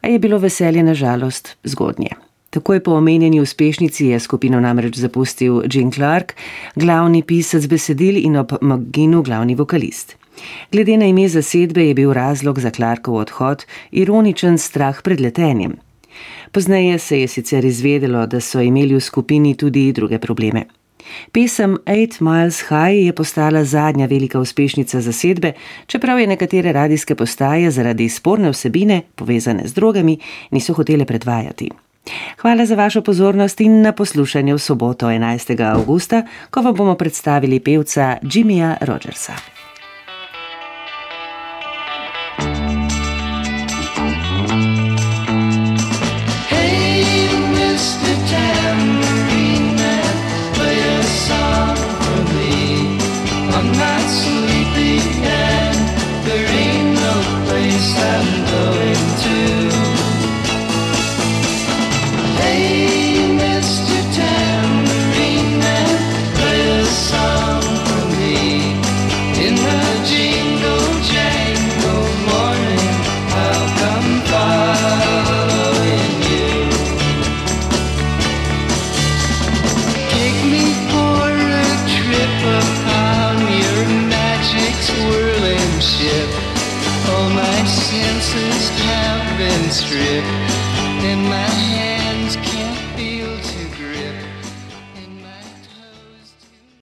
A 0.00 0.08
je 0.08 0.18
bilo 0.18 0.38
veselje 0.38 0.82
na 0.82 0.94
žalost 0.94 1.56
zgodnje. 1.64 2.08
Takoj 2.50 2.80
po 2.82 2.90
omenjeni 2.90 3.40
uspešnici 3.40 4.06
je 4.06 4.20
skupino 4.20 4.60
namreč 4.60 4.96
zapustil 4.96 5.62
Gene 5.66 5.92
Clark, 5.92 6.34
glavni 6.74 7.22
pisec 7.22 7.66
besedil 7.66 8.16
in 8.16 8.36
ob 8.36 8.52
McGinu 8.62 9.22
glavni 9.22 9.54
vokalist. 9.54 10.16
Glede 10.72 10.96
na 10.96 11.06
ime 11.06 11.28
zasedbe 11.28 11.86
je 11.86 11.94
bil 11.94 12.12
razlog 12.12 12.60
za 12.60 12.70
Clarkov 12.70 13.14
odhod 13.14 13.64
ironičen 13.90 14.58
strah 14.58 15.02
pred 15.02 15.20
letenjem. 15.20 15.76
Pozneje 16.52 16.98
se 16.98 17.20
je 17.20 17.28
sicer 17.28 17.64
izvedelo, 17.64 18.26
da 18.26 18.40
so 18.40 18.60
imeli 18.60 18.94
v 18.94 19.00
skupini 19.00 19.54
tudi 19.54 19.92
druge 19.92 20.18
probleme. 20.18 20.64
Pesem 21.32 21.78
Eight 21.86 22.20
Miles 22.20 22.60
High 22.68 23.06
je 23.06 23.12
postala 23.12 23.64
zadnja 23.64 24.06
velika 24.06 24.40
uspešnica 24.40 25.00
zasedbe, 25.00 25.52
čeprav 25.86 26.20
je 26.20 26.26
nekatere 26.26 26.72
radijske 26.72 27.14
postaje 27.14 27.70
zaradi 27.70 28.08
sporne 28.08 28.50
vsebine, 28.50 29.02
povezane 29.14 29.68
z 29.68 29.74
drogami, 29.74 30.18
niso 30.50 30.74
hotele 30.74 31.04
predvajati. 31.04 31.70
Hvala 32.38 32.66
za 32.66 32.74
vašo 32.74 33.02
pozornost 33.02 33.60
in 33.60 33.82
na 33.82 33.92
poslušanje 33.92 34.54
v 34.54 34.58
soboto 34.58 35.06
11. 35.06 35.60
avgusta, 35.62 36.22
ko 36.50 36.62
vam 36.62 36.74
bomo 36.74 36.94
predstavili 36.94 37.60
pevca 37.60 38.16
Jimmyja 38.22 38.76
Rogersa. 38.80 39.59